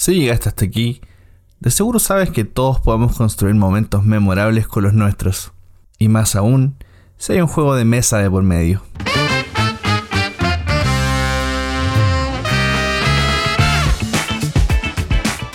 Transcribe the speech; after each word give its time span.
Si 0.00 0.14
llegaste 0.14 0.48
hasta 0.48 0.64
aquí, 0.64 1.02
de 1.58 1.70
seguro 1.70 1.98
sabes 1.98 2.30
que 2.30 2.46
todos 2.46 2.80
podemos 2.80 3.18
construir 3.18 3.54
momentos 3.54 4.02
memorables 4.02 4.66
con 4.66 4.82
los 4.82 4.94
nuestros. 4.94 5.52
Y 5.98 6.08
más 6.08 6.36
aún, 6.36 6.82
si 7.18 7.34
hay 7.34 7.42
un 7.42 7.48
juego 7.48 7.74
de 7.74 7.84
mesa 7.84 8.16
de 8.16 8.30
por 8.30 8.42
medio. 8.42 8.82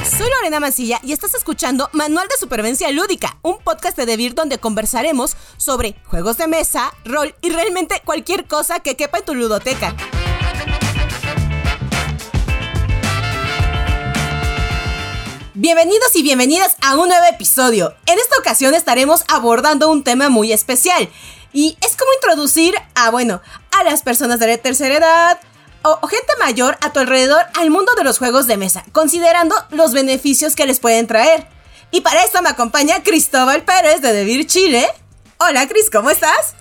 Soy 0.08 0.30
Lorena 0.38 0.60
Mancilla 0.60 1.00
y 1.02 1.12
estás 1.12 1.34
escuchando 1.34 1.90
Manual 1.94 2.28
de 2.28 2.38
Supervivencia 2.40 2.92
Lúdica, 2.92 3.40
un 3.42 3.58
podcast 3.64 3.98
de 3.98 4.06
Debir 4.06 4.36
donde 4.36 4.60
conversaremos 4.60 5.36
sobre 5.58 5.96
juegos 6.06 6.38
de 6.38 6.46
mesa, 6.46 6.94
rol 7.04 7.34
y 7.42 7.50
realmente 7.50 8.00
cualquier 8.06 8.46
cosa 8.46 8.80
que 8.82 8.96
quepa 8.96 9.18
en 9.18 9.26
tu 9.26 9.34
ludoteca. 9.34 9.96
Bienvenidos 15.58 16.14
y 16.18 16.22
bienvenidas 16.22 16.76
a 16.82 16.98
un 16.98 17.08
nuevo 17.08 17.26
episodio. 17.28 17.96
En 18.08 18.20
esta 18.20 18.38
ocasión 18.38 18.74
estaremos 18.74 19.24
abordando 19.30 19.90
un 19.90 20.04
tema 20.04 20.28
muy 20.28 20.52
especial 20.52 21.08
y 21.54 21.78
es 21.80 21.96
como 21.96 22.12
introducir 22.16 22.76
a, 22.94 23.10
bueno, 23.10 23.42
a 23.72 23.86
las 23.86 24.04
personas 24.04 24.42
de 24.42 24.48
la 24.48 24.58
tercera 24.58 24.98
edad 24.98 25.40
o, 25.82 26.06
gente 26.08 26.34
mayor 26.40 26.78
a 26.82 26.92
tu 26.92 27.00
alrededor 27.00 27.42
al 27.58 27.70
mundo 27.70 27.94
de 27.96 28.04
los 28.04 28.18
juegos 28.18 28.48
de 28.48 28.58
mesa, 28.58 28.84
considerando 28.92 29.56
los 29.70 29.94
beneficios 29.94 30.58
que 30.58 30.66
les 30.66 30.82
pueden 30.82 31.08
traer. 31.08 31.48
Y 31.90 32.02
para 32.02 32.26
esto 32.26 32.42
me 32.42 32.50
acompaña 32.50 33.02
Cristóbal 33.02 33.64
Pérez 33.64 34.02
de 34.02 34.12
Devir 34.12 34.48
Chile. 34.48 34.86
Hola 35.38 35.70
Cris, 35.70 35.90
¿cómo 35.90 36.10
estás? 36.10 36.54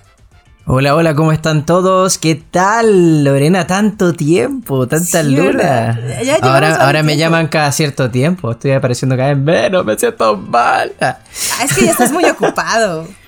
Hola, 0.66 0.94
hola, 0.94 1.14
¿cómo 1.14 1.30
están 1.30 1.66
todos? 1.66 2.16
¿Qué 2.16 2.36
tal, 2.50 3.22
Lorena? 3.22 3.66
Tanto 3.66 4.14
tiempo, 4.14 4.86
tanta 4.88 5.22
Sí, 5.22 5.36
luna. 5.36 6.00
Ahora, 6.40 6.76
ahora 6.76 7.02
me 7.02 7.08
tiempo. 7.14 7.20
llaman 7.20 7.48
cada 7.48 7.70
cierto 7.70 8.10
tiempo. 8.10 8.52
Estoy 8.52 8.70
apareciendo 8.72 9.14
cada 9.14 9.34
vez 9.34 9.38
menos, 9.38 9.84
me 9.84 9.98
siento 9.98 10.36
mal. 10.38 10.92
Ah, 11.02 11.18
Ah, 11.60 11.64
es 11.64 11.74
que 11.74 11.84
ya 11.84 11.90
estás 11.90 12.12
muy 12.12 12.24
ocupado. 12.24 13.06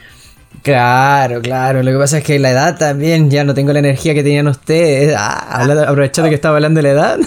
Claro, 0.63 1.41
claro. 1.43 1.81
Lo 1.85 1.93
que 1.93 1.99
pasa 1.99 2.19
es 2.19 2.25
que 2.25 2.41
la 2.41 2.51
edad 2.51 2.77
también, 2.77 3.31
ya 3.31 3.45
no 3.45 3.55
tengo 3.55 3.73
la 3.73 3.79
energía 3.79 4.15
que 4.15 4.25
tenían 4.25 4.49
ustedes. 4.49 5.15
Ah, 5.17 5.61
hablando- 5.61 5.85
aprovechando 5.85 6.29
que 6.29 6.35
estaba 6.35 6.57
hablando 6.57 6.79
de 6.79 6.83
la 6.83 6.89
edad. 6.89 7.19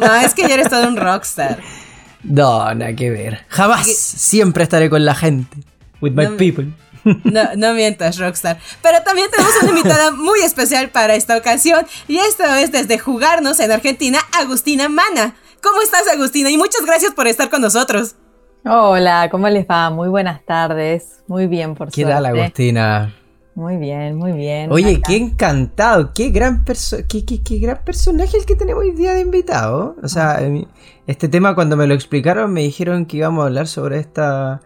No, 0.00 0.14
es 0.16 0.34
que 0.34 0.42
ya 0.48 0.54
eres 0.54 0.68
todo 0.70 0.88
un 0.88 0.96
rockstar. 0.96 1.58
No, 2.24 2.74
nada 2.74 2.92
que 2.94 3.08
ver. 3.10 3.44
Jamás. 3.48 3.86
Siempre 3.86 4.64
estaré 4.64 4.90
con 4.90 5.04
la 5.04 5.14
gente. 5.14 5.56
With 6.00 6.12
my 6.14 6.24
No 6.24 6.36
people. 6.36 6.66
No, 7.04 7.42
no 7.56 7.74
mientas, 7.74 8.18
Rockstar. 8.18 8.58
Pero 8.82 9.02
también 9.02 9.28
tenemos 9.30 9.52
una 9.62 9.70
invitada 9.70 10.10
muy 10.12 10.40
especial 10.40 10.90
para 10.90 11.14
esta 11.14 11.36
ocasión. 11.36 11.86
Y 12.08 12.18
esto 12.18 12.44
es 12.44 12.72
desde 12.72 12.98
Jugarnos 12.98 13.60
en 13.60 13.72
Argentina, 13.72 14.18
Agustina 14.38 14.88
Mana. 14.88 15.34
¿Cómo 15.62 15.80
estás, 15.82 16.08
Agustina? 16.12 16.50
Y 16.50 16.56
muchas 16.56 16.84
gracias 16.86 17.12
por 17.14 17.26
estar 17.26 17.50
con 17.50 17.62
nosotros. 17.62 18.16
Hola, 18.64 19.28
¿cómo 19.30 19.48
les 19.48 19.66
va? 19.66 19.90
Muy 19.90 20.08
buenas 20.08 20.44
tardes. 20.44 21.22
Muy 21.26 21.46
bien, 21.46 21.74
por 21.74 21.88
¿Qué 21.90 22.02
suerte. 22.02 22.12
tal, 22.12 22.26
Agustina? 22.26 23.14
Muy 23.54 23.76
bien, 23.76 24.16
muy 24.16 24.32
bien. 24.32 24.70
Oye, 24.72 24.96
Acá. 24.96 25.02
qué 25.08 25.16
encantado, 25.16 26.12
qué 26.14 26.28
gran, 26.30 26.64
perso- 26.64 27.04
qué, 27.08 27.24
qué- 27.24 27.42
qué 27.42 27.58
gran 27.58 27.82
personaje 27.84 28.36
el 28.38 28.46
que 28.46 28.54
tenemos 28.54 28.84
hoy 28.84 28.92
día 28.92 29.12
de 29.12 29.20
invitado. 29.20 29.96
O 30.02 30.08
sea, 30.08 30.38
eh, 30.40 30.66
este 31.06 31.28
tema 31.28 31.54
cuando 31.54 31.76
me 31.76 31.86
lo 31.86 31.94
explicaron 31.94 32.52
me 32.52 32.60
dijeron 32.62 33.06
que 33.06 33.16
íbamos 33.18 33.42
a 33.42 33.46
hablar 33.46 33.66
sobre 33.66 33.98
esta 33.98 34.60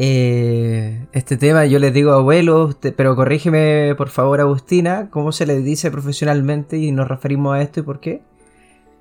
eh, 0.00 1.06
este 1.12 1.36
tema. 1.36 1.66
Yo 1.66 1.78
les 1.80 1.92
digo 1.92 2.12
abuelo, 2.12 2.66
usted- 2.66 2.94
pero 2.96 3.16
corrígeme 3.16 3.94
por 3.96 4.08
favor 4.10 4.40
Agustina, 4.40 5.08
¿cómo 5.10 5.32
se 5.32 5.44
les 5.44 5.64
dice 5.64 5.90
profesionalmente 5.90 6.78
y 6.78 6.92
nos 6.92 7.08
referimos 7.08 7.56
a 7.56 7.60
esto 7.62 7.80
y 7.80 7.82
por 7.82 7.98
qué? 7.98 8.22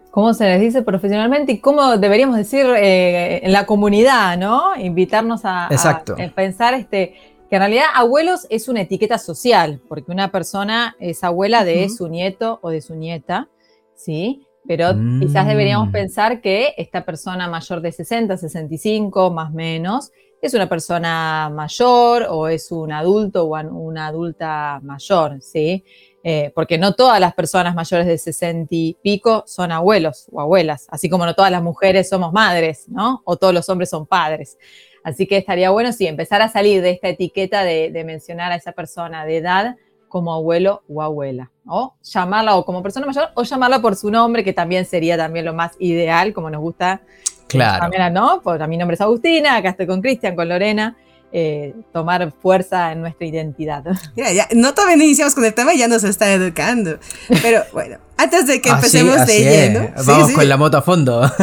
¿Cómo 0.09 0.34
se 0.34 0.45
les 0.45 0.59
dice 0.59 0.81
profesionalmente 0.81 1.52
y 1.52 1.59
cómo 1.59 1.98
deberíamos 1.98 2.36
decir 2.38 2.66
eh, 2.78 3.42
en 3.44 3.52
la 3.54 3.67
comunidad, 3.67 4.38
¿no? 4.39 4.76
Invitarnos 4.76 5.42
a, 5.45 5.67
Exacto. 5.70 6.16
a 6.20 6.28
pensar 6.34 6.73
este, 6.73 7.14
que 7.48 7.56
en 7.56 7.59
realidad 7.61 7.86
abuelos 7.94 8.48
es 8.50 8.67
una 8.67 8.82
etiqueta 8.82 9.20
social, 9.20 9.80
porque 9.88 10.11
una 10.11 10.32
persona 10.32 10.95
es 11.00 11.23
abuela 11.23 11.64
de 11.64 11.88
su 11.89 12.08
nieto 12.10 12.58
o 12.64 12.71
de 12.71 12.82
su 12.82 12.95
nieta, 12.95 13.48
¿sí? 13.95 14.48
Pero 14.67 14.95
Mm. 14.95 15.20
quizás 15.21 15.45
deberíamos 15.48 15.89
pensar 15.92 16.42
que 16.42 16.73
esta 16.77 17.05
persona 17.05 17.48
mayor 17.48 17.82
de 17.82 17.92
60, 17.92 18.36
65, 18.38 19.30
más 19.32 19.52
o 19.52 19.54
menos, 19.54 20.11
es 20.42 20.53
una 20.53 20.70
persona 20.70 21.49
mayor 21.53 22.27
o 22.30 22.48
es 22.48 22.71
un 22.71 22.92
adulto 22.92 23.45
o 23.45 23.59
una 23.59 24.08
adulta 24.08 24.80
mayor, 24.83 25.42
¿sí? 25.42 25.83
Eh, 26.23 26.52
porque 26.53 26.77
no 26.77 26.93
todas 26.93 27.20
las 27.20 27.33
personas 27.33 27.73
mayores 27.73 28.05
de 28.05 28.17
60 28.17 28.67
y 28.71 28.97
pico 29.02 29.43
son 29.47 29.71
abuelos 29.71 30.27
o 30.31 30.42
abuelas, 30.42 30.86
así 30.89 31.09
como 31.09 31.26
no 31.26 31.33
todas 31.33 31.52
las 31.52 31.64
mujeres 31.64 32.09
somos 32.09 32.33
madres, 32.33 32.86
¿no? 32.89 33.21
O 33.26 33.37
todos 33.37 33.53
los 33.53 33.67
hombres 33.70 33.89
son 33.89 34.05
padres. 34.05 34.58
Así 35.03 35.26
que 35.26 35.37
estaría 35.37 35.70
bueno, 35.70 35.93
sí, 35.93 36.05
empezar 36.05 36.42
a 36.42 36.49
salir 36.49 36.81
de 36.81 36.92
esta 36.92 37.08
etiqueta 37.08 37.64
de, 37.64 37.92
de 37.92 38.03
mencionar 38.03 38.52
a 38.52 38.55
esa 38.55 38.73
persona 38.73 39.26
de 39.26 39.37
edad 39.37 39.77
como 40.09 40.33
abuelo 40.33 40.83
o 40.89 41.02
abuela, 41.02 41.52
o 41.65 41.95
llamarla 42.02 42.55
o 42.58 42.65
como 42.65 42.83
persona 42.83 43.05
mayor 43.05 43.30
o 43.36 43.43
llamarla 43.43 43.81
por 43.81 43.95
su 43.95 44.11
nombre, 44.11 44.43
que 44.43 44.53
también 44.53 44.86
sería 44.86 45.17
también 45.17 45.45
lo 45.45 45.53
más 45.53 45.76
ideal, 45.80 46.33
como 46.33 46.49
nos 46.49 46.61
gusta 46.61 47.02
Claro. 47.47 47.81
también, 47.81 48.13
¿no? 48.13 48.41
Pues, 48.43 48.59
mi 48.67 48.77
nombre 48.77 48.95
es 48.95 49.02
Agustina, 49.02 49.55
acá 49.58 49.69
estoy 49.69 49.87
con 49.87 50.02
Cristian, 50.02 50.35
con 50.35 50.47
Lorena, 50.49 50.95
eh, 51.31 51.73
tomar 51.93 52.31
fuerza 52.41 52.91
en 52.93 53.02
nuestra 53.02 53.25
identidad. 53.27 53.83
Mira, 54.15 54.31
ya, 54.31 54.47
no 54.53 54.73
todavía 54.73 54.95
no 54.97 55.03
iniciamos 55.03 55.35
con 55.35 55.43
el 55.45 55.53
tema 55.53 55.73
ya 55.73 55.87
nos 55.87 56.03
está 56.03 56.31
educando. 56.31 56.99
Pero 57.41 57.63
bueno, 57.73 57.97
antes 58.17 58.47
de 58.47 58.61
que 58.61 58.69
Así- 58.69 58.97
empecemos 58.97 59.17
así 59.17 59.43
de 59.43 59.65
es. 59.65 59.73
lleno. 59.73 59.87
sí, 59.97 60.03
Vamos 60.08 60.27
sí, 60.30 60.33
con 60.35 60.47
la 60.49 60.58
moto 60.58 60.77
a 60.77 60.81
fondo. 60.81 61.21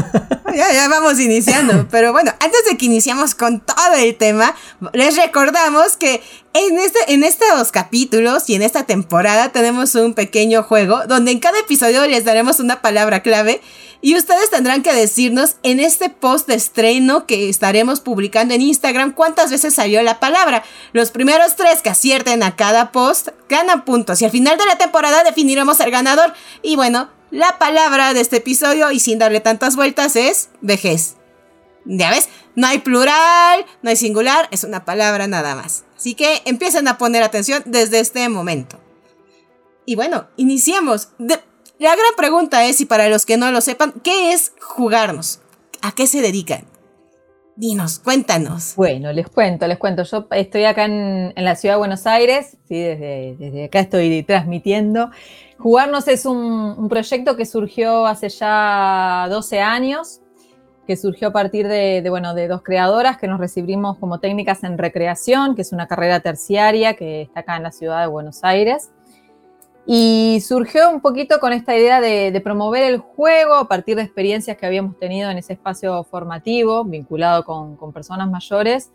Ya, 0.54 0.72
ya 0.72 0.87
vamos 0.88 1.19
iniciando. 1.19 1.88
Pero 1.91 2.12
bueno, 2.12 2.31
antes 2.38 2.60
de 2.71 2.76
que 2.76 2.86
iniciamos 2.86 3.34
con 3.34 3.59
todo 3.59 3.94
el 3.98 4.15
tema, 4.15 4.54
les 4.92 5.16
recordamos 5.16 5.97
que 5.97 6.22
en, 6.53 6.78
este, 6.78 7.12
en 7.12 7.25
estos 7.25 7.72
capítulos 7.72 8.48
y 8.48 8.54
en 8.54 8.62
esta 8.62 8.84
temporada 8.84 9.48
tenemos 9.50 9.97
un 9.97 10.15
pequeño 10.15 10.62
juego 10.62 11.09
donde 11.09 11.32
en 11.32 11.41
cada 11.41 11.59
episodio 11.59 12.06
les 12.06 12.25
daremos 12.25 12.60
una 12.60 12.82
palabra 12.82 13.21
clave 13.25 13.60
y 14.04 14.19
ustedes 14.19 14.50
tendrán 14.50 14.82
que 14.82 14.92
decirnos 14.92 15.56
en 15.62 15.81
este 15.81 16.10
post 16.10 16.47
de 16.47 16.54
estreno 16.56 17.26
que 17.26 17.48
estaremos 17.48 18.00
publicando 18.00 18.53
en 18.53 18.60
Instagram 18.60 19.15
cuántas 19.15 19.50
veces 19.50 19.72
salió 19.72 20.03
la 20.03 20.20
palabra. 20.20 20.62
Los 20.92 21.10
primeros 21.10 21.56
tres 21.56 21.81
que 21.81 21.88
acierten 21.88 22.42
a 22.42 22.54
cada 22.54 22.92
post 22.92 23.28
ganan 23.48 23.87
puntos 23.87 24.20
y 24.20 24.26
al 24.26 24.31
final 24.31 24.59
de 24.59 24.66
la 24.66 24.76
temporada 24.76 25.25
definiremos 25.25 25.81
el 25.81 25.91
ganador. 25.91 26.34
Y 26.60 26.76
bueno, 26.76 27.09
la 27.31 27.56
palabra 27.56 28.12
de 28.12 28.20
este 28.20 28.37
episodio 28.37 28.91
y 28.91 29.00
sin 29.00 29.19
darle 29.19 29.41
tantas 29.41 29.75
vueltas 29.75 30.16
es 30.16 30.50
vejez. 30.60 31.15
Ya 31.86 32.10
ves, 32.10 32.28
no 32.56 32.66
hay 32.66 32.81
plural, 32.81 33.65
no 33.81 33.88
hay 33.88 33.97
singular, 33.97 34.48
es 34.50 34.65
una 34.65 34.84
palabra 34.84 35.28
nada 35.28 35.54
más. 35.54 35.84
Así 35.97 36.15
que 36.15 36.42
empiecen 36.44 36.88
a 36.88 36.98
poner 36.98 37.22
atención 37.22 37.62
desde 37.65 38.00
este 38.00 38.28
momento. 38.28 38.78
Y 39.86 39.94
bueno, 39.94 40.28
iniciemos. 40.36 41.09
De- 41.16 41.41
la 41.79 41.91
gran 41.91 42.15
pregunta 42.17 42.65
es, 42.65 42.81
y 42.81 42.87
para 42.87 43.09
los 43.09 43.27
que 43.27 43.37
no 43.37 43.51
lo 43.51 43.61
sepan, 43.61 43.93
¿qué 44.03 44.33
es 44.33 44.53
jugarnos? 44.61 45.41
¿A 45.83 45.93
qué 45.93 46.07
se 46.07 46.23
dedican? 46.23 46.65
Dinos, 47.57 48.01
cuéntanos. 48.01 48.75
Bueno, 48.75 49.12
les 49.12 49.29
cuento, 49.29 49.67
les 49.69 49.79
cuento. 49.79 50.03
Yo 50.03 50.27
estoy 50.33 50.65
acá 50.65 50.87
en, 50.87 51.33
en 51.37 51.45
la 51.45 51.55
ciudad 51.55 51.75
de 51.75 51.79
Buenos 51.79 52.07
Aires, 52.07 52.57
¿sí? 52.69 52.81
desde, 52.81 53.37
desde 53.39 53.65
acá 53.67 53.79
estoy 53.81 54.25
transmitiendo. 54.25 55.11
Jugarnos 55.59 56.09
es 56.09 56.27
un, 56.27 56.37
un 56.37 56.89
proyecto 56.89 57.37
que 57.37 57.47
surgió 57.47 58.07
hace 58.07 58.29
ya 58.29 59.29
12 59.31 59.61
años, 59.61 60.21
que 60.87 60.97
surgió 60.97 61.29
a 61.29 61.33
partir 61.33 61.69
de, 61.69 62.03
de, 62.03 62.11
bueno, 62.11 62.34
de 62.34 62.49
dos 62.49 62.63
creadoras 62.63 63.19
que 63.19 63.29
nos 63.29 63.39
recibimos 63.39 63.99
como 63.99 64.19
técnicas 64.19 64.65
en 64.65 64.77
recreación, 64.77 65.55
que 65.55 65.63
es 65.63 65.73
una 65.73 65.87
carrera 65.87 66.21
terciaria 66.21 66.95
que 66.95 67.23
está 67.23 67.41
acá 67.41 67.57
en 67.57 67.63
la 67.63 67.73
ciudad 67.73 68.01
de 68.01 68.09
Buenos 68.09 68.43
Aires. 68.43 68.91
Y 69.87 70.41
surgió 70.41 70.91
un 70.91 71.03
poquito 71.03 71.39
con 71.41 71.53
esta 71.53 71.77
idea 71.77 72.00
de, 72.00 72.31
de, 72.31 72.41
promover 72.41 72.84
el 72.84 72.99
juego 72.99 73.55
a 73.55 73.69
partir 73.69 73.97
de 73.97 74.03
experiencias 74.03 74.56
que 74.56 74.65
habíamos 74.65 74.99
tenido 74.99 75.31
en 75.31 75.37
ese 75.37 75.53
espacio 75.53 76.03
formativo 76.05 76.84
vinculado 76.84 77.45
con, 77.45 77.77
con 77.77 77.92
personas 77.92 78.31
mayores. 78.31 78.91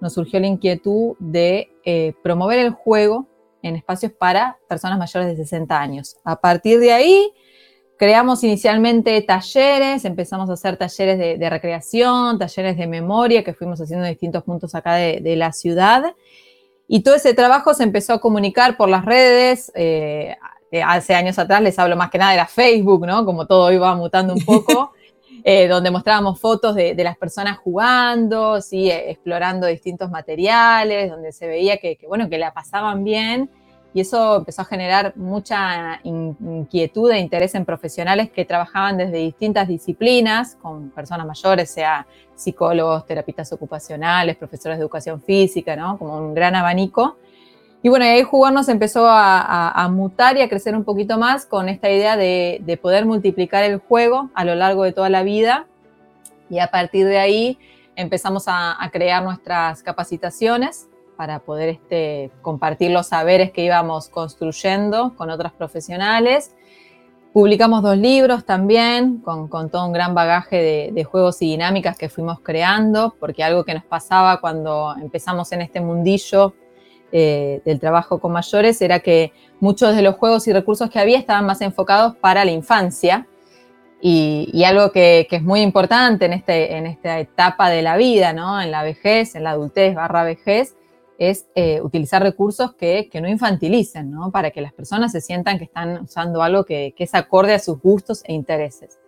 Nos 0.00 0.14
surgió 0.14 0.40
la 0.40 0.46
inquietud 0.46 1.14
de 1.18 1.70
eh, 1.84 2.14
promover 2.22 2.58
el 2.58 2.70
juego 2.70 3.26
en 3.62 3.76
espacios 3.76 4.12
para 4.12 4.56
personas 4.66 4.98
mayores 4.98 5.28
de 5.28 5.36
60 5.36 5.78
años. 5.78 6.16
A 6.24 6.40
partir 6.40 6.80
de 6.80 6.92
ahí, 6.92 7.32
creamos 7.98 8.42
inicialmente 8.42 9.20
talleres, 9.20 10.06
empezamos 10.06 10.48
a 10.48 10.54
hacer 10.54 10.78
talleres 10.78 11.18
de, 11.18 11.36
de 11.36 11.50
recreación, 11.50 12.38
talleres 12.38 12.78
de 12.78 12.86
memoria 12.86 13.44
que 13.44 13.52
fuimos 13.52 13.78
haciendo 13.78 14.06
en 14.06 14.12
distintos 14.12 14.42
puntos 14.44 14.74
acá 14.74 14.94
de, 14.94 15.20
de 15.20 15.36
la 15.36 15.52
ciudad. 15.52 16.14
Y 16.92 17.04
todo 17.04 17.14
ese 17.14 17.34
trabajo 17.34 17.72
se 17.72 17.84
empezó 17.84 18.14
a 18.14 18.20
comunicar 18.20 18.76
por 18.76 18.88
las 18.88 19.04
redes. 19.04 19.70
Eh, 19.76 20.36
hace 20.84 21.14
años 21.14 21.38
atrás 21.38 21.62
les 21.62 21.78
hablo 21.78 21.94
más 21.94 22.10
que 22.10 22.18
nada 22.18 22.32
de 22.32 22.38
la 22.38 22.48
Facebook, 22.48 23.06
¿no? 23.06 23.24
Como 23.24 23.46
todo 23.46 23.70
iba 23.70 23.94
mutando 23.94 24.34
un 24.34 24.44
poco, 24.44 24.90
eh, 25.44 25.68
donde 25.68 25.92
mostrábamos 25.92 26.40
fotos 26.40 26.74
de, 26.74 26.96
de, 26.96 27.04
las 27.04 27.16
personas 27.16 27.58
jugando, 27.58 28.60
¿sí? 28.60 28.90
explorando 28.90 29.68
distintos 29.68 30.10
materiales, 30.10 31.12
donde 31.12 31.30
se 31.30 31.46
veía 31.46 31.76
que, 31.76 31.94
que, 31.94 32.08
bueno, 32.08 32.28
que 32.28 32.38
la 32.38 32.52
pasaban 32.52 33.04
bien 33.04 33.48
y 33.92 34.00
eso 34.00 34.36
empezó 34.36 34.62
a 34.62 34.64
generar 34.64 35.16
mucha 35.16 36.00
inquietud 36.04 37.10
e 37.10 37.18
interés 37.18 37.54
en 37.54 37.64
profesionales 37.64 38.30
que 38.30 38.44
trabajaban 38.44 38.96
desde 38.96 39.18
distintas 39.18 39.66
disciplinas, 39.66 40.56
con 40.62 40.90
personas 40.90 41.26
mayores, 41.26 41.70
sea 41.70 42.06
psicólogos, 42.40 43.06
terapistas 43.06 43.52
ocupacionales, 43.52 44.36
profesores 44.36 44.78
de 44.78 44.82
educación 44.82 45.20
física, 45.20 45.76
¿no? 45.76 45.98
Como 45.98 46.16
un 46.16 46.34
gran 46.34 46.54
abanico. 46.54 47.16
Y 47.82 47.88
bueno, 47.88 48.04
ahí 48.04 48.22
jugarnos 48.22 48.68
empezó 48.68 49.06
a, 49.08 49.88
mutar 49.90 50.36
y 50.36 50.42
a 50.42 50.48
crecer 50.48 50.74
un 50.74 50.84
poquito 50.84 51.18
más 51.18 51.46
con 51.46 51.68
esta 51.68 51.90
idea 51.90 52.16
de, 52.16 52.78
poder 52.80 53.06
multiplicar 53.06 53.64
el 53.64 53.78
juego 53.78 54.30
a 54.34 54.44
lo 54.44 54.54
largo 54.54 54.84
de 54.84 54.92
toda 54.92 55.08
la 55.08 55.22
vida. 55.22 55.66
Y 56.50 56.58
a 56.58 56.66
partir 56.66 57.06
de 57.06 57.18
ahí 57.18 57.58
empezamos 57.96 58.44
a 58.46 58.76
crear 58.92 59.22
nuestras 59.22 59.82
capacitaciones 59.82 60.90
para 61.20 61.38
poder 61.40 61.68
este, 61.68 62.30
compartir 62.40 62.92
los 62.92 63.08
saberes 63.08 63.50
que 63.50 63.62
íbamos 63.62 64.08
construyendo 64.08 65.14
con 65.16 65.28
otros 65.28 65.52
profesionales. 65.52 66.54
Publicamos 67.32 67.82
dos 67.82 67.96
libros 67.96 68.44
también, 68.44 69.18
con, 69.18 69.48
todo 69.70 69.86
un 69.86 69.92
gran 69.92 70.14
bagaje 70.14 70.90
de, 70.92 71.04
juegos 71.04 71.40
y 71.42 71.46
dinámicas 71.46 71.96
que 71.96 72.08
fuimos 72.08 72.40
creando, 72.40 73.14
porque 73.20 73.44
algo 73.44 73.64
que 73.64 73.74
nos 73.74 73.84
pasaba 73.84 74.40
cuando 74.40 74.94
empezamos 75.00 75.52
en 75.52 75.62
este 75.62 75.80
mundillo 75.80 76.54
eh, 77.12 77.62
del 77.64 77.78
trabajo 77.78 78.18
con 78.18 78.32
mayores 78.32 78.82
era 78.82 78.98
que 78.98 79.32
muchos 79.60 79.94
de 79.94 80.02
los 80.02 80.16
juegos 80.16 80.48
y 80.48 80.52
recursos 80.52 80.90
que 80.90 80.98
había 80.98 81.18
estaban 81.18 81.46
más 81.46 81.60
enfocados 81.60 82.16
para 82.16 82.44
la 82.44 82.50
infancia, 82.50 83.26
y, 84.02 84.64
algo 84.64 84.92
que, 84.92 85.26
es 85.30 85.42
muy 85.42 85.60
importante 85.60 86.24
en, 86.24 86.32
este, 86.32 86.76
en 86.76 86.86
esta 86.86 87.18
etapa 87.20 87.68
de 87.68 87.82
la 87.82 87.96
vida, 87.96 88.32
¿no? 88.32 88.60
en 88.60 88.70
la 88.70 88.82
vejez, 88.82 89.34
en 89.34 89.44
la 89.44 89.50
adultez 89.50 89.94
barra 89.94 90.24
vejez, 90.24 90.74
es 91.20 91.46
eh, 91.54 91.82
utilizar 91.82 92.22
recursos 92.22 92.74
que, 92.74 93.10
no 93.20 93.28
infantilicen, 93.28 94.10
¿no? 94.10 94.30
Para 94.30 94.50
que 94.50 94.62
las 94.62 94.72
personas 94.72 95.12
se 95.12 95.20
sientan 95.20 95.58
que 95.58 95.64
están 95.64 96.00
usando 96.04 96.42
algo 96.42 96.64
que, 96.64 96.94
es 96.96 97.14
acorde 97.14 97.52
a 97.52 97.58
sus 97.58 97.78
gustos 97.78 98.22
e 98.24 98.32
intereses. 98.32 98.98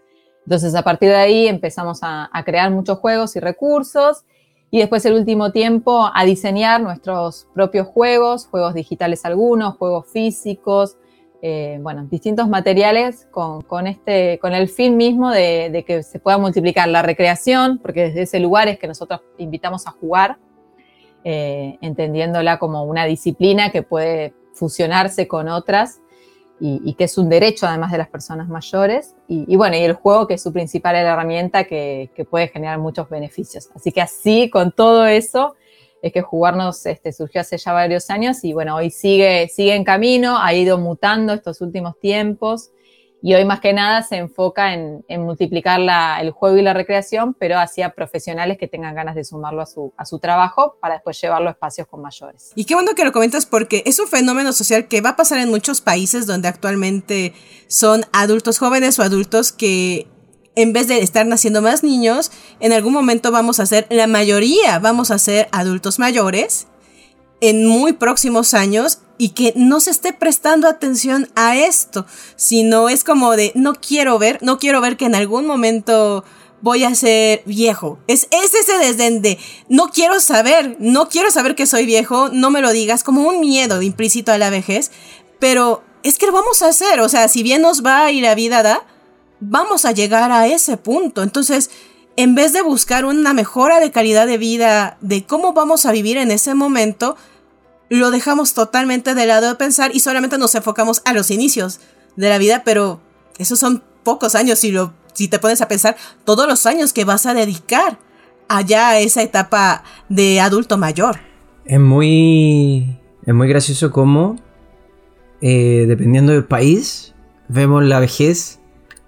Entonces, 0.44 0.74
a 0.74 0.82
partir 0.82 1.08
de 1.08 1.16
ahí 1.16 1.48
empezamos 1.48 2.00
a, 2.02 2.28
crear 2.44 2.70
muchos 2.70 2.98
juegos 2.98 3.34
y 3.36 3.40
recursos 3.40 4.26
y 4.70 4.80
después 4.80 5.06
el 5.06 5.14
último 5.14 5.52
tiempo 5.52 6.10
a 6.12 6.24
diseñar 6.26 6.82
nuestros 6.82 7.48
propios 7.54 7.86
juegos, 7.88 8.46
juegos 8.46 8.74
digitales 8.74 9.24
algunos, 9.24 9.78
juegos 9.78 10.06
físicos, 10.12 10.98
eh, 11.40 11.78
bueno, 11.80 12.06
distintos 12.10 12.46
materiales 12.46 13.26
con, 13.30 13.86
este, 13.86 14.38
con 14.38 14.52
el 14.52 14.68
fin 14.68 14.98
mismo 14.98 15.30
de, 15.30 15.70
de, 15.72 15.82
que 15.82 16.02
se 16.02 16.18
pueda 16.18 16.36
multiplicar 16.36 16.88
la 16.88 17.00
recreación, 17.00 17.78
porque 17.78 18.02
desde 18.02 18.22
ese 18.22 18.38
lugar 18.38 18.68
es 18.68 18.78
que 18.78 18.86
nosotros 18.86 19.22
invitamos 19.38 19.86
a 19.86 19.92
jugar 19.92 20.36
eh, 21.24 21.78
entendiéndola 21.80 22.58
como 22.58 22.84
una 22.84 23.04
disciplina 23.04 23.70
que 23.70 23.82
puede 23.82 24.34
fusionarse 24.54 25.28
con 25.28 25.48
otras 25.48 26.00
y, 26.64 26.94
que 26.94 27.04
es 27.04 27.18
un 27.18 27.28
derecho 27.28 27.66
además 27.66 27.90
de 27.90 27.98
las 27.98 28.08
personas 28.08 28.48
mayores. 28.48 29.16
Y, 29.26 29.56
bueno, 29.56 29.76
y 29.76 29.80
el 29.80 29.94
juego 29.94 30.28
que 30.28 30.34
es 30.34 30.42
su 30.42 30.52
principal 30.52 30.94
herramienta 30.94 31.64
que, 31.64 32.10
puede 32.30 32.46
generar 32.48 32.78
muchos 32.78 33.08
beneficios. 33.08 33.68
Así 33.74 33.90
que 33.90 34.00
así, 34.00 34.48
con 34.48 34.70
todo 34.70 35.06
eso, 35.06 35.56
es 36.02 36.12
que 36.12 36.22
jugarnos 36.22 36.86
este, 36.86 37.12
surgió 37.12 37.40
hace 37.40 37.58
ya 37.58 37.72
varios 37.72 38.10
años 38.10 38.44
y 38.44 38.52
bueno, 38.52 38.76
hoy 38.76 38.90
sigue, 38.90 39.48
sigue 39.48 39.74
en 39.74 39.82
camino, 39.82 40.38
ha 40.38 40.54
ido 40.54 40.78
mutando 40.78 41.32
estos 41.32 41.60
últimos 41.60 41.98
tiempos 41.98 42.70
y 43.22 43.34
hoy 43.34 43.44
más 43.44 43.60
que 43.60 43.72
nada 43.72 44.02
se 44.02 44.16
enfoca 44.16 44.74
en, 44.74 45.04
multiplicar 45.20 45.80
el 46.20 46.32
juego 46.32 46.56
y 46.56 46.62
la 46.62 46.74
recreación, 46.74 47.34
pero 47.34 47.58
hacia 47.58 47.90
profesionales 47.90 48.58
que 48.58 48.66
tengan 48.66 48.96
ganas 48.96 49.14
de 49.14 49.22
sumarlo 49.22 49.62
a 49.62 49.66
su, 49.66 49.92
a 49.96 50.04
su 50.04 50.18
trabajo 50.18 50.76
para 50.80 50.94
después 50.94 51.20
llevarlo 51.20 51.48
a 51.48 51.52
espacios 51.52 51.86
con 51.86 52.02
mayores. 52.02 52.50
Y 52.56 52.64
qué 52.64 52.74
bueno 52.74 52.94
que 52.96 53.04
lo 53.04 53.12
comentas 53.12 53.46
porque 53.46 53.84
es 53.86 54.00
un 54.00 54.08
fenómeno 54.08 54.52
social 54.52 54.88
que 54.88 55.00
va 55.00 55.10
a 55.10 55.16
pasar 55.16 55.38
en 55.38 55.50
muchos 55.50 55.80
países 55.80 56.26
donde 56.26 56.48
actualmente 56.48 57.32
son 57.68 58.04
adultos 58.12 58.58
jóvenes 58.58 58.98
o 58.98 59.02
adultos 59.02 59.52
que 59.52 60.08
en 60.56 60.72
vez 60.72 60.88
de 60.88 60.98
estar 60.98 61.24
naciendo 61.24 61.62
más 61.62 61.84
niños, 61.84 62.32
en 62.58 62.72
algún 62.72 62.92
momento 62.92 63.30
vamos 63.30 63.60
a 63.60 63.66
ser, 63.66 63.86
la 63.88 64.08
mayoría 64.08 64.80
vamos 64.80 65.12
a 65.12 65.18
ser 65.18 65.48
adultos 65.52 66.00
mayores 66.00 66.66
en 67.40 67.66
muy 67.66 67.92
próximos 67.92 68.52
años 68.52 68.98
y 69.22 69.28
que 69.28 69.52
no 69.54 69.78
se 69.78 69.92
esté 69.92 70.12
prestando 70.12 70.66
atención 70.66 71.30
a 71.36 71.56
esto, 71.56 72.06
sino 72.34 72.88
es 72.88 73.04
como 73.04 73.36
de 73.36 73.52
no 73.54 73.74
quiero 73.74 74.18
ver, 74.18 74.40
no 74.42 74.58
quiero 74.58 74.80
ver 74.80 74.96
que 74.96 75.04
en 75.04 75.14
algún 75.14 75.46
momento 75.46 76.24
voy 76.60 76.82
a 76.82 76.92
ser 76.96 77.44
viejo. 77.46 78.00
Es, 78.08 78.26
es 78.32 78.52
ese 78.52 78.78
desdén 78.78 79.22
de 79.22 79.38
no 79.68 79.90
quiero 79.90 80.18
saber, 80.18 80.74
no 80.80 81.08
quiero 81.08 81.30
saber 81.30 81.54
que 81.54 81.66
soy 81.66 81.86
viejo, 81.86 82.30
no 82.30 82.50
me 82.50 82.60
lo 82.60 82.72
digas, 82.72 83.04
como 83.04 83.22
un 83.22 83.38
miedo 83.38 83.80
implícito 83.80 84.32
a 84.32 84.38
la 84.38 84.50
vejez, 84.50 84.90
pero 85.38 85.84
es 86.02 86.18
que 86.18 86.26
lo 86.26 86.32
vamos 86.32 86.60
a 86.62 86.66
hacer, 86.70 86.98
o 86.98 87.08
sea, 87.08 87.28
si 87.28 87.44
bien 87.44 87.62
nos 87.62 87.86
va 87.86 88.10
y 88.10 88.20
la 88.20 88.34
vida 88.34 88.64
da, 88.64 88.84
vamos 89.38 89.84
a 89.84 89.92
llegar 89.92 90.32
a 90.32 90.48
ese 90.48 90.76
punto. 90.78 91.22
Entonces, 91.22 91.70
en 92.16 92.34
vez 92.34 92.52
de 92.52 92.62
buscar 92.62 93.04
una 93.04 93.34
mejora 93.34 93.78
de 93.78 93.92
calidad 93.92 94.26
de 94.26 94.38
vida, 94.38 94.98
de 95.00 95.24
cómo 95.24 95.52
vamos 95.52 95.86
a 95.86 95.92
vivir 95.92 96.16
en 96.16 96.32
ese 96.32 96.54
momento, 96.54 97.16
lo 97.98 98.10
dejamos 98.10 98.54
totalmente 98.54 99.14
de 99.14 99.26
lado 99.26 99.48
de 99.48 99.54
pensar 99.56 99.90
y 99.94 100.00
solamente 100.00 100.38
nos 100.38 100.54
enfocamos 100.54 101.02
a 101.04 101.12
los 101.12 101.30
inicios 101.30 101.80
de 102.16 102.28
la 102.28 102.38
vida, 102.38 102.62
pero 102.64 103.00
esos 103.38 103.58
son 103.58 103.82
pocos 104.02 104.34
años. 104.34 104.58
Si, 104.58 104.70
lo, 104.72 104.94
si 105.12 105.28
te 105.28 105.38
pones 105.38 105.60
a 105.60 105.68
pensar 105.68 105.96
todos 106.24 106.48
los 106.48 106.64
años 106.66 106.92
que 106.92 107.04
vas 107.04 107.26
a 107.26 107.34
dedicar 107.34 107.98
allá 108.48 108.90
a 108.90 108.98
esa 108.98 109.22
etapa 109.22 109.82
de 110.08 110.40
adulto 110.40 110.78
mayor. 110.78 111.18
Es 111.64 111.80
muy, 111.80 112.98
es 113.24 113.34
muy 113.34 113.48
gracioso 113.48 113.90
cómo, 113.90 114.36
eh, 115.40 115.84
dependiendo 115.86 116.32
del 116.32 116.44
país, 116.44 117.14
vemos 117.48 117.84
la 117.84 118.00
vejez, 118.00 118.60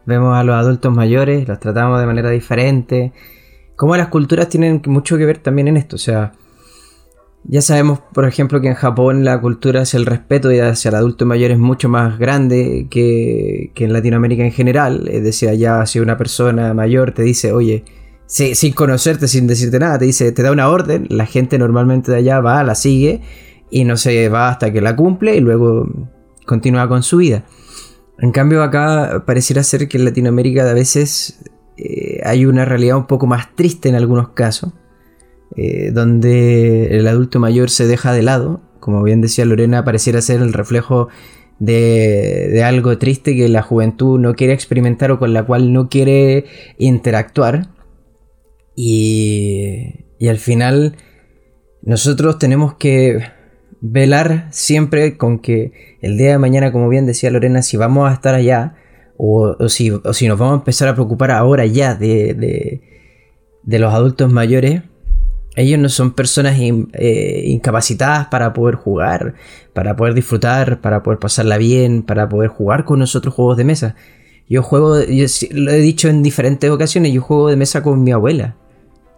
vemos 0.07 0.37
a 0.37 0.45
los 0.45 0.57
adultos 0.57 0.95
mayores, 0.95 1.49
los 1.49 1.59
tratamos 1.59 2.01
de 2.01 2.07
manera 2.07 2.31
diferente, 2.31 3.13
cómo 3.77 3.97
las 3.97 4.09
culturas 4.09 4.49
tienen 4.49 4.83
mucho 4.87 5.17
que 5.17 5.25
ver 5.25 5.39
también 5.39 5.69
en 5.69 5.77
esto, 5.77 5.97
o 5.97 5.99
sea, 5.99 6.33
ya 7.47 7.61
sabemos, 7.61 8.01
por 8.13 8.27
ejemplo, 8.27 8.61
que 8.61 8.69
en 8.69 8.75
Japón 8.75 9.25
la 9.25 9.39
cultura 9.41 9.83
hacia 9.83 9.99
el 9.99 10.07
respeto 10.07 10.51
y 10.51 10.61
hacia 10.61 10.89
el 10.89 10.95
adulto 10.95 11.27
mayor 11.27 11.51
es 11.51 11.59
mucho 11.59 11.91
más 11.91 12.19
grande 12.19 12.87
que, 12.91 13.71
en 13.75 13.93
Latinoamérica 13.93 14.45
en 14.45 14.53
general. 14.53 15.09
Es 15.09 15.23
decir, 15.23 15.51
allá 15.51 15.85
si 15.85 16.01
una 16.01 16.17
persona 16.17 16.73
mayor 16.73 17.13
te 17.13 17.23
dice, 17.23 17.53
oye, 17.53 17.85
sin 18.27 18.73
conocerte, 18.73 19.29
sin 19.29 19.47
decirte 19.47 19.79
nada, 19.79 19.99
te 19.99 20.07
dice, 20.07 20.33
te 20.33 20.43
da 20.43 20.53
una 20.53 20.69
orden, 20.69 21.07
la 21.11 21.27
gente 21.27 21.59
normalmente 21.59 22.11
de 22.11 22.19
allá 22.19 22.41
va, 22.41 22.65
la 22.65 22.75
sigue 22.75 23.21
y 23.71 23.85
no 23.85 23.99
se 23.99 24.29
va 24.31 24.49
hasta 24.49 24.73
que 24.73 24.81
la 24.81 24.97
cumple 24.97 25.37
y 25.37 25.41
luego 25.41 25.87
continúa 26.47 26.89
con 26.89 27.03
su 27.03 27.19
vida. 27.19 27.45
En 28.19 28.33
cambio 28.33 28.63
acá 28.63 29.25
pareciera 29.27 29.63
ser 29.63 29.87
que 29.89 29.99
en 29.99 30.07
Latinoamérica 30.07 30.69
a 30.69 30.73
veces 30.73 31.43
eh, 31.77 32.21
hay 32.25 32.47
una 32.47 32.65
realidad 32.65 32.97
un 32.97 33.07
poco 33.07 33.27
más 33.27 33.55
triste 33.55 33.91
en 33.91 33.97
algunos 33.97 34.31
casos 34.31 34.73
eh, 35.57 35.91
donde 35.93 36.97
el 36.97 37.07
adulto 37.07 37.39
mayor 37.39 37.71
se 37.71 37.87
deja 37.87 38.13
de 38.13 38.23
lado. 38.23 38.61
Como 38.81 39.03
bien 39.03 39.21
decía 39.21 39.45
Lorena, 39.45 39.85
pareciera 39.85 40.21
ser 40.21 40.41
el 40.41 40.53
reflejo 40.53 41.09
de, 41.59 42.63
algo 42.65 42.99
triste 42.99 43.37
que 43.37 43.49
la 43.49 43.63
juventud 43.63 44.19
no 44.19 44.35
quiere 44.35 44.53
experimentar 44.53 45.11
o 45.13 45.19
con 45.19 45.33
la 45.33 45.45
cual 45.45 45.73
no 45.73 45.89
quiere 45.89 46.47
interactuar. 46.79 47.69
Y, 48.77 50.01
al 50.29 50.39
final 50.39 50.97
nosotros 51.83 52.39
tenemos 52.39 52.75
que 52.75 53.19
velar 53.83 54.49
siempre 54.51 55.19
con 55.19 55.39
que 55.39 55.99
el 56.01 56.17
día 56.17 56.31
de 56.31 56.39
mañana, 56.39 56.73
como 56.73 56.89
bien 56.89 57.05
decía 57.05 57.31
Lorena, 57.31 57.61
si 57.61 57.77
vamos 57.77 58.11
a 58.11 58.15
estar 58.15 58.35
allá, 58.35 58.75
o, 59.19 59.69
si, 59.69 59.91
nos 59.91 60.39
vamos 60.39 60.53
a 60.53 60.61
empezar 60.61 60.89
a 60.89 60.95
preocupar 60.95 61.31
ahora 61.31 61.67
ya 61.67 61.95
de, 61.95 62.81
de 63.63 63.79
los 63.79 63.93
adultos 63.93 64.33
mayores, 64.33 64.83
ellos 65.57 65.79
no 65.79 65.89
son 65.89 66.13
personas 66.13 66.59
eh, 66.59 67.43
incapacitadas 67.47 68.27
para 68.27 68.53
poder 68.53 68.75
jugar, 68.75 69.35
para 69.73 69.95
poder 69.95 70.15
disfrutar, 70.15 70.81
para 70.81 71.03
poder 71.03 71.19
pasarla 71.19 71.59
bien, 71.59 72.03
para 72.03 72.29
poder 72.29 72.49
jugar 72.49 72.85
con 72.85 72.99
nosotros 72.99 73.35
juegos 73.35 73.57
de 73.57 73.65
mesa. 73.65 73.95
Yo 74.49 74.63
juego, 74.63 74.97
lo 74.97 75.71
he 75.71 75.79
dicho 75.79 76.09
en 76.09 76.23
diferentes 76.23 76.71
ocasiones, 76.71 77.13
yo 77.13 77.23
juego 77.23 77.49
de 77.49 77.57
mesa 77.57 77.83
con 77.83 78.03
mi 78.03 78.11
abuela. 78.11 78.57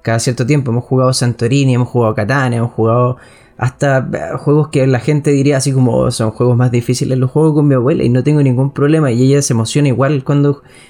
Cada 0.02 0.18
cierto 0.18 0.46
tiempo 0.46 0.70
hemos 0.70 0.84
jugado 0.84 1.12
Santorini, 1.12 1.74
hemos 1.74 1.88
jugado 1.88 2.14
Catán, 2.14 2.52
hemos 2.52 2.72
jugado 2.72 3.16
hasta 3.56 4.08
eh, 4.12 4.36
juegos 4.36 4.68
que 4.68 4.86
la 4.86 5.00
gente 5.00 5.30
diría 5.30 5.56
así 5.56 5.72
como 5.72 5.96
oh, 5.96 6.10
son 6.10 6.30
juegos 6.30 6.56
más 6.56 6.70
difíciles, 6.70 7.18
los 7.18 7.30
juego 7.30 7.54
con 7.54 7.66
mi 7.66 7.74
abuela 7.74 8.04
y 8.04 8.10
no 8.10 8.22
tengo 8.22 8.42
ningún 8.42 8.70
problema 8.72 9.10
y 9.10 9.22
ella 9.22 9.40
se 9.40 9.54
emociona 9.54 9.88
igual 9.88 10.22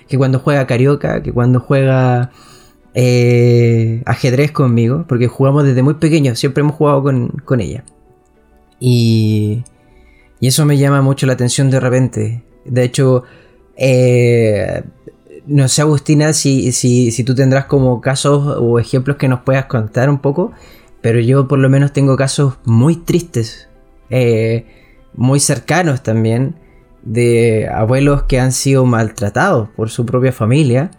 que 0.08 0.18
cuando 0.18 0.38
juega 0.40 0.66
Carioca, 0.66 1.22
que 1.22 1.32
cuando 1.32 1.60
juega 1.60 2.32
eh, 2.98 4.02
ajedrez 4.06 4.52
conmigo, 4.52 5.04
porque 5.06 5.28
jugamos 5.28 5.64
desde 5.64 5.82
muy 5.82 5.94
pequeño, 5.94 6.34
siempre 6.34 6.62
hemos 6.62 6.76
jugado 6.76 7.02
con, 7.02 7.60
ella. 7.60 7.84
Y, 8.80 9.64
y, 10.40 10.46
eso 10.46 10.64
me 10.64 10.78
llama 10.78 11.02
mucho 11.02 11.26
la 11.26 11.34
atención 11.34 11.70
de 11.70 11.78
repente. 11.78 12.42
De 12.64 12.84
hecho, 12.84 13.24
eh, 13.76 14.82
no 15.46 15.68
sé, 15.68 15.82
Agustina, 15.82 16.32
si, 16.32 16.72
si, 16.72 17.22
tú 17.22 17.34
tendrás 17.34 17.66
como 17.66 18.00
casos 18.00 18.56
o 18.58 18.78
ejemplos 18.78 19.18
que 19.18 19.28
nos 19.28 19.40
puedas 19.40 19.66
contar 19.66 20.08
un 20.08 20.20
poco, 20.20 20.52
pero 21.02 21.20
yo 21.20 21.46
por 21.48 21.58
lo 21.58 21.68
menos 21.68 21.92
tengo 21.92 22.16
casos 22.16 22.54
muy 22.64 22.96
tristes. 22.96 23.68
Eh, 24.08 24.64
muy 25.12 25.38
cercanos 25.38 26.02
también 26.02 26.56
de 27.02 27.68
abuelos 27.68 28.22
que 28.22 28.40
han 28.40 28.52
sido 28.52 28.86
maltratados 28.86 29.68
por 29.76 29.90
su 29.90 30.06
propia 30.06 30.32
familia 30.32 30.90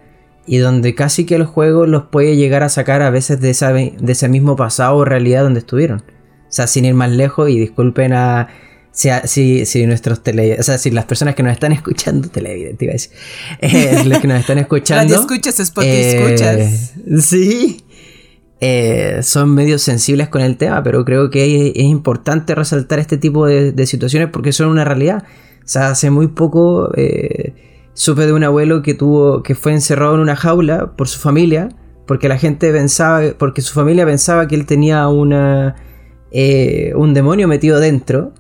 y 0.48 0.58
donde 0.58 0.96
casi 0.96 1.26
que 1.26 1.36
el 1.36 1.46
juego 1.46 1.86
los 1.86 2.06
puede 2.06 2.36
llegar 2.36 2.64
a 2.64 2.70
sacar 2.70 3.02
a 3.02 3.10
veces 3.10 3.40
de, 3.42 3.94
de 4.00 4.12
ese 4.12 4.30
mismo 4.30 4.56
pasado 4.56 4.96
o 4.96 5.06
realidad 5.06 5.44
donde 5.44 5.60
estuvieron. 5.60 6.00
O 6.00 6.52
sea, 6.52 6.66
sin 6.68 6.86
ir 6.86 6.94
más 6.94 7.12
lejos 7.12 7.50
y 7.50 7.60
disculpen 7.60 8.14
a... 8.14 8.48
Si, 8.92 9.68
si, 9.68 9.86
nuestros 9.86 10.24
tele, 10.24 10.58
o 10.60 10.64
sea, 10.64 10.80
si 10.80 10.90
las 10.90 11.06
personas 11.06 11.36
que 11.36 11.44
nos 11.44 11.54
están 11.54 11.72
escuchando, 11.72 12.30
televidente 12.30 12.86
iba 12.86 12.94
a 12.94 12.96
decir, 12.96 13.12
eh, 13.62 14.04
los 14.06 14.18
que 14.18 14.28
nos 14.28 14.40
están 14.40 14.58
escuchando. 14.58 15.14
Escuchas, 15.14 15.60
Spotify 15.60 15.94
eh, 15.94 16.18
escuchas. 16.18 16.94
Sí, 17.24 17.86
eh, 18.60 19.20
son 19.22 19.54
medios 19.54 19.84
sensibles 19.84 20.30
con 20.30 20.42
el 20.42 20.58
tema, 20.58 20.82
pero 20.82 21.06
creo 21.06 21.30
que 21.30 21.74
es, 21.76 21.84
importante 21.84 22.56
resaltar 22.56 22.98
este 22.98 23.18
tipo 23.18 23.46
de, 23.46 23.86
situaciones 23.86 24.30
porque 24.32 24.52
son 24.52 24.70
una 24.70 24.84
realidad. 24.84 25.24
O 25.64 25.68
sea, 25.68 25.90
hace 25.90 26.10
muy 26.10 26.28
poco 26.28 26.92
eh, 26.96 27.54
supe 27.98 28.28
de 28.28 28.34
un 28.34 28.44
abuelo 28.44 28.84
que 28.84 28.94
tuvo 28.94 29.42
que 29.42 29.56
fue 29.56 29.74
encerrado 29.74 30.14
en 30.14 30.22
una 30.22 30.36
jaula 30.36 30.96
por 30.96 31.08
su 31.08 31.20
familia 31.20 31.70
porque 32.06 32.30
la 32.30 32.38
gente 32.38 32.72
pensaba, 32.72 33.22
porque 33.40 33.62
su 33.62 33.74
familia 33.74 34.06
pensaba 34.06 34.48
que 34.48 34.54
él 34.54 34.68
tenía 34.68 35.08
una 35.08 35.76
eh, 36.32 36.94
un 36.96 37.16
demonio 37.16 37.48
metido 37.48 37.80
dentro 37.80 38.34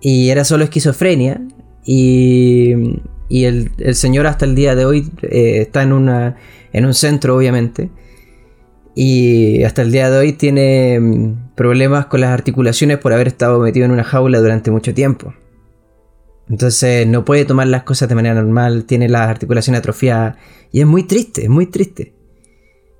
y 0.00 0.30
era 0.30 0.44
solo 0.44 0.62
esquizofrenia 0.62 1.40
y, 1.84 3.00
y 3.28 3.44
el, 3.46 3.72
el, 3.78 3.96
señor 3.96 4.28
hasta 4.28 4.44
el 4.44 4.54
día 4.54 4.76
de 4.76 4.84
hoy 4.84 5.10
está 5.22 5.82
en 5.82 5.92
una 5.92 6.36
en 6.72 6.86
un 6.86 6.94
centro 6.94 7.36
obviamente 7.36 7.90
y 8.94 9.64
hasta 9.64 9.82
el 9.82 9.90
día 9.90 10.08
de 10.08 10.18
hoy 10.18 10.32
tiene 10.34 11.00
mm, 11.00 11.54
problemas 11.56 12.06
con 12.06 12.20
las 12.20 12.30
articulaciones 12.30 12.98
por 12.98 13.12
haber 13.12 13.26
estado 13.26 13.58
metido 13.58 13.86
en 13.86 13.90
una 13.90 14.04
jaula 14.04 14.38
durante 14.38 14.70
mucho 14.70 14.94
tiempo. 14.94 15.34
Entonces 16.50 17.06
no 17.06 17.24
puede 17.24 17.46
tomar 17.46 17.68
las 17.68 17.84
cosas 17.84 18.08
de 18.08 18.14
manera 18.14 18.34
normal, 18.34 18.84
tiene 18.84 19.08
las 19.08 19.28
articulaciones 19.28 19.78
atrofiadas 19.78 20.36
y 20.72 20.80
es 20.80 20.86
muy 20.86 21.04
triste, 21.04 21.44
es 21.44 21.48
muy 21.48 21.66
triste. 21.66 22.14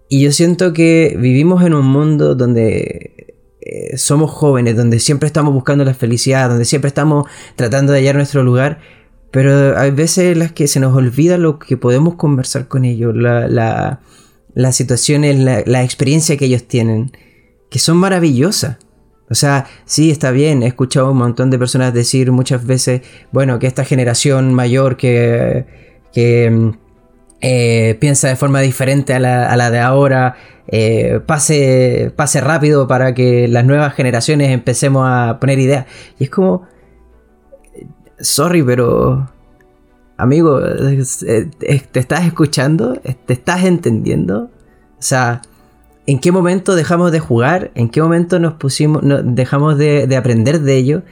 Y 0.09 0.23
yo 0.23 0.33
siento 0.33 0.73
que 0.73 1.17
vivimos 1.19 1.63
en 1.65 1.75
un 1.75 1.87
mundo 1.87 2.35
donde 2.35 3.37
eh, 3.61 3.97
somos 3.99 4.31
jóvenes, 4.31 4.77
donde 4.77 5.01
siempre 5.01 5.27
estamos 5.27 5.53
buscando 5.53 5.85
la 5.85 5.95
felicidad, 5.95 6.49
donde 6.49 6.65
siempre 6.65 6.89
estamos 6.89 7.29
tratando 7.57 7.93
de 7.93 7.99
hallar 7.99 8.17
nuestro 8.17 8.43
lugar, 8.43 8.79
pero 9.31 9.77
hay 9.79 9.91
veces 9.91 10.33
en 10.33 10.39
las 10.39 10.53
que 10.53 10.67
se 10.67 10.81
nos 10.81 10.97
olvida 10.97 11.37
lo 11.37 11.59
que 11.59 11.77
podemos 11.77 12.15
conversar 12.15 12.69
con 12.69 12.85
ellos, 12.85 13.15
la 13.15 14.01
las 14.55 14.77
situaciones, 14.77 15.39
la, 15.39 15.83
experiencia 15.83 16.37
que 16.37 16.47
ellos 16.47 16.65
tienen, 16.65 17.13
que 17.71 17.79
son 17.79 17.97
maravillosas. 17.97 18.79
O 19.31 19.35
sea, 19.35 19.67
sí, 19.85 20.11
está 20.11 20.33
bien, 20.33 20.65
he 20.65 20.67
escuchado 20.67 21.13
un 21.13 21.19
montón 21.19 21.51
de 21.51 21.59
personas 21.59 21.95
decir 21.95 22.33
muchas 22.33 22.67
veces, 22.67 23.03
bueno, 23.31 23.61
que 23.61 23.69
esta 23.69 23.85
generación 23.85 24.53
mayor 24.55 24.97
que, 24.97 25.67
que 26.13 26.73
eh, 27.41 27.97
piensa 28.01 28.29
de 28.29 28.37
forma 28.37 28.61
diferente 28.61 29.15
a 29.15 29.21
la, 29.21 29.71
de 29.71 29.79
ahora, 29.79 30.37
eh, 30.67 31.21
pase, 31.25 32.13
pase 32.17 32.41
rápido 32.41 32.89
para 32.89 33.15
que 33.15 33.47
las 33.47 33.65
nuevas 33.65 33.95
generaciones 33.95 34.51
empecemos 34.51 35.07
a 35.09 35.39
poner 35.41 35.61
ideas. 35.61 35.87
Y 36.19 36.25
es 36.25 36.31
como, 36.31 36.67
sorry, 38.19 38.65
pero 38.65 39.31
amigo, 40.17 40.61
¿te 40.61 42.01
estás 42.01 42.27
escuchando? 42.27 43.01
¿Te 43.27 43.33
estás 43.33 43.65
entendiendo? 43.65 44.51
O 44.99 45.03
sea, 45.03 45.41
¿en 46.07 46.19
qué 46.19 46.33
momento 46.33 46.75
dejamos 46.75 47.13
de 47.13 47.21
jugar? 47.21 47.71
¿En 47.75 47.89
qué 47.89 48.03
momento 48.03 48.39
nos 48.39 48.55
pusimos, 48.55 49.03
dejamos 49.25 49.79
de, 49.79 50.17
aprender 50.17 50.61
de 50.61 50.77
ello? 50.77 51.03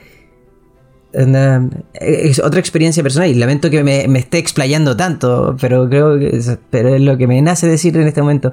es 1.94 2.38
otra 2.38 2.60
experiencia 2.60 3.02
personal 3.02 3.30
y 3.30 3.34
lamento 3.34 3.70
que 3.70 3.82
me, 3.82 4.04
esté 4.18 4.38
explayando 4.38 4.96
tanto, 4.96 5.56
pero 5.58 5.88
creo 5.88 6.18
que 6.18 6.36
es, 6.36 6.58
pero 6.70 6.94
es 6.94 7.00
lo 7.00 7.16
que 7.16 7.26
me 7.26 7.40
nace 7.40 7.66
decir 7.66 7.96
en 7.96 8.06
este 8.06 8.20
momento, 8.20 8.52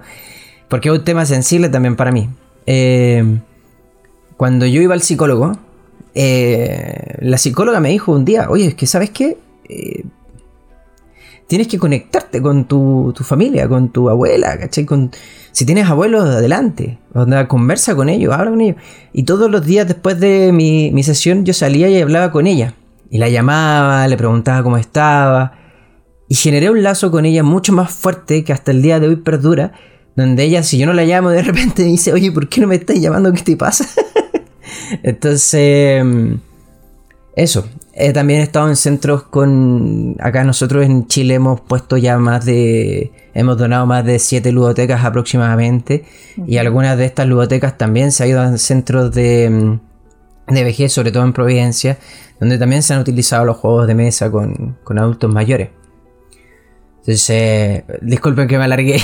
porque 0.69 0.89
es 0.89 0.97
un 0.97 1.03
tema 1.03 1.25
sensible 1.25 1.69
también 1.69 1.95
para 1.95 2.11
mí. 2.11 2.29
Eh, 2.65 3.39
cuando 4.37 4.65
yo 4.65 4.81
iba 4.81 4.93
al 4.93 5.01
psicólogo, 5.01 5.57
eh, 6.13 7.17
la 7.19 7.37
psicóloga 7.37 7.81
me 7.81 7.89
dijo 7.89 8.13
un 8.13 8.23
día, 8.25 8.49
oye, 8.49 8.67
es 8.67 8.75
que 8.75 8.87
sabes 8.87 9.09
qué, 9.09 9.37
eh, 9.67 10.05
tienes 11.47 11.67
que 11.67 11.77
conectarte 11.77 12.41
con 12.41 12.65
tu, 12.65 13.13
familia, 13.21 13.67
con 13.67 13.89
tu 13.89 14.09
abuela, 14.09 14.57
¿cachai? 14.57 14.85
Si 15.51 15.65
tienes 15.65 15.89
abuelos, 15.89 16.23
adelante. 16.23 16.99
conversa 17.47 17.95
con 17.95 18.09
ellos, 18.09 18.33
habla 18.33 18.51
con 18.51 18.61
ellos. 18.61 18.77
Y 19.13 19.23
todos 19.23 19.49
los 19.49 19.65
días 19.65 19.87
después 19.87 20.19
de 20.19 20.51
mi, 20.51 20.91
mi 20.91 21.03
sesión 21.03 21.45
yo 21.45 21.53
salía 21.53 21.89
y 21.89 22.01
hablaba 22.01 22.31
con 22.31 22.47
ella. 22.47 22.73
Y 23.09 23.17
la 23.17 23.29
llamaba, 23.29 24.07
le 24.07 24.17
preguntaba 24.17 24.63
cómo 24.63 24.77
estaba. 24.77 25.53
Y 26.27 26.35
generé 26.35 26.69
un 26.69 26.81
lazo 26.81 27.11
con 27.11 27.25
ella 27.25 27.43
mucho 27.43 27.71
más 27.71 27.91
fuerte 27.91 28.43
que 28.43 28.51
hasta 28.51 28.71
el 28.71 28.81
día 28.81 28.99
de 28.99 29.07
hoy 29.07 29.15
perdura. 29.17 29.73
Donde 30.15 30.43
ella, 30.43 30.63
si 30.63 30.77
yo 30.77 30.85
no 30.85 30.93
la 30.93 31.03
llamo, 31.03 31.29
de 31.29 31.41
repente 31.43 31.83
dice, 31.83 32.13
oye, 32.13 32.31
¿por 32.31 32.49
qué 32.49 32.61
no 32.61 32.67
me 32.67 32.75
estás 32.75 32.99
llamando? 32.99 33.31
¿Qué 33.33 33.41
te 33.41 33.57
pasa? 33.57 33.85
Entonces, 35.03 36.03
eso, 37.35 37.67
He 37.97 38.11
también 38.11 38.41
estado 38.41 38.67
en 38.67 38.75
centros 38.75 39.23
con. 39.23 40.17
Acá 40.19 40.43
nosotros 40.43 40.83
en 40.85 41.07
Chile 41.07 41.35
hemos 41.35 41.61
puesto 41.61 41.95
ya 41.95 42.17
más 42.17 42.43
de. 42.43 43.13
Hemos 43.33 43.57
donado 43.57 43.85
más 43.85 44.03
de 44.03 44.19
siete 44.19 44.51
ludotecas 44.51 45.05
aproximadamente. 45.05 46.03
Y 46.45 46.57
algunas 46.57 46.97
de 46.97 47.05
estas 47.05 47.25
ludotecas 47.25 47.77
también 47.77 48.11
se 48.11 48.23
han 48.23 48.29
ido 48.29 48.41
a 48.41 48.57
centros 48.57 49.13
de, 49.13 49.79
de 50.47 50.63
vejez, 50.65 50.91
sobre 50.91 51.13
todo 51.13 51.23
en 51.23 51.31
Providencia, 51.31 51.97
donde 52.37 52.57
también 52.57 52.83
se 52.83 52.93
han 52.93 52.99
utilizado 52.99 53.45
los 53.45 53.55
juegos 53.55 53.87
de 53.87 53.95
mesa 53.95 54.29
con, 54.29 54.77
con 54.83 54.99
adultos 54.99 55.33
mayores. 55.33 55.69
Entonces, 56.99 57.83
disculpen 58.01 58.49
que 58.49 58.57
me 58.57 58.65
alargué. 58.65 59.01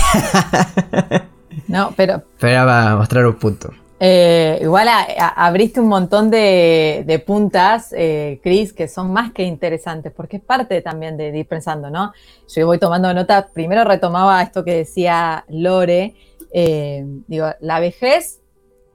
no, 1.69 1.93
pero. 1.95 2.15
Esperaba 2.33 2.97
mostrar 2.97 3.25
un 3.25 3.35
punto. 3.35 3.71
Eh, 4.03 4.57
igual 4.63 4.87
abriste 5.35 5.79
un 5.79 5.87
montón 5.87 6.31
de, 6.31 7.23
puntas, 7.23 7.93
eh, 7.95 8.39
Cris, 8.41 8.73
que 8.73 8.87
son 8.87 9.13
más 9.13 9.31
que 9.31 9.43
interesantes, 9.43 10.11
porque 10.11 10.37
es 10.37 10.43
parte 10.43 10.81
también 10.81 11.17
de, 11.17 11.37
ir 11.37 11.47
pensando, 11.47 11.91
¿no? 11.91 12.11
Yo 12.47 12.65
voy 12.65 12.79
tomando 12.79 13.13
nota, 13.13 13.49
primero 13.53 13.83
retomaba 13.83 14.41
esto 14.41 14.65
que 14.65 14.73
decía 14.73 15.45
Lore, 15.49 16.15
eh, 16.51 17.05
digo, 17.27 17.49
la 17.59 17.79
vejez 17.79 18.39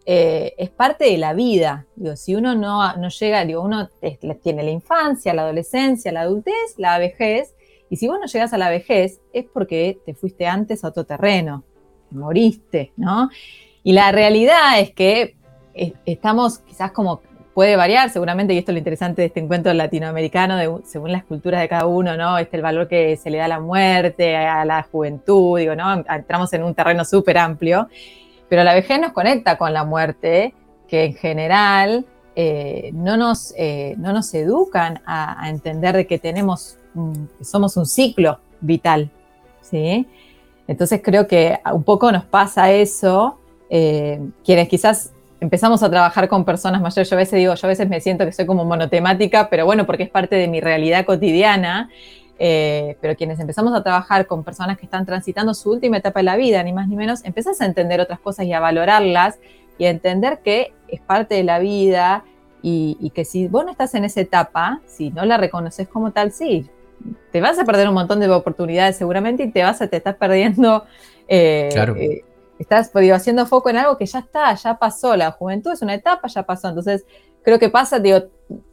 es 0.05 0.71
parte 0.71 1.05
de 1.05 1.19
la 1.19 1.35
vida, 1.35 1.87
digo, 1.95 2.17
si 2.17 2.35
uno 2.35 2.57
no, 2.57 2.97
no 2.97 3.09
llega, 3.09 3.45
digo, 3.45 3.63
uno 3.63 3.89
tiene 4.43 4.65
la 4.65 4.71
infancia, 4.71 5.35
la 5.35 5.43
adolescencia, 5.43 6.11
la 6.11 6.23
adultez, 6.23 6.75
la 6.79 6.99
vejez, 6.99 7.55
y 7.91 7.97
si 7.97 8.09
vos 8.09 8.19
no 8.21 8.27
llegas 8.27 8.53
a 8.53 8.59
la 8.59 8.71
vejez 8.71 9.21
es 9.33 9.45
porque 9.53 10.01
te 10.05 10.15
fuiste 10.15 10.49
antes 10.49 10.83
a 10.83 10.89
otro 10.89 11.05
terreno, 11.05 11.63
moriste, 12.11 12.93
¿no? 12.97 13.31
Y 13.87 13.93
la 13.93 14.11
realidad 14.11 14.81
es 14.81 14.91
que 14.91 15.37
eh, 15.73 15.93
estamos 16.07 16.59
quizás 16.59 16.91
como 16.91 17.21
puede 17.55 17.77
variar 17.77 18.11
seguramente, 18.11 18.53
y 18.53 18.59
esto 18.59 18.73
es 18.73 18.75
lo 18.75 18.79
interesante 18.79 19.23
de 19.23 19.27
este 19.27 19.39
encuentro 19.39 19.73
latinoamericano, 19.73 20.57
según 20.85 21.13
las 21.13 21.23
culturas 21.23 21.61
de 21.61 21.69
cada 21.69 21.87
uno, 21.87 22.17
¿no? 22.17 22.37
Este 22.37 22.57
el 22.57 22.65
valor 22.65 22.89
que 22.89 23.17
se 23.17 23.31
le 23.31 23.39
da 23.39 23.45
a 23.45 23.49
la 23.49 23.61
muerte, 23.61 24.35
a 24.35 24.65
la 24.65 24.83
juventud, 24.83 25.61
digo, 25.61 25.77
¿no? 25.77 26.05
Entramos 26.11 26.53
en 26.53 26.65
un 26.65 26.75
terreno 26.75 27.05
súper 27.05 27.39
amplio, 27.39 27.87
pero 28.49 28.65
la 28.65 28.75
vejez 28.75 28.99
nos 28.99 29.13
conecta 29.13 29.57
con 29.57 29.73
la 29.73 29.85
muerte, 29.85 30.53
que 30.89 31.05
en 31.05 31.15
general 31.15 32.07
eh, 32.35 32.91
no, 32.93 33.17
nos, 33.17 33.55
eh, 33.57 33.95
no 33.99 34.13
nos 34.13 34.35
educan 34.35 35.01
a, 35.07 35.49
entender 35.49 35.95
de 35.95 36.09
que 36.09 36.19
tenemos, 36.19 36.77
que 37.39 37.45
somos 37.45 37.77
un 37.77 37.87
ciclo 37.87 38.41
vital, 38.61 39.13
¿sí? 39.61 40.09
Entonces 40.67 41.01
creo 41.05 41.29
que 41.29 41.61
un 41.73 41.85
poco 41.85 42.11
nos 42.11 42.25
pasa 42.25 42.73
eso 42.73 43.39
eh, 43.71 44.21
quienes 44.45 44.69
quizás 44.69 45.13
empezamos 45.41 45.83
a 45.83 45.91
trabajar 45.91 46.29
con 46.29 46.45
personas 46.45 46.81
mayores, 46.81 47.09
yo 47.09 47.17
a 47.17 47.19
veces 47.19 47.39
digo, 47.39 47.55
yo 47.55 47.67
a 47.67 47.69
veces 47.69 47.89
me 47.89 48.01
siento 48.01 48.25
que 48.25 48.33
soy 48.33 48.47
como 48.47 48.65
monotemática, 48.65 49.49
pero 49.51 49.67
bueno, 49.67 49.87
porque 49.87 50.05
es 50.05 50.11
parte 50.11 50.37
de 50.37 50.49
mi 50.49 50.61
realidad 50.61 51.05
cotidiana, 51.05 51.91
eh, 52.39 52.97
pero 53.01 53.17
quienes 53.17 53.41
empezamos 53.41 53.75
a 53.75 53.83
trabajar 53.83 54.27
con 54.27 54.45
personas 54.45 54.79
que 54.79 54.87
están 54.87 55.07
transitando 55.07 55.55
su 55.55 55.71
última 55.71 55.99
etapa 55.99 56.21
de 56.21 56.25
la 56.25 56.37
vida, 56.37 56.63
ni 56.63 56.73
más 56.73 56.89
ni 56.89 56.97
menos, 56.97 57.25
empezás 57.25 57.61
a 57.61 57.67
entender 57.67 58.01
otras 58.01 58.21
cosas 58.21 58.47
y 58.47 58.53
a 58.53 58.61
valorarlas 58.61 59.39
y 59.79 59.85
a 59.85 59.91
entender 59.91 60.41
que 60.45 60.73
es 60.89 61.01
parte 61.01 61.35
de 61.35 61.45
la 61.45 61.59
vida 61.59 62.25
y, 62.63 63.13
que 63.15 63.25
si 63.25 63.47
vos 63.47 63.65
no 63.65 63.71
estás 63.71 63.95
en 63.95 64.05
esa 64.05 64.21
etapa, 64.21 64.81
si 64.87 65.11
no 65.11 65.25
la 65.25 65.37
reconoces 65.37 65.87
como 65.87 66.11
tal, 66.11 66.33
sí, 66.33 66.69
te 67.31 67.41
vas 67.41 67.59
a 67.61 67.65
perder 67.65 67.89
un 67.89 67.95
montón 67.95 68.19
de 68.19 68.29
oportunidades 68.29 68.97
seguramente 68.97 69.45
y 69.45 69.53
te 69.53 69.63
vas 69.63 69.81
a, 69.81 69.87
te 69.87 69.99
estás 69.99 70.17
perdiendo 70.17 70.85
eh, 71.29 71.69
claro 71.73 71.95
estás 72.59 72.91
haciendo 72.95 73.47
foco 73.47 73.71
en 73.71 73.77
algo 73.77 73.97
que 73.97 74.07
ya 74.07 74.21
está, 74.21 74.55
ya 74.55 74.79
pasó. 74.79 75.17
La 75.17 75.31
juventud 75.33 75.73
es 75.73 75.83
una 75.83 75.95
etapa, 75.95 76.29
ya 76.29 76.45
pasó. 76.45 76.69
Entonces, 76.69 77.05
creo 77.43 77.59
que 77.59 77.69
pasa, 77.69 77.99
digo, 77.99 78.25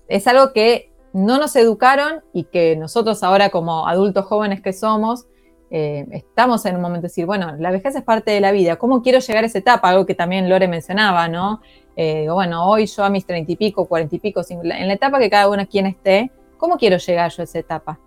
es 0.07 0.27
algo 0.27 0.53
que 0.53 0.91
no 1.13 1.37
nos 1.37 1.55
educaron 1.55 2.23
y 2.33 2.45
que 2.45 2.75
nosotros 2.75 3.21
ahora 3.23 3.49
como 3.49 3.87
adultos 3.87 4.25
jóvenes 4.25 4.61
que 4.61 4.73
somos, 4.73 5.27
eh, 5.69 6.05
estamos 6.11 6.65
en 6.65 6.75
un 6.75 6.81
momento 6.81 7.03
de 7.03 7.07
decir, 7.07 7.25
bueno, 7.25 7.55
la 7.57 7.71
vejez 7.71 7.95
es 7.95 8.03
parte 8.03 8.31
de 8.31 8.39
la 8.39 8.51
vida, 8.51 8.75
¿cómo 8.75 9.01
quiero 9.01 9.19
llegar 9.19 9.43
a 9.43 9.47
esa 9.47 9.59
etapa? 9.59 9.89
Algo 9.89 10.05
que 10.05 10.15
también 10.15 10.49
Lore 10.49 10.67
mencionaba, 10.67 11.27
¿no? 11.27 11.61
Eh, 11.95 12.27
bueno, 12.29 12.67
hoy 12.67 12.85
yo 12.87 13.03
a 13.03 13.09
mis 13.09 13.25
treinta 13.25 13.51
y 13.51 13.55
pico, 13.55 13.85
cuarenta 13.85 14.15
y 14.15 14.19
pico, 14.19 14.41
en 14.49 14.87
la 14.87 14.93
etapa 14.93 15.19
que 15.19 15.29
cada 15.29 15.49
uno 15.49 15.67
quien 15.67 15.85
esté, 15.85 16.31
¿cómo 16.57 16.77
quiero 16.77 16.97
llegar 16.97 17.31
yo 17.31 17.41
a 17.41 17.45
esa 17.45 17.59
etapa? 17.59 17.99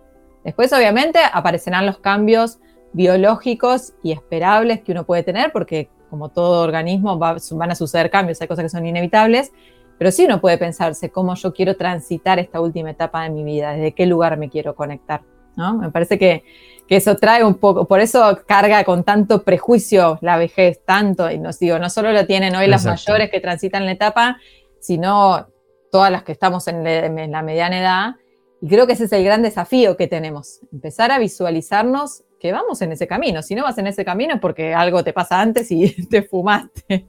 Después, 0.44 0.72
obviamente, 0.72 1.18
aparecerán 1.32 1.86
los 1.86 1.98
cambios 1.98 2.58
biológicos 2.96 3.92
y 4.02 4.12
esperables 4.12 4.80
que 4.80 4.92
uno 4.92 5.04
puede 5.04 5.22
tener, 5.22 5.52
porque 5.52 5.90
como 6.08 6.30
todo 6.30 6.62
organismo 6.62 7.18
van 7.18 7.70
a 7.70 7.74
suceder 7.74 8.10
cambios, 8.10 8.40
hay 8.40 8.48
cosas 8.48 8.64
que 8.64 8.68
son 8.70 8.86
inevitables, 8.86 9.52
pero 9.98 10.10
sí 10.10 10.24
uno 10.24 10.40
puede 10.40 10.56
pensarse 10.56 11.10
cómo 11.10 11.34
yo 11.34 11.52
quiero 11.52 11.76
transitar 11.76 12.38
esta 12.38 12.58
última 12.58 12.90
etapa 12.90 13.22
de 13.24 13.30
mi 13.30 13.44
vida, 13.44 13.72
desde 13.72 13.92
qué 13.92 14.06
lugar 14.06 14.38
me 14.38 14.48
quiero 14.48 14.74
conectar. 14.74 15.20
¿no? 15.56 15.76
Me 15.76 15.90
parece 15.90 16.18
que, 16.18 16.42
eso 16.88 17.16
trae 17.16 17.44
un 17.44 17.56
poco, 17.56 17.86
por 17.86 17.98
eso 18.00 18.38
carga 18.46 18.84
con 18.84 19.02
tanto 19.02 19.42
prejuicio 19.42 20.18
la 20.22 20.38
vejez, 20.38 20.84
tanto, 20.84 21.28
y 21.30 21.38
nos 21.38 21.58
digo, 21.58 21.80
no 21.80 21.90
solo 21.90 22.12
lo 22.12 22.26
tienen 22.26 22.54
hoy 22.54 22.68
las 22.68 22.86
mayores 22.86 23.28
que 23.28 23.40
transitan 23.40 23.84
la 23.84 23.90
etapa, 23.92 24.38
sino 24.78 25.48
todas 25.90 26.12
las 26.12 26.22
que 26.22 26.30
estamos 26.30 26.68
en, 26.68 26.86
en 26.86 27.32
la 27.32 27.42
mediana 27.42 27.80
edad. 27.80 28.14
Y 28.62 28.68
creo 28.68 28.86
que 28.86 28.92
ese 28.92 29.06
es 29.06 29.12
el 29.12 29.24
gran 29.24 29.42
desafío 29.42 29.96
que 29.96 30.06
tenemos, 30.06 30.60
empezar 30.72 31.10
a 31.10 31.18
visualizarnos 31.18 32.22
que 32.40 32.52
vamos 32.52 32.80
en 32.82 32.92
ese 32.92 33.06
camino. 33.06 33.42
Si 33.42 33.54
no 33.54 33.62
vas 33.62 33.78
en 33.78 33.86
ese 33.86 34.04
camino 34.04 34.34
es 34.34 34.40
porque 34.40 34.74
algo 34.74 35.02
te 35.02 35.12
pasa 35.12 35.40
antes 35.40 35.70
y 35.70 36.06
te 36.10 36.22
fumaste. 36.22 37.06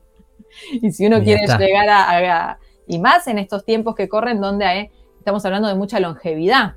y 0.81 0.91
si 0.91 1.05
uno 1.05 1.21
quiere 1.21 1.45
llegar 1.45 1.89
a, 1.89 2.59
Y 2.87 2.99
más 2.99 3.27
en 3.27 3.37
estos 3.37 3.65
tiempos 3.65 3.95
que 3.95 4.07
corren 4.07 4.39
donde 4.39 4.91
estamos 5.17 5.43
hablando 5.45 5.67
de 5.67 5.75
mucha 5.75 5.99
longevidad, 5.99 6.75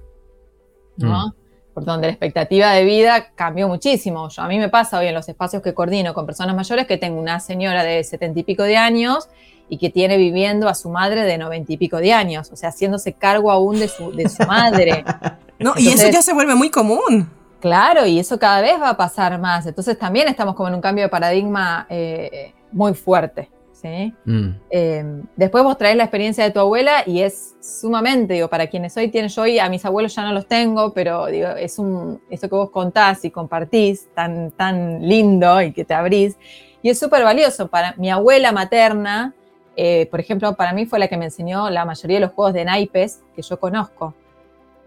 ¿no? 0.96 1.28
Mm. 1.28 1.34
Por 1.72 1.84
donde 1.84 2.08
la 2.08 2.12
expectativa 2.12 2.72
de 2.72 2.84
vida 2.84 3.32
cambió 3.36 3.68
muchísimo. 3.68 4.28
Yo, 4.28 4.42
a 4.42 4.48
mí 4.48 4.58
me 4.58 4.68
pasa 4.68 4.98
hoy 4.98 5.06
en 5.06 5.14
los 5.14 5.28
espacios 5.28 5.62
que 5.62 5.72
coordino 5.72 6.12
con 6.14 6.26
personas 6.26 6.56
mayores 6.56 6.86
que 6.86 6.96
tengo 6.96 7.20
una 7.20 7.38
señora 7.38 7.84
de 7.84 8.02
setenta 8.02 8.40
y 8.40 8.42
pico 8.42 8.64
de 8.64 8.76
años 8.76 9.28
y 9.68 9.78
que 9.78 9.88
tiene 9.88 10.16
viviendo 10.16 10.68
a 10.68 10.74
su 10.74 10.90
madre 10.90 11.22
de 11.22 11.38
noventa 11.38 11.72
y 11.72 11.76
pico 11.76 11.98
de 11.98 12.12
años, 12.12 12.50
o 12.52 12.56
sea, 12.56 12.70
haciéndose 12.70 13.12
cargo 13.12 13.52
aún 13.52 13.78
de 13.78 13.86
su, 13.86 14.10
de 14.10 14.28
su 14.28 14.42
madre. 14.42 15.04
no, 15.60 15.74
y 15.76 15.90
eso 15.90 16.08
ya 16.08 16.22
se 16.22 16.32
vuelve 16.32 16.56
muy 16.56 16.70
común. 16.70 17.30
Claro, 17.60 18.06
y 18.06 18.18
eso 18.18 18.38
cada 18.38 18.60
vez 18.60 18.80
va 18.80 18.90
a 18.90 18.96
pasar 18.96 19.38
más. 19.38 19.66
Entonces 19.66 19.98
también 19.98 20.28
estamos 20.28 20.54
como 20.54 20.68
en 20.68 20.74
un 20.74 20.80
cambio 20.80 21.04
de 21.04 21.08
paradigma 21.10 21.86
eh, 21.88 22.52
muy 22.72 22.94
fuerte. 22.94 23.50
¿sí? 23.80 24.14
Mm. 24.24 24.48
Eh, 24.70 25.22
después 25.36 25.64
vos 25.64 25.78
traes 25.78 25.96
la 25.96 26.04
experiencia 26.04 26.44
de 26.44 26.50
tu 26.50 26.60
abuela 26.60 27.02
y 27.06 27.22
es 27.22 27.56
sumamente, 27.60 28.34
digo, 28.34 28.48
para 28.48 28.66
quienes 28.68 28.96
hoy 28.96 29.08
tienen, 29.08 29.30
yo 29.30 29.42
hoy 29.42 29.58
a 29.58 29.68
mis 29.68 29.84
abuelos 29.84 30.14
ya 30.14 30.22
no 30.22 30.32
los 30.32 30.46
tengo, 30.46 30.92
pero 30.92 31.26
digo, 31.26 31.48
es 31.50 31.78
un, 31.78 32.20
esto 32.30 32.48
que 32.48 32.54
vos 32.54 32.70
contás 32.70 33.24
y 33.24 33.30
compartís 33.30 34.08
tan, 34.14 34.50
tan 34.50 35.06
lindo 35.06 35.62
y 35.62 35.72
que 35.72 35.84
te 35.84 35.94
abrís, 35.94 36.36
y 36.82 36.90
es 36.90 36.98
súper 36.98 37.24
valioso. 37.24 37.68
Para 37.68 37.94
mi 37.96 38.10
abuela 38.10 38.52
materna, 38.52 39.34
eh, 39.76 40.08
por 40.10 40.20
ejemplo, 40.20 40.54
para 40.56 40.72
mí 40.72 40.86
fue 40.86 40.98
la 40.98 41.08
que 41.08 41.16
me 41.16 41.26
enseñó 41.26 41.70
la 41.70 41.84
mayoría 41.84 42.16
de 42.18 42.26
los 42.26 42.32
juegos 42.32 42.54
de 42.54 42.64
naipes 42.64 43.22
que 43.34 43.42
yo 43.42 43.58
conozco. 43.60 44.14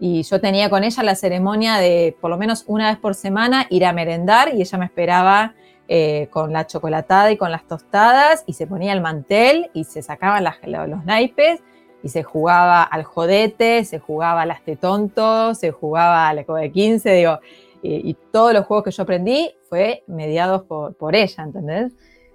Y 0.00 0.22
yo 0.22 0.40
tenía 0.40 0.68
con 0.70 0.84
ella 0.84 1.02
la 1.02 1.14
ceremonia 1.14 1.76
de 1.76 2.16
por 2.20 2.30
lo 2.30 2.36
menos 2.36 2.64
una 2.66 2.90
vez 2.90 2.98
por 2.98 3.14
semana 3.14 3.66
ir 3.70 3.84
a 3.84 3.92
merendar 3.92 4.54
y 4.54 4.60
ella 4.60 4.78
me 4.78 4.84
esperaba 4.86 5.54
eh, 5.88 6.28
con 6.30 6.52
la 6.52 6.66
chocolatada 6.66 7.30
y 7.30 7.36
con 7.36 7.50
las 7.50 7.66
tostadas 7.66 8.42
y 8.46 8.54
se 8.54 8.66
ponía 8.66 8.92
el 8.92 9.00
mantel 9.00 9.70
y 9.74 9.84
se 9.84 10.02
sacaban 10.02 10.44
los 10.44 11.04
naipes 11.04 11.60
y 12.02 12.08
se 12.08 12.22
jugaba 12.22 12.82
al 12.82 13.04
jodete, 13.04 13.84
se 13.84 13.98
jugaba 13.98 14.42
al 14.42 14.48
las 14.48 14.60
tonto, 14.78 15.54
se 15.54 15.70
jugaba 15.70 16.28
al 16.28 16.40
eco 16.40 16.54
de 16.54 16.70
15, 16.70 17.12
digo, 17.12 17.38
y, 17.82 18.14
todos 18.32 18.54
los 18.54 18.64
juegos 18.64 18.84
que 18.84 18.90
yo 18.90 19.02
aprendí 19.02 19.54
fue 19.68 20.04
mediados 20.06 20.62
por, 20.62 20.94
por 20.94 21.14
ella, 21.14 21.44
¿entendés? 21.44 21.92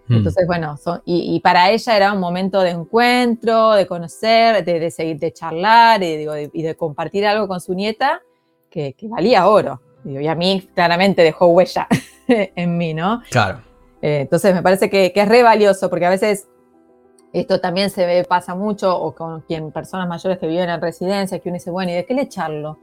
Mm. 0.10 0.16
Entonces, 0.16 0.48
bueno, 0.48 0.75
y, 1.06 1.39
para 1.39 1.70
ella 1.70 1.96
era 1.96 2.12
un 2.12 2.20
momento 2.20 2.62
de 2.62 2.72
encuentro, 2.72 3.74
de 3.74 3.86
conocer, 3.86 4.66
de, 4.66 4.89
seguir, 4.89 5.20
de 5.20 5.32
charlar 5.32 6.01
y, 6.01 6.25
de 6.25 6.75
compartir 6.75 7.28
algo 7.28 7.48
con 7.48 7.62
su 7.62 7.75
nieta 7.75 8.22
que, 8.72 8.96
valía 9.04 9.48
oro. 9.48 9.80
y 10.04 10.25
a 10.25 10.34
mí 10.34 10.68
claramente 10.74 11.22
dejó 11.22 11.48
huella 11.48 11.88
en 12.28 12.78
mí, 12.78 12.96
¿no? 12.96 13.22
Claro. 13.30 13.62
Eh, 14.01 14.22
entonces 14.22 14.54
me 14.56 14.63
parece 14.63 14.89
que, 14.89 15.12
es 15.13 15.30
re 15.30 15.44
valioso 15.44 15.89
porque 15.92 16.08
a 16.08 16.10
veces 16.10 16.48
esto 17.32 17.62
también 17.62 17.92
se 17.92 18.07
ve, 18.07 18.24
pasa 18.24 18.55
mucho, 18.55 19.00
o 19.00 19.14
con 19.14 19.42
quien, 19.42 19.72
personas 19.72 20.07
mayores 20.07 20.40
que 20.40 20.48
viven 20.48 20.72
en 20.72 20.81
residencia, 20.81 21.38
que 21.38 21.50
uno 21.50 21.57
dice, 21.57 21.70
bueno, 21.70 21.92
¿y 21.92 21.96
de 21.96 22.05
qué 22.05 22.16
le 22.16 22.24
echarlo? 22.24 22.79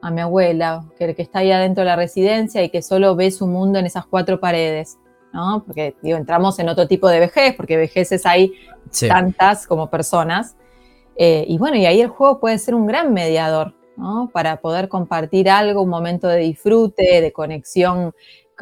A 0.00 0.10
mi 0.10 0.22
abuela, 0.22 0.84
que, 0.98 1.14
que 1.14 1.22
está 1.22 1.40
ahí 1.40 1.52
adentro 1.52 1.82
de 1.82 1.90
la 1.90 1.96
residencia 1.96 2.62
y 2.62 2.70
que 2.70 2.80
solo 2.80 3.14
ve 3.14 3.30
su 3.30 3.46
mundo 3.46 3.78
en 3.78 3.86
esas 3.86 4.06
cuatro 4.06 4.40
paredes. 4.40 4.98
¿No? 5.32 5.64
Porque 5.64 5.96
digo, 6.02 6.16
entramos 6.16 6.58
en 6.58 6.68
otro 6.68 6.86
tipo 6.86 7.08
de 7.08 7.20
vejez, 7.20 7.54
porque 7.56 7.76
vejeces 7.76 8.26
hay 8.26 8.52
tantas 9.08 9.66
como 9.66 9.90
personas. 9.90 10.56
Eh, 11.16 11.44
y 11.48 11.58
bueno, 11.58 11.76
y 11.76 11.86
ahí 11.86 12.00
el 12.00 12.08
juego 12.08 12.40
puede 12.40 12.58
ser 12.58 12.74
un 12.74 12.86
gran 12.86 13.12
mediador, 13.12 13.74
¿no? 13.96 14.30
Para 14.32 14.60
poder 14.60 14.88
compartir 14.88 15.50
algo, 15.50 15.82
un 15.82 15.90
momento 15.90 16.28
de 16.28 16.38
disfrute, 16.38 17.20
de 17.20 17.32
conexión 17.32 18.12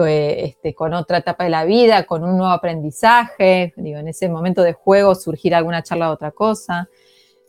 este, 0.08 0.74
con 0.74 0.94
otra 0.94 1.18
etapa 1.18 1.44
de 1.44 1.50
la 1.50 1.64
vida, 1.64 2.04
con 2.04 2.24
un 2.24 2.36
nuevo 2.38 2.52
aprendizaje, 2.52 3.74
digo, 3.76 3.98
en 3.98 4.08
ese 4.08 4.28
momento 4.28 4.62
de 4.62 4.72
juego 4.72 5.14
surgir 5.14 5.54
alguna 5.54 5.82
charla 5.82 6.06
de 6.06 6.12
otra 6.12 6.30
cosa. 6.30 6.88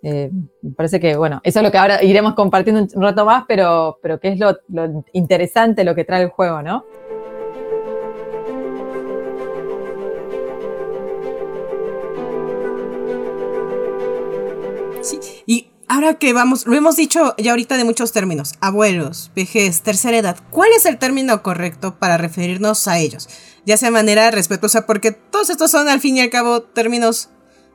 Eh, 0.04 0.32
me 0.62 0.72
parece 0.72 1.00
que, 1.00 1.16
bueno, 1.16 1.40
eso 1.44 1.60
es 1.60 1.64
lo 1.64 1.72
que 1.72 1.78
ahora 1.78 2.04
iremos 2.04 2.34
compartiendo 2.34 2.88
un 2.94 3.02
rato 3.02 3.26
más, 3.26 3.46
pero, 3.48 4.00
pero 4.02 4.20
que 4.20 4.30
es 4.30 4.40
lo, 4.40 4.58
lo 4.70 5.06
interesante, 5.14 5.84
lo 5.84 5.96
que 5.96 6.04
trae 6.04 6.24
el 6.24 6.30
juego, 6.30 6.62
¿no? 6.62 6.84
Ahora 15.92 16.14
que 16.14 16.32
vamos, 16.32 16.66
lo 16.68 16.76
hemos 16.76 16.96
dicho 16.96 17.36
ya 17.38 17.52
ahorita 17.52 17.76
de 17.76 17.84
muchos 17.84 18.14
términos, 18.14 18.54
abuelos, 18.62 19.30
vejez, 19.36 19.82
tercera 19.82 20.18
edad, 20.18 20.38
¿cuál 20.50 20.70
es 20.76 20.86
el 20.86 20.98
término 20.98 21.44
correcto 21.44 21.96
para 22.00 22.18
referirnos 22.18 22.88
a 22.88 22.98
ellos? 22.98 23.28
Ya 23.66 23.76
sea 23.76 23.90
de 23.90 23.94
manera 23.94 24.32
respetuosa, 24.32 24.86
porque 24.86 25.12
todos 25.12 25.50
estos 25.50 25.70
son 25.70 25.90
al 25.90 26.00
fin 26.00 26.16
y 26.16 26.22
al 26.22 26.30
cabo 26.30 26.62
términos 26.62 27.30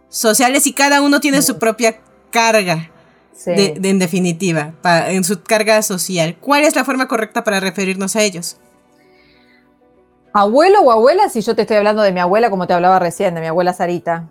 sociales 0.09 0.67
y 0.67 0.73
cada 0.73 1.03
uno 1.03 1.21
tiene 1.21 1.43
su 1.43 1.59
propia 1.59 2.01
carga. 2.31 2.91
De, 3.45 3.79
en 3.83 3.99
definitiva, 3.99 4.73
en 5.09 5.23
su 5.23 5.43
carga 5.43 5.83
social. 5.83 6.39
¿Cuál 6.41 6.65
es 6.65 6.75
la 6.75 6.87
forma 6.87 7.07
correcta 7.07 7.45
para 7.45 7.61
referirnos 7.61 8.17
a 8.17 8.23
ellos? 8.23 8.57
Abuelo 10.33 10.81
o 10.81 10.91
abuela, 10.91 11.29
si 11.29 11.43
yo 11.43 11.55
te 11.55 11.63
estoy 11.63 11.77
hablando 11.77 12.01
de 12.01 12.13
mi 12.13 12.21
abuela, 12.21 12.49
como 12.49 12.67
te 12.67 12.73
hablaba 12.73 12.99
recién, 12.99 13.35
de 13.35 13.43
mi 13.43 13.47
abuela 13.47 13.75
Sarita 13.75 14.31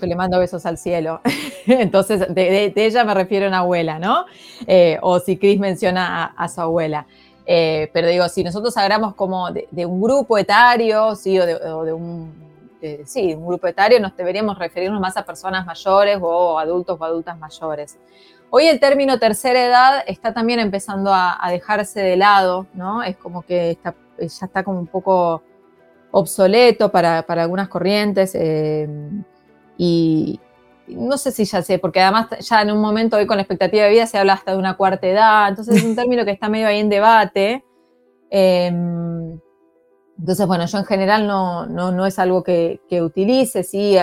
le 0.00 0.16
mando 0.16 0.38
besos 0.38 0.66
al 0.66 0.78
cielo. 0.78 1.20
Entonces, 1.66 2.32
de, 2.34 2.72
ella 2.74 3.04
me 3.04 3.14
refiero 3.14 3.46
a 3.46 3.48
una 3.48 3.58
abuela, 3.58 3.98
¿no? 3.98 4.26
Eh, 4.66 4.98
o 5.02 5.18
si 5.20 5.36
Cris 5.36 5.58
menciona 5.58 6.24
a, 6.24 6.48
su 6.48 6.60
abuela. 6.60 7.06
Eh, 7.46 7.90
pero 7.92 8.08
digo, 8.08 8.28
si 8.28 8.44
nosotros 8.44 8.76
hablamos 8.76 9.14
como 9.14 9.50
de, 9.50 9.86
un 9.86 10.00
grupo 10.00 10.38
etario, 10.38 11.14
¿sí? 11.14 11.38
o 11.38 11.44
de, 11.84 11.92
un, 11.92 12.32
sí, 13.04 13.34
un 13.34 13.46
grupo 13.46 13.66
etario, 13.66 14.00
nos 14.00 14.16
deberíamos 14.16 14.58
referirnos 14.58 15.00
más 15.00 15.16
a 15.16 15.24
personas 15.24 15.66
mayores 15.66 16.18
o 16.20 16.58
adultos 16.58 16.98
o 17.00 17.04
adultas 17.04 17.38
mayores. 17.38 17.98
Hoy 18.50 18.66
el 18.66 18.80
término 18.80 19.18
tercera 19.18 19.64
edad 19.64 20.04
está 20.06 20.34
también 20.34 20.60
empezando 20.60 21.10
a, 21.14 21.38
dejarse 21.50 22.00
de 22.00 22.16
lado, 22.16 22.66
¿no? 22.74 23.02
Es 23.02 23.16
como 23.16 23.42
que 23.42 23.70
está, 23.70 23.94
ya 24.18 24.26
está 24.46 24.62
como 24.62 24.78
un 24.78 24.86
poco 24.86 25.42
obsoleto 26.10 26.90
para, 26.92 27.22
para 27.22 27.44
algunas 27.44 27.68
corrientes. 27.68 28.34
Eh, 28.34 28.86
y 29.84 30.38
no 30.86 31.18
sé 31.18 31.32
si 31.32 31.44
ya 31.44 31.60
sé, 31.60 31.80
porque 31.80 32.00
además 32.00 32.28
ya 32.38 32.62
en 32.62 32.70
un 32.70 32.80
momento 32.80 33.16
hoy 33.16 33.26
con 33.26 33.36
la 33.36 33.42
expectativa 33.42 33.82
de 33.82 33.90
vida 33.90 34.06
se 34.06 34.16
habla 34.16 34.34
hasta 34.34 34.52
de 34.52 34.58
una 34.58 34.76
cuarta 34.76 35.08
edad, 35.08 35.48
entonces 35.48 35.78
es 35.78 35.82
un 35.82 35.96
término 35.96 36.24
que 36.24 36.30
está 36.30 36.48
medio 36.48 36.68
ahí 36.68 36.78
en 36.78 36.88
debate. 36.88 37.64
Em, 38.30 39.40
entonces, 40.16 40.46
bueno, 40.46 40.66
yo 40.66 40.78
en 40.78 40.84
general 40.84 41.26
no, 41.26 41.66
no, 41.66 42.06
es 42.06 42.20
algo 42.20 42.44
que, 42.44 42.80
utilice, 43.02 43.64
sí, 43.64 43.96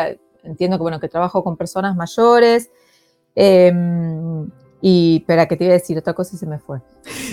entiendo 0.43 0.75
que, 0.77 0.81
bueno, 0.81 0.99
que 0.99 1.07
trabajo 1.07 1.45
con 1.45 1.55
personas 1.55 1.95
mayores. 1.95 2.69
Em, 3.35 4.49
y, 4.81 5.19
espera, 5.21 5.47
que 5.47 5.55
te 5.55 5.63
iba 5.63 5.73
a 5.73 5.77
decir 5.77 5.97
otra 5.97 6.13
cosa 6.13 6.35
y 6.35 6.39
se 6.39 6.45
me 6.45 6.59
fue. 6.59 6.79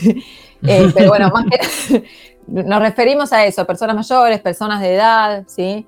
Eh, 0.66 0.90
pero 0.94 1.11
bueno, 1.11 1.28
más 1.28 1.44
que 1.44 2.04
nos 2.46 2.80
referimos 2.80 3.30
a 3.35 3.44
eso, 3.44 3.66
personas 3.66 3.94
mayores, 3.94 4.40
personas 4.40 4.80
de 4.80 4.94
edad, 4.94 5.44
¿sí? 5.46 5.87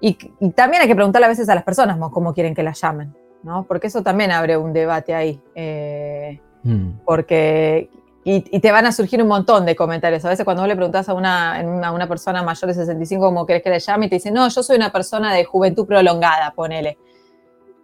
Y, 0.00 0.14
también 0.52 0.82
hay 0.82 0.88
que 0.88 0.94
preguntarle 0.94 1.26
a 1.26 1.28
veces 1.28 1.48
a 1.48 1.54
las 1.54 1.64
personas 1.64 1.98
cómo 2.12 2.32
quieren 2.32 2.54
que 2.54 2.62
las 2.62 2.80
llamen, 2.80 3.14
¿no? 3.42 3.64
Porque 3.66 3.88
eso 3.88 4.02
también 4.02 4.30
abre 4.30 4.56
un 4.56 4.72
debate 4.72 5.14
ahí. 5.14 5.40
Eh, 5.54 6.40
mm. 6.62 7.00
Porque. 7.04 7.90
Y, 8.24 8.60
te 8.60 8.70
van 8.70 8.84
a 8.84 8.92
surgir 8.92 9.22
un 9.22 9.28
montón 9.28 9.64
de 9.64 9.74
comentarios. 9.74 10.24
A 10.24 10.28
veces 10.28 10.44
cuando 10.44 10.62
vos 10.62 10.68
le 10.68 10.76
preguntas 10.76 11.08
a 11.08 11.14
una, 11.14 11.56
a 11.58 11.92
una 11.92 12.06
persona 12.06 12.42
mayor 12.42 12.68
de 12.68 12.74
65 12.74 13.24
cómo 13.24 13.46
querés 13.46 13.62
que 13.62 13.70
le 13.70 13.80
llame, 13.80 14.06
y 14.06 14.08
te 14.10 14.16
dice, 14.16 14.30
no, 14.30 14.48
yo 14.48 14.62
soy 14.62 14.76
una 14.76 14.92
persona 14.92 15.32
de 15.32 15.44
juventud 15.44 15.86
prolongada, 15.86 16.52
ponele. 16.54 16.98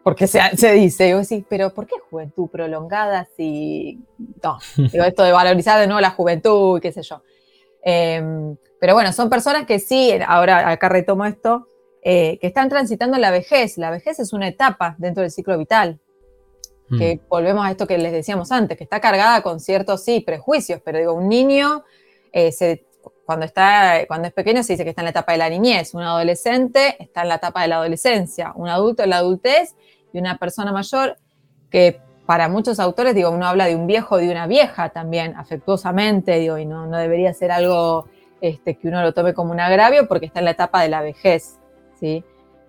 Porque 0.03 0.27
se, 0.27 0.41
se 0.57 0.73
dice, 0.73 1.09
y 1.09 1.15
vos 1.15 1.27
decís, 1.27 1.47
pero 1.49 1.73
¿por 1.73 1.87
qué 1.87 1.95
juventud 2.11 2.49
prolongada 2.49 3.27
si. 3.37 3.99
No, 4.43 4.59
digo, 4.93 5.05
esto 5.05 5.23
de 5.23 5.33
valorizar 5.33 5.81
de 5.81 5.87
nuevo 5.87 6.01
la 6.01 6.11
juventud, 6.11 6.79
qué 6.81 6.93
sé 6.93 7.03
yo. 7.03 7.23
Eh, 7.83 8.23
Pero 8.81 8.95
bueno, 8.95 9.13
son 9.13 9.31
personas 9.31 9.67
que 9.67 9.79
sí, 9.79 10.13
ahora 10.27 10.71
acá 10.71 10.91
retomo 10.91 11.25
esto, 11.25 11.69
eh, 12.07 12.39
que 12.39 12.47
están 12.47 12.69
transitando 12.69 13.17
la 13.17 13.31
vejez. 13.31 13.79
La 13.79 13.91
vejez 13.91 14.19
es 14.21 14.35
una 14.35 14.47
etapa 14.47 14.95
dentro 14.99 15.23
del 15.23 15.31
ciclo 15.31 15.57
vital. 15.57 15.99
Mm. 16.91 16.99
Que 16.99 17.21
volvemos 17.31 17.65
a 17.65 17.71
esto 17.71 17.87
que 17.87 17.97
les 17.97 18.13
decíamos 18.13 18.53
antes, 18.53 18.77
que 18.77 18.85
está 18.85 19.01
cargada 19.01 19.43
con 19.43 19.59
ciertos, 19.59 20.05
sí, 20.05 20.21
prejuicios, 20.21 20.83
pero 20.85 20.99
digo, 20.99 21.15
un 21.15 21.31
niño 21.31 21.83
eh, 22.31 22.53
cuando, 23.25 23.47
está, 23.47 24.05
cuando 24.07 24.29
es 24.29 24.35
pequeño 24.35 24.63
se 24.63 24.75
dice 24.75 24.85
que 24.85 24.91
está 24.91 25.01
en 25.01 25.07
la 25.07 25.11
etapa 25.13 25.33
de 25.33 25.39
la 25.39 25.49
niñez, 25.49 25.95
un 25.95 26.03
adolescente 26.03 27.03
está 27.03 27.23
en 27.23 27.29
la 27.29 27.37
etapa 27.37 27.63
de 27.63 27.69
la 27.69 27.77
adolescencia, 27.77 28.53
un 28.55 28.69
adulto 28.69 29.03
en 29.03 29.11
la 29.11 29.17
adultez 29.17 29.75
y 30.13 30.19
una 30.19 30.37
persona 30.37 30.73
mayor 30.73 31.17
que 31.71 32.01
para 32.27 32.49
muchos 32.49 32.81
autores, 32.81 33.15
digo, 33.15 33.31
uno 33.31 33.47
habla 33.47 33.65
de 33.65 33.77
un 33.77 33.87
viejo, 33.87 34.19
de 34.19 34.31
una 34.31 34.47
vieja 34.47 34.91
también, 34.91 35.35
afectuosamente, 35.37 36.39
digo, 36.39 36.59
y 36.59 36.67
no, 36.67 36.87
no 36.87 36.99
debería 36.99 37.33
ser 37.33 37.51
algo 37.51 38.09
este, 38.43 38.77
que 38.77 38.89
uno 38.89 39.03
lo 39.03 39.15
tome 39.15 39.33
como 39.33 39.53
un 39.53 39.61
agravio 39.61 40.07
porque 40.07 40.27
está 40.27 40.41
en 40.41 40.47
la 40.47 40.51
etapa 40.51 40.83
de 40.83 40.89
la 40.91 41.01
vejez, 41.01 41.59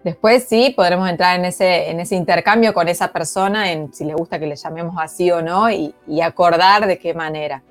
Después 0.05 0.45
sí 0.47 0.71
podremos 0.75 1.09
entrar 1.09 1.39
en 1.39 1.45
ese, 1.45 1.89
en 1.89 1.99
ese 1.99 2.15
intercambio 2.15 2.75
con 2.75 2.87
esa 2.87 3.11
persona, 3.11 3.71
en 3.71 3.91
si 3.91 4.05
le 4.05 4.13
gusta 4.13 4.37
que 4.37 4.45
le 4.45 4.55
llamemos 4.55 4.95
así 4.99 5.31
o 5.31 5.41
no, 5.41 5.71
y, 5.71 5.95
acordar 6.21 6.85
de 6.85 6.99
qué 6.99 7.15
manera. 7.15 7.63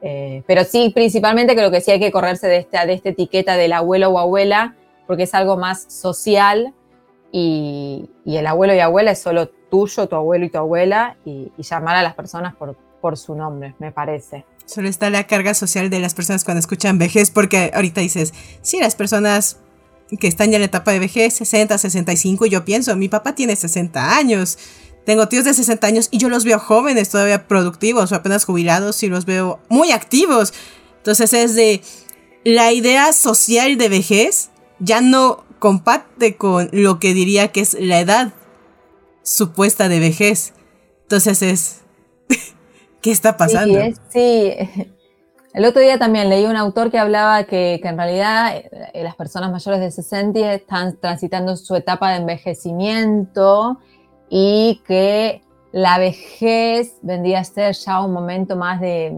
Eh, 0.00 0.44
pero 0.46 0.62
sí, 0.62 0.92
principalmente 0.94 1.56
creo 1.56 1.70
que 1.72 1.80
sí 1.80 1.90
hay 1.90 1.98
que 1.98 2.12
correrse 2.12 2.46
de 2.46 2.58
esta, 2.58 2.86
de 2.86 2.92
esta 2.92 3.08
etiqueta 3.08 3.56
del 3.56 3.72
abuelo 3.72 4.10
o 4.10 4.20
abuela, 4.20 4.76
porque 5.08 5.24
es 5.24 5.34
algo 5.34 5.56
más 5.56 5.82
social 5.88 6.72
y, 7.32 8.08
y 8.24 8.36
el 8.36 8.46
abuelo 8.46 8.72
y 8.72 8.78
abuela 8.78 9.10
es 9.10 9.20
solo 9.20 9.48
tuyo, 9.48 10.06
tu 10.06 10.14
abuelo 10.14 10.44
y 10.44 10.50
tu 10.50 10.58
abuela, 10.58 11.16
y, 11.24 11.50
llamar 11.58 11.96
a 11.96 12.04
las 12.04 12.14
personas 12.14 12.54
por, 12.54 12.76
por 13.00 13.16
su 13.16 13.34
nombre, 13.34 13.74
me 13.80 13.90
parece. 13.90 14.44
Solo 14.64 14.88
está 14.88 15.10
la 15.10 15.26
carga 15.26 15.54
social 15.54 15.90
de 15.90 15.98
las 15.98 16.14
personas 16.14 16.44
cuando 16.44 16.60
escuchan 16.60 16.98
vejez, 16.98 17.32
porque 17.32 17.72
ahorita 17.74 18.00
dices, 18.00 18.32
sí, 18.62 18.78
las 18.78 18.94
personas 18.94 19.58
que 20.18 20.28
están 20.28 20.50
ya 20.50 20.56
en 20.56 20.62
la 20.62 20.66
etapa 20.66 20.92
de 20.92 20.98
vejez, 20.98 21.34
60, 21.34 21.78
65, 21.78 22.46
y 22.46 22.50
yo 22.50 22.64
pienso, 22.64 22.96
mi 22.96 23.08
papá 23.08 23.34
tiene 23.34 23.54
60 23.54 24.16
años, 24.16 24.58
tengo 25.04 25.28
tíos 25.28 25.44
de 25.44 25.54
60 25.54 25.86
años 25.86 26.08
y 26.10 26.18
yo 26.18 26.28
los 26.28 26.44
veo 26.44 26.58
jóvenes, 26.58 27.08
todavía 27.08 27.48
productivos 27.48 28.12
o 28.12 28.14
apenas 28.14 28.44
jubilados 28.44 29.02
y 29.02 29.08
los 29.08 29.24
veo 29.24 29.60
muy 29.68 29.92
activos. 29.92 30.52
Entonces 30.98 31.32
es 31.32 31.54
de 31.54 31.80
la 32.44 32.72
idea 32.72 33.12
social 33.12 33.78
de 33.78 33.88
vejez 33.88 34.50
ya 34.78 35.00
no 35.00 35.44
comparte 35.58 36.36
con 36.36 36.68
lo 36.72 36.98
que 36.98 37.14
diría 37.14 37.48
que 37.48 37.60
es 37.60 37.74
la 37.74 38.00
edad 38.00 38.32
supuesta 39.22 39.88
de 39.88 40.00
vejez. 40.00 40.52
Entonces 41.02 41.42
es, 41.42 41.80
¿qué 43.02 43.10
está 43.10 43.36
pasando? 43.36 43.78
Sí, 44.12 44.52
El 45.52 45.64
otro 45.64 45.82
día 45.82 45.98
también 45.98 46.28
leí 46.28 46.46
un 46.46 46.56
autor 46.56 46.90
que 46.90 46.98
hablaba 46.98 47.42
que, 47.44 47.80
en 47.82 47.96
realidad 47.96 48.56
eh, 48.56 49.02
las 49.02 49.16
personas 49.16 49.50
mayores 49.50 49.80
de 49.80 49.90
60 49.90 50.54
están 50.54 50.96
transitando 50.98 51.56
su 51.56 51.74
etapa 51.74 52.10
de 52.10 52.18
envejecimiento 52.18 53.78
y 54.28 54.80
que 54.86 55.42
la 55.72 55.98
vejez 55.98 56.96
vendría 57.02 57.40
a 57.40 57.44
ser 57.44 57.74
ya 57.74 58.00
un 58.00 58.12
momento 58.12 58.56
más 58.56 58.80
de, 58.80 59.12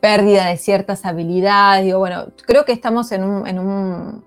pérdida 0.00 0.46
de 0.46 0.56
ciertas 0.56 1.04
habilidades. 1.04 1.94
Bueno, 1.94 2.26
creo 2.44 2.64
que 2.64 2.72
estamos 2.72 3.12
en 3.12 3.24
un, 3.24 3.46
en 3.46 3.58
un 3.58 4.24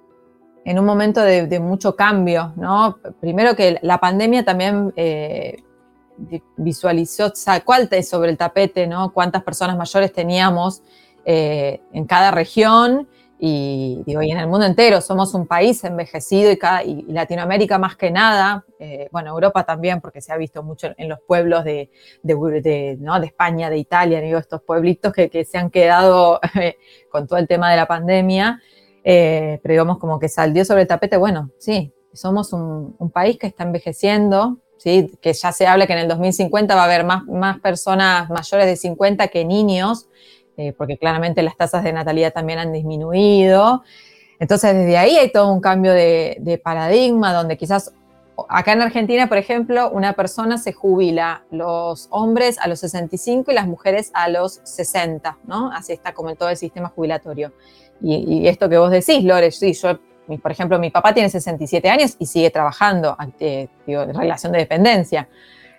en 0.68 0.78
un 0.80 0.86
momento 0.86 1.22
de, 1.22 1.60
mucho 1.62 1.96
cambio, 1.96 2.52
¿no? 2.58 2.98
Primero 3.22 3.56
que 3.56 3.80
la 3.82 4.00
pandemia 4.00 4.44
también 4.44 4.92
eh, 4.98 5.64
visualizó, 6.56 7.32
sacó 7.36 7.74
sobre 8.04 8.32
el 8.32 8.38
tapete, 8.38 8.88
¿no? 8.88 9.14
Cuántas 9.14 9.44
personas 9.44 9.78
mayores 9.78 10.12
teníamos 10.12 10.82
eh, 11.26 11.82
en 11.94 12.06
cada 12.06 12.32
región 12.32 13.08
y, 13.40 14.02
digo, 14.06 14.22
en 14.22 14.38
el 14.38 14.48
mundo 14.48 14.66
entero. 14.66 15.00
Somos 15.02 15.34
un 15.34 15.46
país 15.46 15.84
envejecido 15.84 16.52
y, 16.52 16.58
y 16.86 17.12
Latinoamérica 17.12 17.78
más 17.78 17.96
que 17.96 18.10
nada, 18.10 18.66
eh, 18.80 19.10
bueno, 19.12 19.30
Europa 19.30 19.64
también, 19.64 20.02
porque 20.02 20.22
se 20.22 20.34
ha 20.34 20.38
visto 20.38 20.64
mucho 20.64 20.90
en 20.98 21.10
los 21.10 21.20
pueblos 21.28 21.64
de, 21.64 21.90
¿no? 22.24 23.20
de 23.20 23.26
España, 23.28 23.70
de 23.70 23.78
Italia, 23.78 24.22
digo, 24.22 24.40
estos 24.40 24.62
pueblitos 24.62 25.14
que, 25.14 25.30
que 25.30 25.46
se 25.46 25.58
han 25.58 25.70
quedado 25.70 26.40
con 27.12 27.28
todo 27.28 27.38
el 27.40 27.48
tema 27.48 27.70
de 27.70 27.78
la 27.78 27.88
pandemia. 27.88 28.62
Eh, 29.10 29.62
pero 29.64 29.72
digamos 29.72 30.00
como 30.00 30.20
que 30.20 30.28
salió 30.28 30.66
sobre 30.66 30.82
el 30.82 30.88
tapete, 30.88 31.16
bueno, 31.16 31.52
sí, 31.60 31.94
somos 32.12 32.52
un, 32.52 32.94
país 33.14 33.38
que 33.38 33.48
está 33.48 33.64
envejeciendo, 33.64 34.58
¿sí? 34.78 35.12
que 35.22 35.34
ya 35.34 35.52
se 35.52 35.68
habla 35.68 35.88
que 35.88 35.94
en 35.94 36.00
el 36.00 36.08
2050 36.08 36.76
va 36.76 36.82
a 36.82 36.86
haber 36.86 37.04
más, 37.04 37.26
más 37.26 37.60
personas 37.60 38.30
mayores 38.30 38.66
de 38.66 38.76
50 38.76 39.28
que 39.28 39.46
niños, 39.46 40.08
eh, 40.58 40.74
porque 40.74 40.98
claramente 40.98 41.44
las 41.44 41.56
tasas 41.56 41.84
de 41.84 41.94
natalidad 41.94 42.34
también 42.34 42.60
han 42.60 42.74
disminuido. 42.74 43.84
Entonces, 44.40 44.74
desde 44.74 44.98
ahí 44.98 45.18
hay 45.18 45.32
todo 45.32 45.52
un 45.52 45.62
cambio 45.62 45.94
de, 45.94 46.62
paradigma, 46.64 47.34
donde 47.34 47.58
quizás 47.58 47.94
acá 48.50 48.74
en 48.74 48.82
Argentina, 48.82 49.28
por 49.28 49.38
ejemplo, 49.38 49.90
una 49.90 50.14
persona 50.14 50.58
se 50.58 50.74
jubila, 50.74 51.44
los 51.52 52.08
hombres 52.12 52.60
a 52.60 52.68
los 52.68 52.80
65 52.80 53.52
y 53.52 53.56
las 53.56 53.68
mujeres 53.68 54.12
a 54.14 54.30
los 54.30 54.62
60, 54.64 55.38
¿no? 55.46 55.72
Así 55.72 55.94
está 55.94 56.14
como 56.14 56.30
en 56.30 56.38
todo 56.38 56.50
el 56.50 56.58
sistema 56.58 56.90
jubilatorio. 56.90 57.52
Y, 58.02 58.48
esto 58.48 58.70
que 58.70 58.78
vos 58.78 58.92
decís, 58.92 59.24
Lore, 59.24 59.52
sí, 59.52 59.74
yo, 59.74 60.00
por 60.42 60.52
ejemplo, 60.52 60.78
mi 60.80 60.90
papá 60.90 61.14
tiene 61.14 61.30
67 61.30 61.90
años 61.90 62.16
y 62.20 62.26
sigue 62.26 62.50
trabajando, 62.50 63.16
en 63.40 63.70
relación 64.14 64.52
de 64.52 64.60
dependencia. 64.60 65.30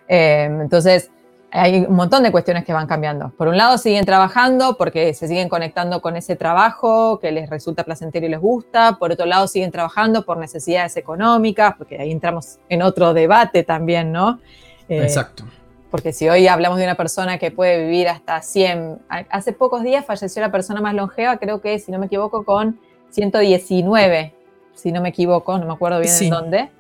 Em, 0.08 0.62
entonces, 0.62 1.10
hay 1.50 1.86
un 1.88 1.94
montón 1.94 2.22
de 2.22 2.30
cuestiones 2.30 2.64
que 2.64 2.72
van 2.72 2.86
cambiando. 2.86 3.30
Por 3.36 3.48
un 3.48 3.56
lado, 3.56 3.78
siguen 3.78 4.04
trabajando 4.04 4.76
porque 4.76 5.14
se 5.14 5.28
siguen 5.28 5.48
conectando 5.48 6.00
con 6.02 6.16
ese 6.16 6.36
trabajo 6.36 7.18
que 7.20 7.32
les 7.32 7.48
resulta 7.48 7.84
placentero 7.84 8.26
y 8.26 8.28
les 8.28 8.40
gusta. 8.40 8.96
Por 8.98 9.12
otro 9.12 9.26
lado, 9.26 9.48
siguen 9.48 9.70
trabajando 9.70 10.24
por 10.24 10.36
necesidades 10.36 10.96
económicas, 10.96 11.74
porque 11.78 11.98
ahí 11.98 12.10
entramos 12.10 12.58
en 12.68 12.82
otro 12.82 13.14
debate 13.14 13.62
también, 13.62 14.12
¿no? 14.12 14.40
Eh, 14.88 15.02
Exacto. 15.02 15.44
Porque 15.90 16.12
si 16.12 16.28
hoy 16.28 16.48
hablamos 16.48 16.78
de 16.78 16.84
una 16.84 16.96
persona 16.96 17.38
que 17.38 17.50
puede 17.50 17.82
vivir 17.84 18.08
hasta 18.08 18.42
100, 18.42 18.98
hace 19.08 19.52
pocos 19.54 19.82
días 19.82 20.04
falleció 20.04 20.42
la 20.42 20.52
persona 20.52 20.82
más 20.82 20.94
longeva, 20.94 21.38
creo 21.38 21.62
que, 21.62 21.78
si 21.78 21.90
no 21.90 21.98
me 21.98 22.06
equivoco, 22.06 22.44
con 22.44 22.78
119, 23.10 24.34
si 24.78 24.92
no 24.92 25.00
me 25.00 25.10
equivoco, 25.10 25.58
no 25.58 25.66
me 25.66 25.72
acuerdo 25.72 26.00
bien 26.00 26.14
en 26.20 26.30
dónde. 26.30 26.70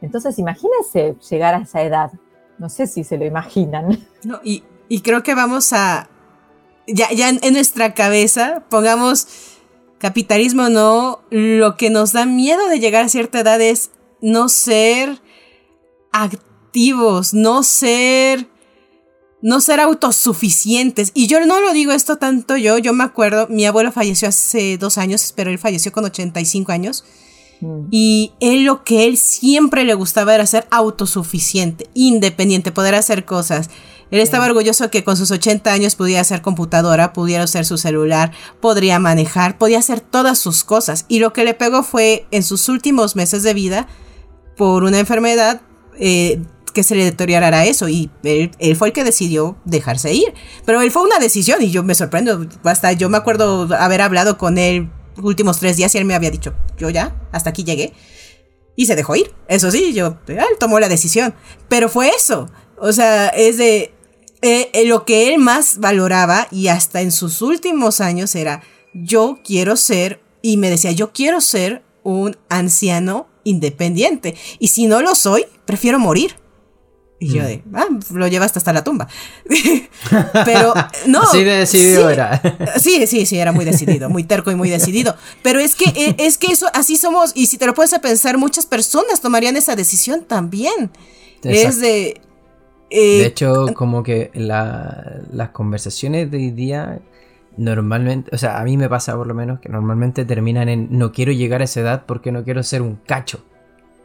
Entonces, 0.00 0.38
imagínense 0.38 1.16
llegar 1.28 1.54
a 1.54 1.58
esa 1.58 1.82
edad. 1.82 2.10
No 2.58 2.68
sé 2.68 2.86
si 2.86 3.04
se 3.04 3.18
lo 3.18 3.24
imaginan. 3.24 4.06
No, 4.22 4.38
y, 4.44 4.62
creo 5.00 5.22
que 5.22 5.34
vamos 5.34 5.72
a, 5.72 6.10
ya, 6.86 7.10
ya 7.10 7.30
en 7.30 7.54
nuestra 7.54 7.94
cabeza, 7.94 8.64
pongamos 8.68 9.26
capitalismo 9.98 10.68
no, 10.68 11.20
lo 11.30 11.76
que 11.76 11.88
nos 11.88 12.12
da 12.12 12.26
miedo 12.26 12.68
de 12.68 12.80
llegar 12.80 13.04
a 13.04 13.08
cierta 13.08 13.40
edad 13.40 13.60
es 13.62 13.92
no 14.20 14.50
ser 14.50 15.22
activos 16.12 17.34
no 17.34 17.62
ser 17.62 18.49
no 19.42 19.60
ser 19.60 19.80
autosuficientes. 19.80 21.12
Y 21.14 21.26
yo 21.26 21.44
no 21.44 21.60
lo 21.60 21.72
digo 21.72 21.92
esto 21.92 22.16
tanto 22.16 22.56
yo, 22.56 22.78
yo 22.78 22.92
me 22.92 23.04
acuerdo, 23.04 23.46
mi 23.48 23.64
abuelo 23.66 23.92
falleció 23.92 24.28
hace 24.28 24.78
dos 24.78 24.98
años, 24.98 25.32
pero 25.34 25.50
él 25.50 25.58
falleció 25.58 25.92
con 25.92 26.04
85 26.04 26.72
años. 26.72 27.04
Mm. 27.60 27.86
Y 27.90 28.32
él 28.40 28.64
lo 28.64 28.84
que 28.84 29.06
él 29.06 29.16
siempre 29.16 29.84
le 29.84 29.94
gustaba 29.94 30.34
era 30.34 30.46
ser 30.46 30.66
autosuficiente, 30.70 31.88
independiente, 31.94 32.72
poder 32.72 32.94
hacer 32.94 33.24
cosas. 33.24 33.70
Él 34.10 34.18
estaba 34.18 34.46
orgulloso 34.46 34.90
que 34.90 35.04
con 35.04 35.16
sus 35.16 35.30
80 35.30 35.72
años 35.72 35.94
pudiera 35.94 36.20
hacer 36.20 36.42
computadora, 36.42 37.12
pudiera 37.12 37.44
usar 37.44 37.64
su 37.64 37.78
celular, 37.78 38.32
podría 38.60 38.98
manejar, 38.98 39.56
podía 39.56 39.78
hacer 39.78 40.00
todas 40.00 40.38
sus 40.38 40.64
cosas. 40.64 41.04
Y 41.08 41.20
lo 41.20 41.32
que 41.32 41.44
le 41.44 41.54
pegó 41.54 41.84
fue 41.84 42.26
en 42.32 42.42
sus 42.42 42.68
últimos 42.68 43.14
meses 43.14 43.44
de 43.44 43.54
vida, 43.54 43.86
por 44.56 44.82
una 44.82 44.98
enfermedad, 44.98 45.62
eh, 45.98 46.42
que 46.70 46.82
se 46.82 46.94
le 46.94 47.04
deteriorara 47.04 47.64
eso 47.64 47.88
y 47.88 48.10
él, 48.22 48.50
fue 48.76 48.88
el 48.88 48.94
que 48.94 49.04
decidió 49.04 49.56
dejarse 49.64 50.12
ir. 50.12 50.32
Pero 50.64 50.80
él 50.80 50.90
fue 50.90 51.02
una 51.02 51.18
decisión 51.18 51.62
y 51.62 51.70
yo 51.70 51.82
me 51.82 51.94
sorprendo. 51.94 52.46
Hasta 52.64 52.92
yo 52.92 53.08
me 53.08 53.16
acuerdo 53.16 53.68
haber 53.76 54.02
hablado 54.02 54.38
con 54.38 54.58
él 54.58 54.90
últimos 55.22 55.58
tres 55.58 55.76
días 55.76 55.94
y 55.94 55.98
él 55.98 56.04
me 56.04 56.14
había 56.14 56.30
dicho, 56.30 56.54
yo 56.78 56.90
ya, 56.90 57.20
hasta 57.32 57.50
aquí 57.50 57.64
llegué. 57.64 57.92
Y 58.76 58.86
se 58.86 58.96
dejó 58.96 59.16
ir. 59.16 59.32
Eso 59.48 59.70
sí, 59.70 59.92
yo, 59.92 60.18
él 60.26 60.38
tomó 60.58 60.80
la 60.80 60.88
decisión. 60.88 61.34
Pero 61.68 61.88
fue 61.88 62.10
eso. 62.10 62.50
O 62.78 62.92
sea, 62.92 63.28
es 63.28 63.58
de 63.58 63.94
eh, 64.42 64.70
eh, 64.72 64.86
lo 64.86 65.04
que 65.04 65.28
él 65.28 65.38
más 65.38 65.78
valoraba 65.78 66.48
y 66.50 66.68
hasta 66.68 67.02
en 67.02 67.12
sus 67.12 67.42
últimos 67.42 68.00
años 68.00 68.34
era, 68.34 68.62
yo 68.94 69.38
quiero 69.44 69.76
ser, 69.76 70.22
y 70.40 70.56
me 70.56 70.70
decía, 70.70 70.92
yo 70.92 71.12
quiero 71.12 71.42
ser 71.42 71.82
un 72.02 72.38
anciano 72.48 73.28
independiente. 73.44 74.34
Y 74.58 74.68
si 74.68 74.86
no 74.86 75.02
lo 75.02 75.14
soy, 75.14 75.44
prefiero 75.66 75.98
morir. 75.98 76.36
Y 77.22 77.34
yo 77.34 77.42
mm. 77.42 77.46
de, 77.46 77.62
ah, 77.74 77.86
lo 78.14 78.28
llevaste 78.28 78.58
hasta 78.58 78.72
la 78.72 78.82
tumba. 78.82 79.06
Pero 80.44 80.72
no. 81.06 81.20
Así 81.22 81.44
de 81.44 81.58
decidido 81.58 82.08
era. 82.08 82.40
Sí, 82.80 83.06
sí, 83.06 83.26
sí, 83.26 83.38
era 83.38 83.52
muy 83.52 83.66
decidido, 83.66 84.08
muy 84.08 84.24
terco 84.24 84.50
y 84.50 84.54
muy 84.54 84.70
decidido. 84.70 85.14
Pero 85.42 85.60
es 85.60 85.74
que, 85.74 85.84
e, 85.84 86.16
es 86.18 86.38
que 86.38 86.50
eso, 86.50 86.66
así 86.72 86.96
somos, 86.96 87.32
y 87.34 87.46
si 87.46 87.58
te 87.58 87.66
lo 87.66 87.74
puedes 87.74 87.96
pensar, 87.98 88.38
muchas 88.38 88.64
personas 88.64 89.20
tomarían 89.20 89.56
esa 89.56 89.76
decisión 89.76 90.24
también. 90.24 90.90
Es 91.42 91.78
de. 91.78 92.20
Eh, 92.88 93.18
de 93.18 93.26
hecho, 93.26 93.66
como 93.74 94.02
que 94.02 94.30
las 94.34 95.50
conversaciones 95.50 96.30
de 96.30 96.38
hoy 96.38 96.50
día 96.50 97.00
normalmente, 97.56 98.34
o 98.34 98.38
sea, 98.38 98.58
a 98.58 98.64
mí 98.64 98.78
me 98.78 98.88
pasa 98.88 99.14
por 99.14 99.26
lo 99.26 99.34
menos 99.34 99.60
que 99.60 99.68
normalmente 99.68 100.24
terminan 100.24 100.70
en 100.70 100.88
no 100.90 101.12
quiero 101.12 101.32
llegar 101.32 101.60
a 101.60 101.64
esa 101.64 101.80
edad 101.80 102.04
porque 102.06 102.32
no 102.32 102.44
quiero 102.44 102.62
ser 102.62 102.80
un 102.80 102.96
cacho. 102.96 103.44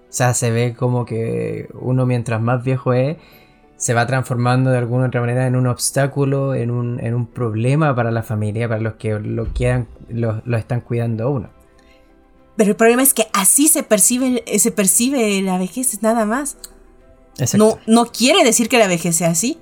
O 0.10 0.14
sea, 0.16 0.34
se 0.34 0.52
ve 0.52 0.76
como 0.78 1.06
que 1.06 1.68
uno 1.74 2.06
mientras 2.06 2.42
más 2.42 2.64
viejo 2.64 2.94
es, 2.94 3.18
se 3.78 3.94
va 3.94 4.08
transformando 4.08 4.72
de 4.72 4.78
alguna 4.78 5.08
otra 5.08 5.22
manera 5.22 5.48
en 5.48 5.56
un 5.56 5.68
obstáculo, 5.68 6.56
en 6.56 6.72
un, 6.72 7.00
en 7.02 7.14
un 7.14 7.28
problema 7.28 7.94
para 7.96 8.12
la 8.12 8.24
familia, 8.24 8.70
para 8.70 8.82
los 8.82 8.94
que 8.94 9.20
lo 9.20 9.48
quieran, 9.54 9.88
lo, 10.08 10.42
lo 10.46 10.58
están 10.58 10.82
cuidando 10.82 11.26
a 11.26 11.30
uno. 11.30 11.50
Pero 12.56 12.72
el 12.72 12.76
problema 12.78 13.04
es 13.04 13.14
que 13.14 13.28
así 13.34 13.68
se 13.68 13.84
percibe, 13.84 14.44
se 14.58 14.72
percibe 14.72 15.42
la 15.42 15.58
vejez, 15.58 16.02
nada 16.02 16.26
más. 16.26 16.58
No, 17.58 17.80
no 17.86 18.06
quiere 18.06 18.46
decir 18.46 18.70
que 18.70 18.80
la 18.80 18.88
vejez 18.88 19.18
sea 19.18 19.30
así, 19.30 19.58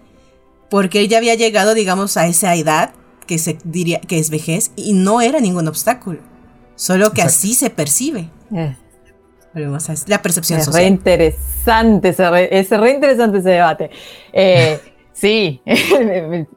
porque 0.69 1.01
él 1.01 1.07
ya 1.07 1.17
había 1.17 1.33
llegado, 1.33 1.73
digamos, 1.73 2.17
a 2.17 2.27
esa 2.27 2.53
edad 2.55 2.93
que 3.25 3.39
se 3.39 3.57
diría 3.63 3.99
que 3.99 4.19
es 4.19 4.29
vejez 4.29 4.71
y 4.75 4.93
no 4.93 5.21
era 5.21 5.39
ningún 5.39 5.67
obstáculo, 5.67 6.19
solo 6.75 7.11
que 7.13 7.23
así 7.23 7.55
se 7.55 7.71
percibe. 7.71 8.29
Eh. 8.55 8.77
La 10.07 10.21
percepción 10.21 10.59
es 10.59 10.65
social. 10.65 10.83
Re 10.83 10.87
interesante, 10.87 12.09
es 12.09 12.69
re, 12.69 12.91
interesante 12.91 13.37
ese 13.37 13.49
debate. 13.49 13.91
Eh, 14.31 14.79
sí, 15.13 15.61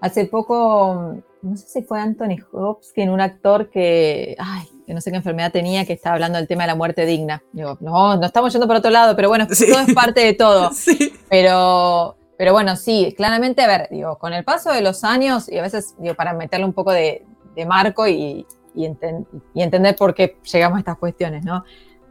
hace 0.00 0.26
poco, 0.26 1.16
no 1.42 1.56
sé 1.56 1.66
si 1.66 1.82
fue 1.82 1.98
Anthony 2.00 2.36
Hopkins, 2.52 3.10
un 3.10 3.20
actor 3.20 3.70
que, 3.70 4.36
ay, 4.38 4.68
que 4.86 4.92
no 4.92 5.00
sé 5.00 5.10
qué 5.10 5.16
enfermedad 5.16 5.50
tenía, 5.50 5.86
que 5.86 5.94
estaba 5.94 6.14
hablando 6.14 6.38
del 6.38 6.46
tema 6.46 6.64
de 6.64 6.68
la 6.68 6.74
muerte 6.74 7.06
digna. 7.06 7.42
Digo, 7.52 7.78
no, 7.80 8.16
no 8.16 8.26
estamos 8.26 8.52
yendo 8.52 8.66
por 8.66 8.76
otro 8.76 8.90
lado, 8.90 9.16
pero 9.16 9.28
bueno, 9.28 9.46
todo 9.46 9.80
es 9.80 9.94
parte 9.94 10.20
de 10.20 10.34
todo. 10.34 10.70
Pero, 11.30 12.16
pero 12.36 12.52
bueno, 12.52 12.76
sí, 12.76 13.12
claramente, 13.16 13.62
a 13.62 13.66
ver, 13.66 13.88
digo, 13.90 14.18
con 14.18 14.32
el 14.32 14.44
paso 14.44 14.70
de 14.72 14.82
los 14.82 15.02
años, 15.02 15.48
y 15.48 15.58
a 15.58 15.62
veces, 15.62 15.94
digo, 15.98 16.14
para 16.14 16.32
meterle 16.32 16.64
un 16.64 16.72
poco 16.72 16.92
de, 16.92 17.24
marco 17.66 18.06
y, 18.06 18.46
y, 18.74 18.84
entender 19.54 19.96
por 19.96 20.14
qué 20.14 20.36
llegamos 20.52 20.76
a 20.76 20.80
estas 20.80 20.98
cuestiones, 20.98 21.44
¿no? 21.44 21.64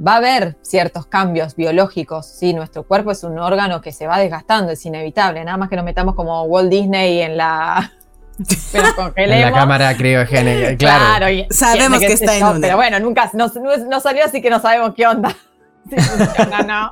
Va 0.05 0.13
a 0.13 0.17
haber 0.17 0.57
ciertos 0.61 1.05
cambios 1.05 1.55
biológicos, 1.55 2.25
sí, 2.25 2.53
nuestro 2.53 2.83
cuerpo 2.83 3.11
es 3.11 3.23
un 3.23 3.37
órgano 3.37 3.81
que 3.81 3.91
se 3.91 4.07
va 4.07 4.19
desgastando, 4.19 4.71
es 4.71 4.85
inevitable, 4.85 5.43
nada 5.45 5.57
más 5.57 5.69
que 5.69 5.75
nos 5.75 5.85
metamos 5.85 6.15
como 6.15 6.43
Walt 6.43 6.69
Disney 6.69 7.21
en 7.21 7.37
la, 7.37 7.93
en 9.15 9.41
la 9.41 9.51
cámara 9.51 9.95
criogénica, 9.95 10.75
claro. 10.77 11.25
claro 11.25 11.47
Sabemos 11.51 11.99
que, 11.99 12.13
está 12.13 12.35
en. 12.35 12.61
Pero 12.61 12.75
bueno, 12.75 12.99
nunca, 12.99 13.29
no, 13.33 13.51
no, 13.87 13.99
salió 13.99 14.25
así 14.25 14.41
que 14.41 14.49
no 14.49 14.59
sabemos 14.59 14.93
qué 14.95 15.05
onda. 15.05 15.35
no. 16.67 16.91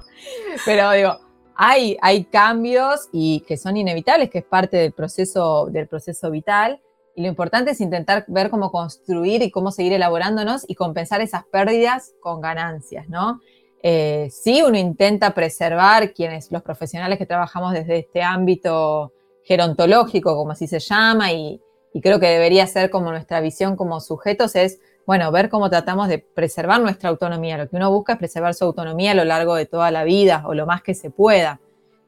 Pero 0.66 0.92
digo, 0.92 1.20
hay, 1.56 1.98
hay 2.02 2.26
cambios 2.26 3.10
y 3.12 3.42
que 3.48 3.58
son 3.58 3.78
inevitables, 3.78 4.30
que 4.30 4.40
es 4.40 4.46
parte 4.46 4.78
del 4.78 4.92
proceso, 4.92 5.68
del 5.72 5.88
proceso 5.88 6.30
vital. 6.30 6.80
Y 7.16 7.24
lo 7.24 7.28
importante 7.28 7.72
es 7.72 7.82
intentar 7.82 8.26
ver 8.28 8.50
cómo 8.50 8.72
construir 8.72 9.42
y 9.42 9.52
cómo 9.52 9.72
seguir 9.72 9.94
elaborándonos 9.94 10.64
y 10.68 10.76
compensar 10.76 11.22
esas 11.22 11.44
pérdidas 11.46 12.14
con 12.22 12.42
ganancias, 12.42 13.10
¿no? 13.10 13.42
Eh, 13.84 14.30
uno 14.66 14.78
intenta 14.78 15.34
preservar 15.34 16.14
quienes, 16.14 16.52
los 16.52 16.62
profesionales 16.62 17.18
que 17.18 17.26
trabajamos 17.26 17.74
desde 17.74 18.00
este 18.00 18.22
ámbito 18.22 19.12
gerontológico, 19.44 20.36
como 20.36 20.52
así 20.52 20.68
se 20.68 20.80
llama, 20.80 21.32
y, 21.32 21.60
creo 22.02 22.20
que 22.20 22.28
debería 22.28 22.66
ser 22.68 22.90
como 22.90 23.12
nuestra 23.12 23.42
visión 23.42 23.76
como 23.76 24.00
sujetos, 24.00 24.56
es, 24.56 24.80
bueno, 25.06 25.30
ver 25.32 25.50
cómo 25.50 25.70
tratamos 25.70 26.08
de 26.08 26.20
preservar 26.20 26.80
nuestra 26.80 27.10
autonomía. 27.10 27.58
Lo 27.58 27.68
que 27.68 27.76
uno 27.76 27.92
busca 27.92 28.14
es 28.14 28.20
preservar 28.20 28.54
su 28.54 28.64
autonomía 28.64 29.12
a 29.12 29.16
lo 29.16 29.26
largo 29.26 29.56
de 29.56 29.66
toda 29.66 29.92
la 29.92 30.04
vida 30.04 30.44
o 30.46 30.54
lo 30.54 30.66
más 30.66 30.84
que 30.84 30.94
se 30.94 31.10
pueda. 31.10 31.60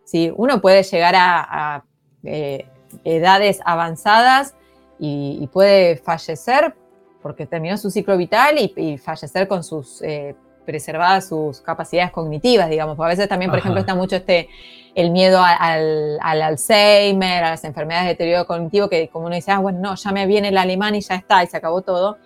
¿sí? 0.06 0.32
Uno 0.38 0.62
puede 0.62 0.84
llegar 0.84 1.16
a, 1.18 1.84
eh, 2.24 2.66
edades 3.04 3.60
avanzadas 3.66 4.56
y, 5.00 5.48
puede 5.52 5.98
fallecer 5.98 6.76
porque 7.22 7.46
terminó 7.46 7.78
su 7.78 7.90
ciclo 7.90 8.18
vital 8.18 8.56
y, 8.58 8.98
fallecer 8.98 9.48
con 9.48 9.64
sus 9.64 10.02
eh, 10.02 10.36
preservadas 10.66 11.28
sus 11.28 11.62
capacidades 11.62 12.12
cognitivas, 12.12 12.70
digamos. 12.70 12.96
Porque 12.96 13.08
a 13.08 13.16
veces 13.16 13.30
también, 13.30 13.52
por 13.52 13.60
ejemplo, 13.60 13.80
está 13.80 13.96
mucho 13.96 14.16
este 14.16 14.50
el 14.96 15.10
miedo 15.10 15.42
al, 15.44 16.20
Alzheimer, 16.22 17.44
a 17.44 17.52
las 17.52 17.64
enfermedades 17.64 18.06
de 18.06 18.10
deterioro 18.10 18.46
cognitivo, 18.46 18.90
que 18.90 19.10
como 19.10 19.26
uno 19.26 19.36
dice, 19.36 19.52
ah, 19.52 19.60
bueno, 19.60 19.80
no, 19.80 19.96
ya 19.96 20.12
me 20.12 20.28
viene 20.28 20.50
el 20.50 20.58
alemán 20.58 20.94
y 20.96 21.02
ya 21.02 21.16
está, 21.16 21.44
y 21.44 21.48
se 21.48 21.58
acabó 21.58 21.82
todo. 21.82 22.18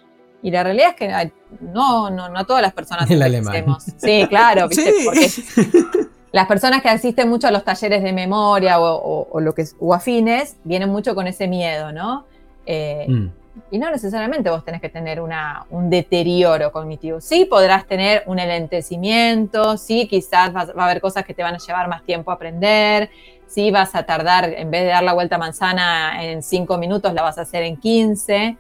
Y 0.41 0.51
la 0.51 0.63
realidad 0.63 0.89
es 0.89 0.95
que 0.95 1.31
no, 1.61 2.09
no, 2.09 2.29
no 2.29 2.45
todas 2.45 2.61
las 2.61 2.73
personas 2.73 3.09
el 3.11 3.21
alemán. 3.21 3.77
Sí, 3.97 4.25
claro, 4.27 4.67
¿viste? 4.69 4.93
Porque 5.05 5.29
las 6.31 6.47
personas 6.47 6.81
que 6.81 6.89
asisten 6.89 7.29
mucho 7.29 7.47
a 7.47 7.51
los 7.51 7.63
talleres 7.63 8.03
de 8.03 8.13
memoria 8.13 8.79
o, 8.79 9.39
lo 9.39 9.53
que 9.53 9.65
o 9.79 9.93
afines, 9.93 10.57
vienen 10.63 10.89
mucho 10.89 11.15
con 11.15 11.27
ese 11.27 11.47
miedo, 11.47 11.91
¿no? 11.91 12.25
Eh, 12.69 13.05
mm. 13.07 13.27
Y 13.71 13.79
no 13.79 13.89
necesariamente 13.89 14.49
vos 14.49 14.63
tenés 14.63 14.81
que 14.81 14.89
tener 14.89 15.19
una, 15.19 15.65
un 15.69 15.89
deterioro 15.89 16.71
cognitivo. 16.71 17.19
Sí 17.21 17.45
podrás 17.45 17.87
tener 17.87 18.23
un 18.27 18.39
elentecimiento, 18.39 19.77
sí 19.77 20.07
quizás 20.07 20.53
va 20.53 20.61
a 20.61 20.85
haber 20.85 21.01
cosas 21.01 21.25
que 21.25 21.33
te 21.33 21.43
van 21.43 21.55
a 21.55 21.57
llevar 21.57 21.87
más 21.87 22.03
tiempo 22.03 22.29
a 22.29 22.35
aprender, 22.35 23.09
sí 23.47 23.71
vas 23.71 23.95
a 23.95 24.03
tardar, 24.03 24.53
en 24.53 24.69
vez 24.69 24.83
de 24.83 24.89
dar 24.89 25.03
la 25.03 25.13
vuelta 25.13 25.37
a 25.37 25.39
manzana 25.39 26.23
en 26.23 26.43
cinco 26.43 26.77
minutos, 26.77 27.13
la 27.13 27.23
vas 27.23 27.37
a 27.37 27.41
hacer 27.41 27.63
en 27.63 27.77
15. 27.77 28.57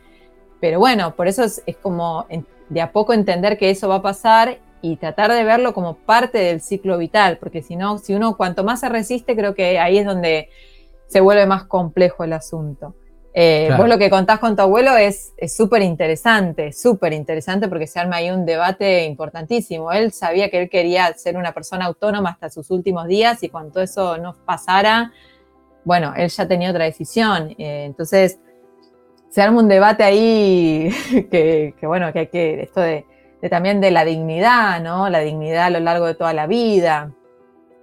Pero 0.59 0.79
bueno, 0.79 1.15
por 1.15 1.27
eso 1.27 1.43
es, 1.43 1.61
como 1.81 2.25
de 2.69 2.81
a 2.81 2.91
poco 2.91 3.13
entender 3.13 3.57
que 3.57 3.69
eso 3.69 3.87
va 3.87 3.95
a 3.95 4.01
pasar 4.01 4.57
y 4.81 4.95
tratar 4.95 5.31
de 5.31 5.43
verlo 5.43 5.73
como 5.73 5.95
parte 5.95 6.39
del 6.39 6.61
ciclo 6.61 6.97
vital, 6.97 7.37
porque 7.37 7.61
si 7.61 7.75
no, 7.75 7.97
si 7.97 8.15
uno 8.15 8.35
cuanto 8.35 8.63
más 8.63 8.79
se 8.79 8.89
resiste, 8.89 9.35
creo 9.35 9.53
que 9.53 9.79
ahí 9.79 9.97
es 9.97 10.05
donde 10.05 10.49
se 11.07 11.19
vuelve 11.19 11.45
más 11.45 11.65
complejo 11.65 12.23
el 12.23 12.33
asunto. 12.33 12.95
Eh, 13.39 13.69
vos 13.77 13.87
lo 13.87 13.99
que 13.99 14.09
contás 14.09 14.39
con 14.39 14.55
tu 14.55 14.63
abuelo 14.63 14.97
es 14.97 15.35
súper 15.55 15.83
interesante, 15.83 16.73
súper 16.73 17.13
interesante 17.13 17.67
porque 17.67 17.85
se 17.85 17.99
arma 17.99 18.15
ahí 18.15 18.31
un 18.31 18.47
debate 18.47 19.03
importantísimo. 19.03 19.91
Él 19.91 20.11
sabía 20.11 20.49
que 20.49 20.59
él 20.63 20.69
quería 20.71 21.13
ser 21.13 21.37
una 21.37 21.51
persona 21.51 21.85
autónoma 21.85 22.31
hasta 22.31 22.49
sus 22.49 22.71
últimos 22.71 23.07
días 23.07 23.43
y 23.43 23.49
cuando 23.49 23.79
eso 23.79 24.17
no 24.17 24.33
pasara, 24.43 25.13
bueno, 25.85 26.15
él 26.17 26.29
ya 26.29 26.47
tenía 26.47 26.71
otra 26.71 26.85
decisión. 26.85 27.51
Eh, 27.59 27.83
entonces, 27.85 28.39
se 29.29 29.39
arma 29.43 29.59
un 29.59 29.67
debate 29.67 30.03
ahí 30.03 30.89
que, 31.29 31.75
bueno, 31.83 32.11
que 32.11 32.19
hay 32.19 32.27
que, 32.29 32.63
esto 32.63 32.81
de, 32.81 33.05
de, 33.39 33.49
también 33.49 33.79
de 33.79 33.91
la 33.91 34.03
dignidad, 34.03 34.81
¿no? 34.81 35.09
La 35.09 35.19
dignidad 35.19 35.65
a 35.65 35.69
lo 35.69 35.79
largo 35.79 36.07
de 36.07 36.15
toda 36.15 36.33
la 36.33 36.47
vida. 36.47 37.11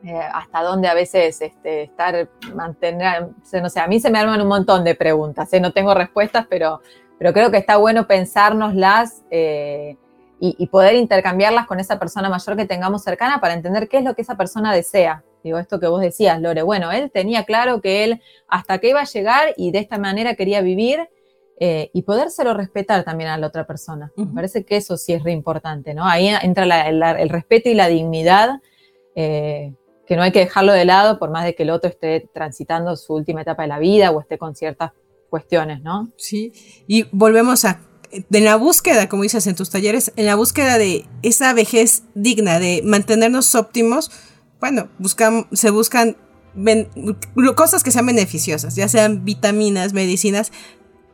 Eh, 0.06 0.20
hasta 0.34 0.62
dónde 0.62 0.86
a 0.86 0.92
veces 0.92 1.40
este, 1.40 1.84
estar, 1.84 2.28
mantener, 2.54 3.28
no 3.54 3.70
sé, 3.70 3.80
a 3.80 3.86
mí 3.86 4.00
se 4.00 4.10
me 4.10 4.18
arman 4.18 4.38
un 4.38 4.48
montón 4.48 4.84
de 4.84 4.94
preguntas, 4.94 5.50
¿eh? 5.54 5.60
no 5.60 5.72
tengo 5.72 5.94
respuestas, 5.94 6.46
pero, 6.50 6.82
pero 7.18 7.32
creo 7.32 7.50
que 7.50 7.56
está 7.56 7.78
bueno 7.78 8.06
pensárnoslas 8.06 9.22
eh, 9.30 9.96
y, 10.40 10.66
poder 10.66 10.96
intercambiarlas 10.96 11.66
con 11.66 11.80
esa 11.80 11.98
persona 11.98 12.28
mayor 12.28 12.54
que 12.54 12.66
tengamos 12.66 13.02
cercana 13.02 13.40
para 13.40 13.54
entender 13.54 13.88
qué 13.88 13.96
es 13.96 14.04
lo 14.04 14.14
que 14.14 14.20
esa 14.20 14.36
persona 14.36 14.74
desea. 14.74 15.24
Digo, 15.42 15.58
esto 15.58 15.80
que 15.80 15.86
vos 15.86 16.02
decías, 16.02 16.38
Lore, 16.38 16.60
bueno, 16.60 16.92
él 16.92 17.10
tenía 17.10 17.44
claro 17.44 17.80
que 17.80 18.04
él 18.04 18.20
hasta 18.46 18.76
qué 18.76 18.90
iba 18.90 19.00
a 19.00 19.04
llegar 19.04 19.54
y 19.56 19.70
de 19.70 19.78
esta 19.78 19.96
manera 19.96 20.34
quería 20.34 20.60
vivir 20.60 21.08
y 21.58 22.02
podérselo 22.02 22.52
respetar 22.52 23.04
también 23.04 23.30
a 23.30 23.38
la 23.38 23.46
otra 23.46 23.66
persona. 23.66 24.12
Me 24.16 24.26
parece 24.26 24.66
que 24.66 24.76
eso 24.76 24.98
sí 24.98 25.14
es 25.14 25.22
re 25.22 25.32
importante, 25.32 25.94
¿no? 25.94 26.04
Ahí 26.04 26.28
entra 26.28 26.88
el 26.88 27.28
respeto 27.30 27.70
y 27.70 27.74
la 27.74 27.88
dignidad 27.88 28.60
que 30.06 30.16
no 30.16 30.22
hay 30.22 30.32
que 30.32 30.40
dejarlo 30.40 30.72
de 30.72 30.84
lado 30.84 31.18
por 31.18 31.30
más 31.30 31.44
de 31.44 31.54
que 31.54 31.62
el 31.62 31.70
otro 31.70 31.90
esté 31.90 32.28
transitando 32.32 32.96
su 32.96 33.14
última 33.14 33.42
etapa 33.42 33.62
de 33.62 33.68
la 33.68 33.78
vida 33.78 34.10
o 34.10 34.20
esté 34.20 34.38
con 34.38 34.54
ciertas 34.54 34.92
cuestiones, 35.30 35.82
¿no? 35.82 36.10
Sí, 36.16 36.52
y 36.86 37.06
volvemos 37.10 37.64
a, 37.64 37.80
en 38.12 38.44
la 38.44 38.56
búsqueda, 38.56 39.08
como 39.08 39.22
dices 39.22 39.46
en 39.46 39.56
tus 39.56 39.70
talleres, 39.70 40.12
en 40.16 40.26
la 40.26 40.36
búsqueda 40.36 40.78
de 40.78 41.06
esa 41.22 41.52
vejez 41.52 42.04
digna, 42.14 42.58
de 42.58 42.82
mantenernos 42.84 43.54
óptimos, 43.54 44.10
bueno, 44.60 44.88
buscan, 44.98 45.48
se 45.52 45.70
buscan 45.70 46.16
cosas 47.56 47.82
que 47.82 47.90
sean 47.90 48.06
beneficiosas, 48.06 48.76
ya 48.76 48.88
sean 48.88 49.24
vitaminas, 49.24 49.92
medicinas, 49.92 50.52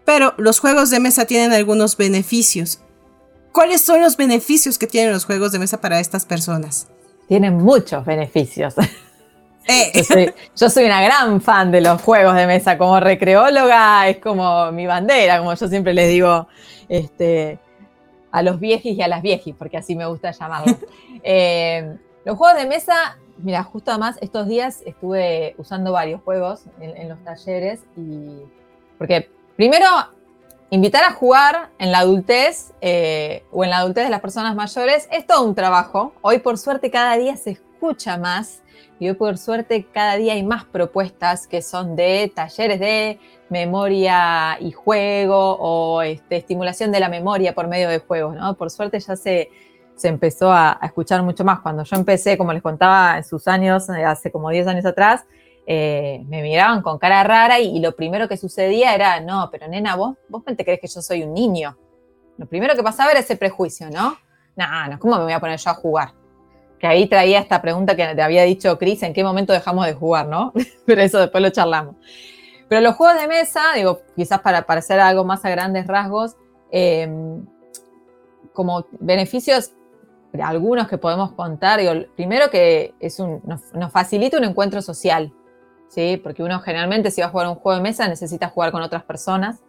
pero 0.04 0.34
los 0.36 0.58
juegos 0.58 0.90
de 0.90 1.00
mesa 1.00 1.24
tienen 1.24 1.52
algunos 1.52 1.96
beneficios. 1.96 2.80
¿Cuáles 3.52 3.80
son 3.80 4.00
los 4.00 4.16
beneficios 4.16 4.78
que 4.78 4.86
tienen 4.86 5.12
los 5.12 5.24
juegos 5.24 5.52
de 5.52 5.58
mesa 5.58 5.80
para 5.80 5.98
estas 5.98 6.24
personas? 6.24 6.88
Tienen 7.30 7.58
muchos 7.58 8.04
beneficios. 8.04 8.74
Eh. 9.68 10.32
Yo, 10.56 10.68
soy, 10.68 10.84
una 10.84 11.00
gran 11.00 11.40
fan 11.40 11.70
de 11.70 11.80
los 11.80 12.02
juegos 12.02 12.34
de 12.34 12.44
mesa. 12.44 12.76
Como 12.76 12.98
recreóloga 12.98 14.08
es 14.08 14.16
como 14.16 14.72
mi 14.72 14.84
bandera, 14.84 15.38
como 15.38 15.54
yo 15.54 15.68
siempre 15.68 15.94
les 15.94 16.08
digo 16.08 16.48
este, 16.88 17.60
a 18.32 18.42
los 18.42 18.58
viejis 18.58 18.98
y 18.98 19.02
a 19.02 19.06
las 19.06 19.22
viejis, 19.22 19.54
porque 19.54 19.76
así 19.76 19.94
me 19.94 20.06
gusta 20.06 20.32
llamarlos. 20.32 20.76
Eh, 21.22 21.96
los 22.24 22.36
juegos 22.36 22.60
de 22.60 22.66
mesa, 22.66 23.18
mira, 23.38 23.62
justo 23.62 23.92
además 23.92 24.16
estos 24.22 24.48
días 24.48 24.82
estuve 24.84 25.54
usando 25.58 25.92
varios 25.92 26.22
juegos 26.22 26.64
en, 26.80 27.10
los 27.10 27.22
talleres 27.22 27.80
y 27.94 28.40
porque 28.96 29.30
primero 29.54 29.86
invitar 30.70 31.04
a 31.04 31.12
jugar 31.12 31.70
en 31.78 31.92
la 31.92 31.98
adultez 31.98 32.72
eh, 32.80 33.44
o 33.50 33.64
en 33.64 33.70
la 33.70 33.78
adultez 33.78 34.04
de 34.04 34.10
las 34.10 34.20
personas 34.20 34.54
mayores 34.54 35.08
es 35.10 35.26
todo 35.26 35.44
un 35.44 35.54
trabajo. 35.54 36.12
Hoy 36.22 36.38
por 36.38 36.58
suerte 36.58 36.90
cada 36.90 37.16
día 37.16 37.36
se 37.36 37.50
escucha 37.50 38.16
más. 38.16 38.62
Y 38.98 39.08
hoy 39.08 39.14
por 39.14 39.38
suerte 39.38 39.86
cada 39.92 40.16
día 40.16 40.34
hay 40.34 40.42
más 40.42 40.64
propuestas 40.64 41.46
que 41.46 41.62
son 41.62 41.96
de 41.96 42.30
talleres 42.34 42.78
de 42.78 43.18
memoria 43.48 44.58
y 44.60 44.72
juego 44.72 45.56
o 45.58 46.02
este, 46.02 46.36
estimulación 46.36 46.92
de 46.92 47.00
la 47.00 47.08
memoria 47.08 47.54
por 47.54 47.66
medio 47.66 47.88
de 47.88 47.98
juegos, 47.98 48.36
¿no? 48.36 48.54
Por 48.54 48.70
suerte 48.70 49.00
ya 49.00 49.16
se, 49.16 49.50
se 49.96 50.08
empezó 50.08 50.52
a, 50.52 50.78
escuchar 50.82 51.22
mucho 51.22 51.44
más. 51.44 51.60
Cuando 51.60 51.82
yo 51.82 51.96
empecé, 51.96 52.36
como 52.36 52.52
les 52.52 52.62
contaba, 52.62 53.16
en 53.16 53.24
sus 53.24 53.48
años, 53.48 53.88
eh, 53.88 54.04
hace 54.04 54.30
como 54.30 54.50
10 54.50 54.66
años 54.66 54.84
atrás, 54.84 55.24
eh, 55.72 56.24
me 56.26 56.42
miraban 56.42 56.82
con 56.82 56.98
cara 56.98 57.22
rara 57.22 57.60
y, 57.60 57.78
lo 57.78 57.94
primero 57.94 58.26
que 58.28 58.36
sucedía 58.36 58.92
era, 58.92 59.20
no, 59.20 59.50
pero 59.52 59.68
nena, 59.68 59.94
vos, 59.94 60.16
vos 60.28 60.42
te 60.44 60.64
crees 60.64 60.80
que 60.80 60.88
yo 60.88 61.00
soy 61.00 61.22
un 61.22 61.32
niño. 61.32 61.78
Lo 62.38 62.46
primero 62.46 62.74
que 62.74 62.82
pasaba 62.82 63.12
era 63.12 63.20
ese 63.20 63.36
prejuicio, 63.36 63.88
¿no? 63.88 64.18
No, 64.56 64.88
no, 64.88 64.98
¿cómo 64.98 65.16
me 65.18 65.22
voy 65.22 65.32
a 65.32 65.38
poner 65.38 65.60
yo 65.60 65.70
a 65.70 65.74
jugar? 65.74 66.12
Que 66.76 66.88
ahí 66.88 67.06
traía 67.06 67.38
esta 67.38 67.62
pregunta 67.62 67.94
que 67.94 68.04
te 68.16 68.20
había 68.20 68.42
dicho 68.42 68.76
Cris, 68.80 69.04
¿en 69.04 69.12
qué 69.12 69.22
momento 69.22 69.52
dejamos 69.52 69.86
de 69.86 69.94
jugar, 69.94 70.26
no? 70.26 70.52
Pero 70.86 71.02
eso 71.02 71.20
después 71.20 71.40
lo 71.40 71.50
charlamos. 71.50 71.94
Pero 72.68 72.80
los 72.80 72.96
juegos 72.96 73.20
de 73.20 73.28
mesa, 73.28 73.62
digo, 73.76 74.00
quizás 74.16 74.40
para, 74.40 74.62
parecer 74.62 74.98
hacer 74.98 75.08
algo 75.08 75.24
más 75.24 75.44
a 75.44 75.50
grandes 75.50 75.86
rasgos, 75.86 76.34
em, 76.72 77.46
como 78.52 78.86
beneficios, 78.98 79.70
algunos 80.42 80.88
que 80.88 80.98
podemos 80.98 81.30
contar, 81.30 81.78
digo, 81.78 81.92
primero 82.16 82.50
que 82.50 82.92
es 82.98 83.20
un, 83.20 83.40
nos, 83.44 83.92
facilita 83.92 84.36
un 84.36 84.44
encuentro 84.44 84.82
social, 84.82 85.32
¿sí? 85.90 86.16
Porque 86.16 86.42
uno 86.42 86.60
generalmente 86.60 87.10
si 87.10 87.20
va 87.20 87.26
a 87.26 87.30
jugar 87.30 87.48
un 87.48 87.56
juego 87.56 87.76
de 87.76 87.82
mesa 87.82 88.08
necesita 88.08 88.48
jugar 88.48 88.72
con 88.72 88.80
otras 88.80 89.04
personas. 89.04 89.60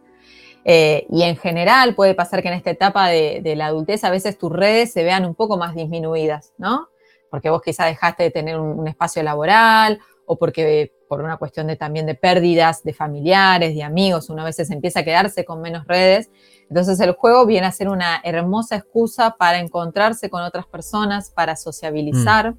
Eh, 0.64 1.06
y 1.10 1.24
en 1.24 1.36
general 1.36 1.96
puede 1.96 2.14
pasar 2.14 2.42
que 2.42 2.48
en 2.48 2.54
esta 2.54 2.70
etapa 2.70 3.10
de, 3.10 3.42
de, 3.44 3.56
la 3.56 3.66
adultez 3.66 4.04
a 4.04 4.12
veces 4.12 4.38
tus 4.38 4.52
redes 4.52 4.94
se 4.94 5.04
vean 5.04 5.26
un 5.26 5.34
poco 5.34 5.58
más 5.58 5.76
disminuidas, 5.76 6.54
¿no? 6.60 6.92
porque 7.32 7.50
vos 7.50 7.62
quizá 7.64 7.86
dejaste 7.86 8.24
de 8.24 8.32
tener 8.32 8.60
un, 8.60 8.88
espacio 8.88 9.24
laboral 9.24 10.00
o 10.26 10.38
porque 10.38 10.94
por 11.08 11.22
una 11.22 11.38
cuestión 11.38 11.66
de, 11.66 11.78
también 11.78 12.06
de 12.06 12.14
pérdidas 12.14 12.84
de 12.84 12.94
familiares, 12.94 13.74
de 13.74 13.84
amigos, 13.84 14.30
uno 14.30 14.44
a 14.44 14.46
veces 14.46 14.70
empieza 14.70 15.00
a 15.00 15.04
quedarse 15.04 15.46
con 15.46 15.62
menos 15.62 15.88
redes. 15.88 16.30
Entonces 16.70 17.00
el 17.00 17.14
juego 17.14 17.46
viene 17.46 17.68
a 17.68 17.72
ser 17.72 17.88
una 17.88 18.22
hermosa 18.24 18.76
excusa 18.76 19.36
para 19.38 19.60
encontrarse 19.60 20.30
con 20.30 20.44
otras 20.44 20.68
personas, 20.68 21.32
para 21.32 21.56
sociabilizar, 21.56 22.52
mm. 22.52 22.58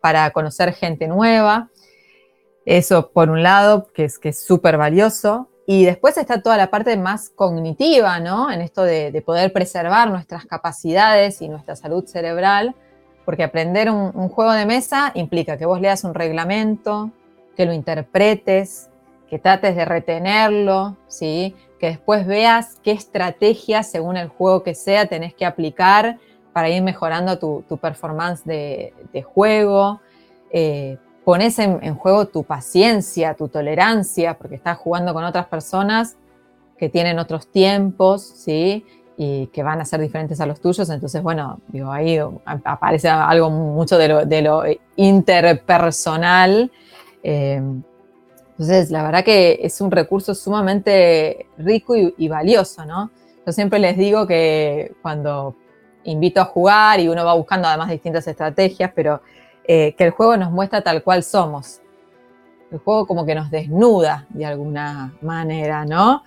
para 0.00 0.30
conocer 0.30 0.72
gente 0.72 1.08
nueva. 1.08 1.70
Eso 2.66 3.10
por 3.10 3.30
un 3.30 3.42
lado, 3.42 3.88
que 3.92 4.04
es 4.04 4.18
que 4.18 4.30
es 4.30 4.46
valioso. 4.62 5.48
Y 5.66 5.84
después 5.84 6.16
está 6.18 6.42
toda 6.42 6.56
la 6.56 6.70
parte 6.70 6.96
más 6.96 7.30
cognitiva, 7.30 8.20
¿no? 8.20 8.50
En 8.50 8.60
esto 8.60 8.82
de, 8.82 9.10
de 9.10 9.22
poder 9.22 9.52
preservar 9.52 10.10
nuestras 10.10 10.44
capacidades 10.44 11.40
y 11.40 11.48
nuestra 11.48 11.74
salud 11.74 12.04
cerebral 12.06 12.74
porque 13.24 13.42
aprender 13.42 13.90
un, 13.90 14.28
juego 14.28 14.52
de 14.52 14.66
mesa 14.66 15.12
implica 15.14 15.56
que 15.56 15.66
vos 15.66 15.80
leas 15.80 16.04
un 16.04 16.14
reglamento, 16.14 17.10
que 17.56 17.66
lo 17.66 17.72
interpretes, 17.72 18.90
que 19.28 19.38
trates 19.38 19.76
de 19.76 19.84
retenerlo, 19.84 20.96
¿sí? 21.08 21.54
que 21.78 21.86
después 21.88 22.26
veas 22.26 22.78
qué 22.82 22.92
estrategia, 22.92 23.82
según 23.82 24.16
el 24.16 24.28
juego 24.28 24.62
que 24.62 24.74
sea, 24.74 25.06
tenés 25.06 25.34
que 25.34 25.46
aplicar 25.46 26.18
para 26.52 26.68
ir 26.68 26.82
mejorando 26.82 27.38
tu, 27.38 27.78
performance 27.78 28.44
de, 28.44 28.92
juego. 29.24 30.00
Eh, 30.50 30.98
pones 31.24 31.58
en, 31.58 31.94
juego 31.94 32.26
tu 32.26 32.44
paciencia, 32.44 33.34
tu 33.34 33.48
tolerancia, 33.48 34.36
porque 34.36 34.56
estás 34.56 34.78
jugando 34.78 35.14
con 35.14 35.24
otras 35.24 35.46
personas 35.46 36.16
que 36.78 36.88
tienen 36.88 37.18
otros 37.18 37.46
tiempos, 37.48 38.22
¿sí? 38.22 38.84
y 39.16 39.46
que 39.48 39.62
van 39.62 39.80
a 39.80 39.84
ser 39.84 40.00
diferentes 40.00 40.40
a 40.40 40.46
los 40.46 40.60
tuyos. 40.60 40.90
Entonces, 40.90 41.22
bueno, 41.22 41.60
digo, 41.68 41.90
ahí 41.92 42.18
aparece 42.64 43.08
algo 43.08 43.50
mucho 43.50 43.96
de 43.96 44.42
lo, 44.42 44.62
interpersonal. 44.96 46.70
Eh, 47.22 47.62
entonces, 48.50 48.90
la 48.90 49.02
verdad 49.02 49.24
que 49.24 49.60
es 49.62 49.80
un 49.80 49.90
recurso 49.90 50.34
sumamente 50.34 51.46
rico 51.58 51.94
y, 51.96 52.28
valioso, 52.28 52.84
¿no? 52.84 53.10
Yo 53.44 53.52
siempre 53.52 53.78
les 53.78 53.96
digo 53.96 54.26
que 54.26 54.94
cuando 55.02 55.56
invito 56.04 56.40
a 56.40 56.44
jugar 56.44 57.00
y 57.00 57.08
uno 57.08 57.24
va 57.24 57.34
buscando 57.34 57.66
además 57.66 57.90
distintas 57.90 58.26
estrategias, 58.26 58.92
pero 58.94 59.22
eh, 59.66 59.94
que 59.96 60.04
el 60.04 60.10
juego 60.10 60.36
nos 60.36 60.50
muestra 60.50 60.82
tal 60.82 61.02
cual 61.02 61.22
somos. 61.22 61.80
El 62.70 62.78
juego 62.78 63.06
como 63.06 63.24
que 63.24 63.34
nos 63.34 63.50
desnuda 63.50 64.26
de 64.30 64.46
alguna 64.46 65.14
manera, 65.20 65.84
¿no? 65.84 66.22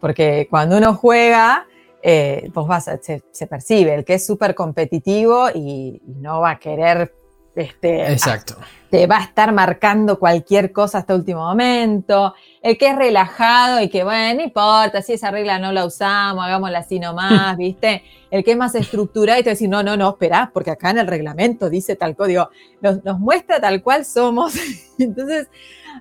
Porque 0.00 0.48
cuando 0.50 0.76
uno 0.76 0.94
juega, 0.94 1.66
eh, 2.02 2.50
pues 2.52 2.66
vas 2.66 2.90
se, 3.00 3.46
percibe, 3.46 3.94
el 3.94 4.04
que 4.04 4.14
es 4.14 4.26
súper 4.26 4.54
competitivo 4.54 5.48
y, 5.54 6.02
no 6.20 6.40
va 6.40 6.50
a 6.50 6.58
querer, 6.58 7.14
este, 7.54 8.10
Exacto. 8.10 8.56
Te 8.92 9.06
va 9.06 9.16
a 9.16 9.22
estar 9.22 9.54
marcando 9.54 10.18
cualquier 10.18 10.70
cosa 10.70 10.98
hasta 10.98 11.14
último 11.14 11.40
momento, 11.40 12.34
el 12.60 12.76
que 12.76 12.88
es 12.88 12.94
relajado 12.94 13.80
y 13.80 13.88
que, 13.88 14.04
bueno, 14.04 14.34
no 14.36 14.42
importa, 14.42 15.00
si 15.00 15.14
esa 15.14 15.30
regla 15.30 15.58
no 15.58 15.72
la 15.72 15.86
usamos, 15.86 16.44
hagámosla 16.44 16.80
así 16.80 17.00
nomás, 17.00 17.56
¿viste? 17.56 18.02
El 18.30 18.44
que 18.44 18.50
es 18.50 18.56
más 18.58 18.74
estructurado 18.74 19.40
y 19.40 19.42
te 19.42 19.48
dice, 19.48 19.66
no, 19.66 19.82
no, 19.82 19.96
no, 19.96 20.10
espera, 20.10 20.50
porque 20.52 20.72
acá 20.72 20.90
en 20.90 20.98
el 20.98 21.06
reglamento 21.06 21.70
dice 21.70 21.96
tal 21.96 22.14
código, 22.14 22.50
nos, 22.82 23.02
nos 23.02 23.18
muestra 23.18 23.62
tal 23.62 23.82
cual 23.82 24.04
somos, 24.04 24.52
entonces 24.98 25.48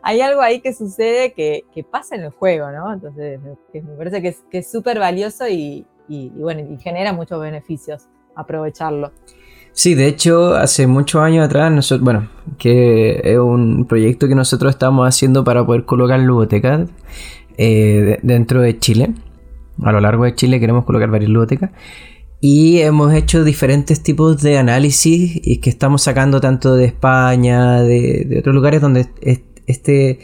hay 0.04 0.20
algo 0.20 0.42
ahí 0.42 0.60
que 0.60 0.74
sucede 0.74 1.32
que, 1.32 1.64
pasa 1.90 2.16
en 2.16 2.24
el 2.24 2.32
juego, 2.32 2.72
¿no? 2.72 2.92
Entonces, 2.92 3.40
me 3.74 3.96
parece 3.96 4.22
que 4.22 4.58
es 4.58 4.70
súper 4.70 5.00
valioso 5.00 5.48
y, 5.48 5.88
bueno, 6.36 6.60
y 6.60 6.78
genera 6.78 7.14
muchos 7.14 7.40
beneficios 7.40 8.10
aprovecharlo. 8.36 9.14
Sí, 9.74 9.96
de 9.96 10.08
hecho, 10.08 10.56
hace 10.56 10.86
muchos 10.86 11.22
años 11.22 11.46
atrás, 11.46 11.72
nosotros, 11.72 12.04
bueno, 12.04 12.30
que 12.58 13.22
es 13.24 13.38
un 13.38 13.86
proyecto 13.88 14.28
que 14.28 14.36
nosotros 14.36 14.72
estamos 14.72 15.08
haciendo 15.08 15.44
para 15.44 15.66
poder 15.66 15.86
colocar 15.86 16.20
ludotecas 16.20 16.90
eh, 17.58 18.20
dentro 18.22 18.62
de 18.62 18.78
Chile. 18.80 19.14
A 19.82 19.92
lo 19.92 20.02
largo 20.02 20.26
de 20.26 20.36
Chile 20.36 20.60
queremos 20.60 20.86
colocar 20.86 21.10
varias 21.10 21.32
ludotecas. 21.32 21.72
Y 22.42 22.80
hemos 22.80 23.14
hecho 23.14 23.44
diferentes 23.44 24.02
tipos 24.02 24.42
de 24.42 24.58
análisis 24.58 25.40
y 25.44 25.58
que 25.58 25.70
estamos 25.70 26.02
sacando 26.02 26.42
tanto 26.42 26.76
de 26.76 26.86
España, 26.86 27.82
de, 27.82 28.26
de 28.28 28.40
otros 28.40 28.56
lugares 28.56 28.82
donde 28.82 29.08
este, 29.68 30.20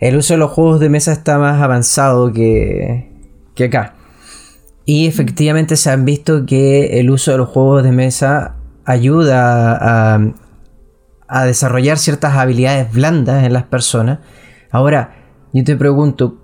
el 0.00 0.16
uso 0.16 0.34
de 0.34 0.38
los 0.38 0.52
juegos 0.52 0.80
de 0.80 0.88
mesa 0.88 1.12
está 1.12 1.38
más 1.38 1.60
avanzado 1.60 2.32
que, 2.32 3.10
que 3.54 3.64
acá. 3.64 3.94
Y 4.84 5.06
efectivamente 5.06 5.76
se 5.76 5.90
han 5.90 6.04
visto 6.04 6.46
que 6.46 7.00
el 7.00 7.10
uso 7.10 7.32
de 7.32 7.38
los 7.38 7.48
juegos 7.48 7.82
de 7.82 7.90
mesa 7.90 8.55
ayuda 8.86 10.14
a, 11.28 11.44
desarrollar 11.44 11.98
ciertas 11.98 12.34
habilidades 12.34 12.92
blandas 12.92 13.44
en 13.44 13.52
las 13.52 13.64
personas. 13.64 14.20
Ahora, 14.70 15.14
yo 15.52 15.64
te 15.64 15.76
pregunto, 15.76 16.38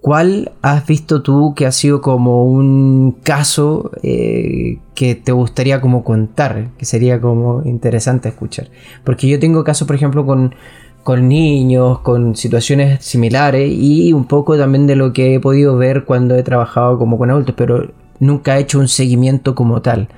¿cuál 0.00 0.52
has 0.62 0.86
visto 0.86 1.22
tú 1.22 1.54
que 1.54 1.66
ha 1.66 1.72
sido 1.72 2.00
como 2.00 2.44
un 2.44 3.18
caso 3.22 3.90
eh, 4.02 4.78
que 4.94 5.14
te 5.14 5.32
gustaría 5.32 5.80
como 5.80 6.02
contar? 6.02 6.70
Que 6.78 6.86
sería 6.86 7.20
como 7.20 7.62
interesante 7.64 8.30
escuchar. 8.30 8.70
Porque 9.04 9.28
yo 9.28 9.38
tengo 9.38 9.62
casos, 9.64 9.86
por 9.86 9.96
ejemplo, 9.96 10.24
con 10.24 10.54
con 11.02 11.28
niños, 11.28 12.00
con 12.00 12.36
situaciones 12.36 13.04
similares 13.04 13.72
y 13.72 14.12
un 14.12 14.26
poco 14.26 14.56
también 14.56 14.86
de 14.86 14.96
lo 14.96 15.12
que 15.12 15.34
he 15.34 15.40
podido 15.40 15.76
ver 15.76 16.04
cuando 16.04 16.36
he 16.36 16.42
trabajado 16.42 16.98
como 16.98 17.18
con 17.18 17.30
adultos, 17.30 17.54
pero 17.56 17.92
nunca 18.20 18.56
he 18.56 18.62
hecho 18.62 18.78
un 18.78 18.88
seguimiento 18.88 19.54
como 19.54 19.82
tal. 19.82 20.08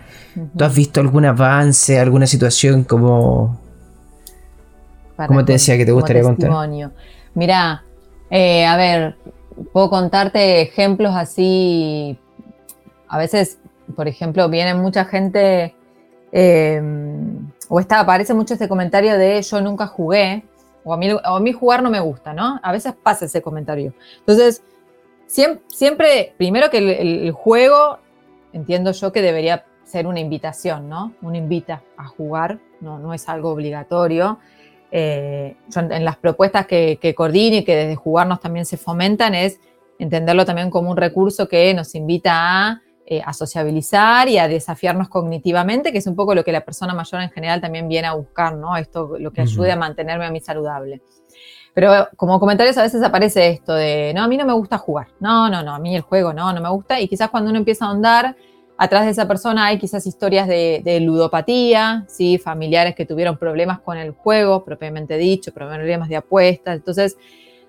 ¿Tú 0.57 0.65
has 0.65 0.75
visto 0.75 1.01
algún 1.01 1.25
avance, 1.25 1.99
alguna 1.99 2.27
situación 2.27 2.85
como... 2.85 3.59
como 5.17 5.45
te 5.45 5.53
decía 5.53 5.77
que 5.77 5.87
te 5.87 5.93
gustaría 5.93 6.23
contar? 6.23 6.51
Mira, 7.35 7.85
eh, 8.31 8.65
a 8.67 8.77
ver, 8.77 9.17
puedo 9.73 9.91
contarte 9.91 10.61
ejemplos 10.61 11.15
así. 11.15 12.19
A 13.09 13.19
veces, 13.19 13.59
por 13.95 14.09
ejemplo, 14.09 14.49
viene 14.49 14.75
mucha 14.75 15.05
gente, 15.05 15.75
eh, 16.33 16.83
o 17.69 17.81
está, 17.81 18.01
aparece 18.01 18.35
mucho 18.35 18.55
este 18.55 18.69
comentario 18.69 19.17
de 19.19 19.41
yo 19.43 19.61
nunca 19.61 19.87
jugué, 19.87 20.45
o 20.85 20.93
a, 20.93 21.41
mí, 21.41 21.53
jugar 21.53 21.83
no 21.83 21.91
me 21.91 22.01
gusta, 22.01 22.35
¿no? 22.35 22.61
A 22.63 22.71
veces 22.71 22.93
pasa 23.03 23.25
ese 23.25 23.41
comentario. 23.41 23.95
Entonces, 24.19 24.63
siempre, 25.27 26.35
primero 26.37 26.71
que 26.71 26.79
el, 26.79 27.33
juego, 27.33 27.99
entiendo 28.53 28.93
yo 28.93 29.11
que 29.11 29.23
debería 29.23 29.65
ser 29.85 30.07
una 30.07 30.21
invitación, 30.21 30.89
¿no? 30.89 31.15
Una 31.23 31.39
invita 31.39 31.83
a 31.97 32.07
jugar, 32.07 32.59
no, 32.81 32.99
no 32.99 33.15
es 33.15 33.29
algo 33.29 33.51
obligatorio. 33.51 34.39
Eh, 34.91 35.57
en 35.75 36.05
las 36.05 36.17
propuestas 36.17 36.67
que, 36.67 36.99
que 37.01 37.15
coordino 37.15 37.57
y 37.57 37.65
que 37.65 37.75
desde 37.75 37.97
jugarnos 37.97 38.41
también 38.41 38.65
se 38.65 38.77
fomentan 38.77 39.35
es 39.35 39.59
entenderlo 39.99 40.45
también 40.45 40.71
como 40.71 40.91
un 40.91 40.97
recurso 40.97 41.49
que 41.49 41.75
nos 41.75 41.95
invita 41.95 42.33
a 42.35 42.83
eh, 43.07 43.21
a 43.23 43.35
sociabilizar 43.35 44.31
y 44.31 44.39
a 44.39 44.49
desafiarnos 44.49 45.11
cognitivamente, 45.11 45.93
que 45.93 45.99
es 45.99 46.07
un 46.07 46.17
poco 46.17 46.35
lo 46.35 46.43
que 46.43 46.53
la 46.53 46.65
persona 46.65 46.95
mayor 46.95 47.21
en 47.21 47.29
general 47.29 47.61
también 47.61 47.87
viene 47.87 48.09
a 48.09 48.15
buscar, 48.15 48.57
¿no? 48.57 48.79
Esto 48.79 49.19
lo 49.19 49.31
que 49.31 49.43
ayude 49.43 49.71
a 49.71 49.77
mantenerme 49.77 50.25
a 50.25 50.31
mí 50.31 50.41
saludable. 50.41 51.03
Pero 51.75 52.09
como 52.17 52.41
comentarios 52.41 52.79
a 52.79 52.83
veces 52.83 53.03
aparece 53.03 53.51
esto 53.51 53.75
de, 53.75 54.13
no, 54.15 54.23
a 54.23 54.27
mí 54.27 54.39
no 54.39 54.47
me 54.47 54.55
gusta 54.55 54.79
jugar, 54.79 55.09
no, 55.21 55.51
no, 55.51 55.63
no, 55.63 55.75
a 55.75 55.79
mí 55.79 55.95
el 55.95 56.01
juego 56.01 56.33
no, 56.33 56.51
no 56.55 56.63
me 56.63 56.71
gusta, 56.71 56.99
y 56.99 57.07
quizás 57.07 57.29
cuando 57.29 57.51
uno 57.51 57.59
empieza 57.59 57.85
a 57.85 57.89
ahondar, 57.89 58.37
Atrás 58.77 59.05
de 59.05 59.13
esa 59.13 59.29
persona 59.29 59.67
hay 59.67 59.79
quizás 59.79 60.05
historias 60.05 60.49
de, 60.49 60.99
ludopatía, 61.01 62.05
¿sí? 62.09 62.39
familiares 62.39 62.97
que 62.97 63.07
tuvieron 63.07 63.39
problemas 63.39 63.79
con 63.81 63.99
el 63.99 64.11
juego, 64.11 64.65
propiamente 64.65 65.17
dicho, 65.17 65.53
problemas 65.53 66.09
de 66.09 66.17
apuestas. 66.17 66.77
Entonces, 66.77 67.17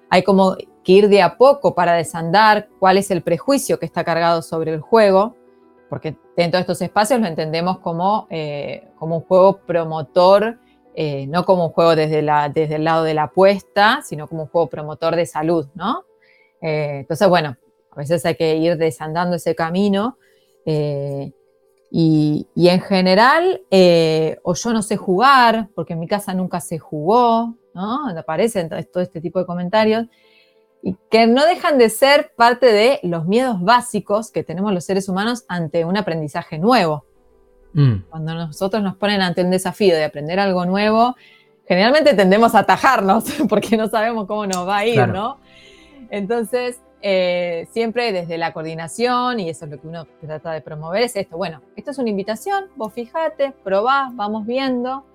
hay 0.10 0.24
como 0.24 0.56
que 0.84 0.92
ir 0.92 1.08
de 1.08 1.22
a 1.22 1.38
poco 1.38 1.76
para 1.76 1.94
desandar 1.94 2.70
cuál 2.80 2.98
es 2.98 3.12
el 3.12 3.22
prejuicio 3.22 3.78
que 3.78 3.86
está 3.86 4.04
cargado 4.04 4.42
sobre 4.42 4.74
el 4.74 4.82
juego, 4.82 5.36
porque 5.90 6.18
dentro 6.36 6.58
de 6.58 6.62
estos 6.62 6.82
espacios 6.82 7.20
lo 7.20 7.28
entendemos 7.28 7.80
como, 7.80 8.26
eh, 8.32 8.88
como 8.98 9.18
un 9.18 9.22
juego 9.22 9.60
promotor, 9.60 10.58
eh, 10.96 11.28
no 11.28 11.46
como 11.46 11.68
un 11.68 11.72
juego 11.72 11.96
desde, 11.96 12.24
la, 12.24 12.50
desde 12.50 12.76
el 12.76 12.84
lado 12.84 13.04
de 13.04 13.14
la 13.14 13.24
apuesta, 13.24 14.02
sino 14.04 14.28
como 14.28 14.44
un 14.44 14.50
juego 14.50 14.70
promotor 14.70 15.16
de 15.16 15.28
salud, 15.28 15.68
¿no? 15.76 16.04
Eh, 16.62 17.00
entonces, 17.02 17.28
bueno, 17.28 17.58
a 17.92 17.96
veces 17.96 18.26
hay 18.26 18.36
que 18.36 18.56
ir 18.56 18.78
desandando 18.78 19.36
ese 19.36 19.54
camino 19.54 20.18
eh, 20.66 21.32
y, 21.92 22.48
en 22.56 22.82
general, 22.82 23.62
eh, 23.72 24.38
o 24.44 24.54
yo 24.54 24.74
no 24.74 24.82
sé 24.82 24.98
jugar, 24.98 25.70
porque 25.76 25.94
en 25.94 26.00
mi 26.00 26.08
casa 26.08 26.34
nunca 26.34 26.60
se 26.60 26.78
jugó, 26.78 27.56
¿no? 27.74 28.10
Aparecen 28.18 28.70
todo 28.70 29.02
este 29.02 29.22
tipo 29.22 29.40
de 29.40 29.46
comentarios, 29.46 30.08
y 30.82 30.98
que 31.10 31.26
no 31.26 31.46
dejan 31.46 31.78
de 31.78 31.90
ser 31.90 32.34
parte 32.36 32.68
de 32.68 33.00
los 33.04 33.26
miedos 33.26 33.62
básicos 33.62 34.30
que 34.30 34.44
tenemos 34.44 34.74
los 34.74 34.84
seres 34.84 35.10
humanos 35.10 35.46
ante 35.48 35.86
un 35.86 35.98
aprendizaje 35.98 36.60
nuevo. 36.60 37.06
Mm. 37.74 38.04
Cuando 38.10 38.34
nosotros 38.36 38.84
nos 38.84 38.96
ponen 38.96 39.22
ante 39.22 39.44
un 39.44 39.50
desafío 39.50 39.96
de 39.96 40.04
aprender 40.04 40.40
algo 40.40 40.66
nuevo, 40.66 41.16
generalmente 41.68 42.14
tendemos 42.14 42.56
a 42.56 42.60
atajarnos 42.60 43.24
porque 43.50 43.78
no 43.78 43.88
sabemos 43.88 44.28
cómo 44.28 44.46
nos 44.46 44.68
va 44.68 44.78
a 44.78 44.86
ir, 44.86 45.08
¿no? 45.08 45.40
Entonces, 46.10 46.80
eh, 47.02 47.68
siempre 47.72 48.12
desde 48.12 48.38
la 48.38 48.54
coordinación, 48.54 49.40
y 49.40 49.50
eso 49.50 49.66
es 49.66 49.72
lo 49.72 49.80
que 49.80 49.88
uno 49.88 50.06
trata 50.22 50.52
de 50.52 50.62
promover, 50.62 51.04
es 51.04 51.16
esto. 51.16 51.38
Bueno, 51.38 51.62
esto 51.76 51.92
es 51.92 51.98
una 51.98 52.10
invitación, 52.10 52.66
vos 52.76 52.94
fijate, 52.94 53.54
probá, 53.64 54.10
vamos 54.14 54.46
viendo. 54.46 55.06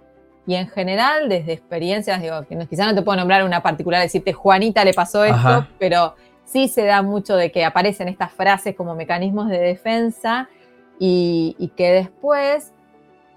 Y 0.47 0.55
en 0.55 0.69
general, 0.69 1.29
desde 1.29 1.53
experiencias, 1.53 2.21
digo, 2.21 2.43
que 2.49 2.57
quizás 2.67 2.87
no 2.87 2.95
te 2.95 3.03
puedo 3.03 3.19
nombrar 3.19 3.45
una 3.45 3.63
particular, 3.63 4.03
decirte 4.03 4.33
Juanita 4.33 4.85
le 4.85 4.95
pasó 4.95 5.25
esto, 5.25 5.67
pero 5.79 6.15
sí 6.45 6.69
se 6.69 6.85
da 6.85 7.03
mucho 7.03 7.37
de 7.37 7.53
que 7.53 7.65
aparecen 7.65 8.09
estas 8.09 8.33
frases 8.33 8.75
como 8.75 8.95
mecanismos 8.95 9.49
de 9.49 9.59
defensa 9.59 10.49
y, 10.99 11.73
que 11.77 11.93
después 11.93 12.73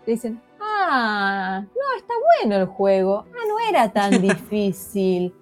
dicen, 0.06 0.42
ah, 0.60 1.64
no, 1.64 1.98
está 1.98 2.14
bueno 2.38 2.56
el 2.56 2.66
juego, 2.66 3.26
ah, 3.32 3.46
no 3.48 3.60
era 3.70 3.90
tan 3.92 4.22
difícil, 4.22 5.34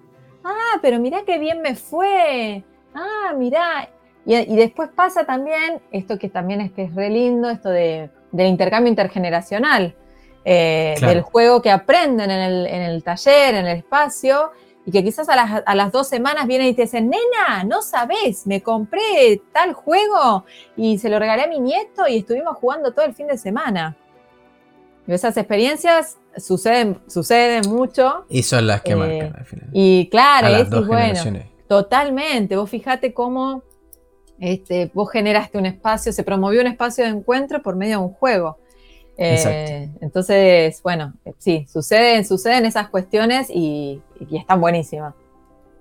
ah, 0.44 0.78
pero 0.82 1.00
mirá 1.00 1.22
qué 1.24 1.38
bien 1.38 1.62
me 1.62 1.74
fue, 1.74 2.64
ah, 2.94 3.32
mirá. 3.36 3.88
Y, 4.24 4.54
después 4.56 4.88
pasa 4.94 5.24
también 5.24 5.80
esto 5.90 6.18
que 6.18 6.28
también 6.28 6.60
es 6.60 6.72
que 6.72 6.84
es 6.84 6.94
re 6.94 7.10
lindo, 7.10 7.50
esto 7.50 7.70
de, 7.70 8.08
del 8.30 8.46
intercambio 8.46 8.88
intergeneracional, 8.88 9.94
eh, 10.44 10.94
del 11.00 11.22
juego 11.22 11.60
que 11.60 11.70
aprenden 11.70 12.30
en 12.30 12.40
el, 12.40 13.02
taller, 13.02 13.54
en 13.54 13.66
el 13.66 13.78
espacio, 13.78 14.52
y 14.84 14.90
que 14.90 15.02
quizás 15.02 15.28
a 15.28 15.74
las, 15.74 15.92
dos 15.92 16.08
semanas 16.08 16.46
vienen 16.46 16.68
y 16.68 16.74
te 16.74 16.82
dicen, 16.82 17.08
nena, 17.08 17.64
no 17.64 17.82
sabes, 17.82 18.46
me 18.46 18.62
compré 18.62 19.40
tal 19.52 19.74
juego 19.74 20.44
y 20.76 20.98
se 20.98 21.08
lo 21.08 21.18
regalé 21.18 21.42
a 21.44 21.46
mi 21.46 21.60
nieto 21.60 22.08
y 22.08 22.18
estuvimos 22.18 22.56
jugando 22.56 22.92
todo 22.92 23.04
el 23.04 23.14
fin 23.14 23.28
de 23.28 23.38
semana. 23.38 23.96
Y 25.06 25.12
esas 25.12 25.36
experiencias 25.36 26.18
suceden, 26.36 27.00
suceden 27.08 27.68
mucho. 27.68 28.24
Y 28.28 28.42
son 28.42 28.66
las 28.66 28.82
que 28.82 28.92
eh, 28.92 28.96
marcan 28.96 29.36
al 29.36 29.44
final. 29.44 29.68
Y 29.72 30.08
claro, 30.10 30.48
es 30.48 30.86
bueno. 30.86 31.51
Totalmente, 31.72 32.54
vos 32.54 32.68
fijate 32.68 33.14
cómo 33.14 33.62
este, 34.38 34.90
vos 34.92 35.10
generaste 35.10 35.56
un 35.56 35.64
espacio, 35.64 36.12
se 36.12 36.22
promovió 36.22 36.60
un 36.60 36.66
espacio 36.66 37.02
de 37.02 37.08
encuentro 37.08 37.62
por 37.62 37.76
medio 37.76 37.98
de 37.98 38.04
un 38.04 38.12
juego. 38.12 38.58
Eh, 39.16 39.88
entonces, 40.02 40.82
bueno, 40.82 41.14
sí, 41.38 41.64
suceden, 41.72 42.26
suceden 42.26 42.66
esas 42.66 42.90
cuestiones 42.90 43.48
y, 43.48 44.02
están 44.32 44.60
buenísimas. 44.60 45.14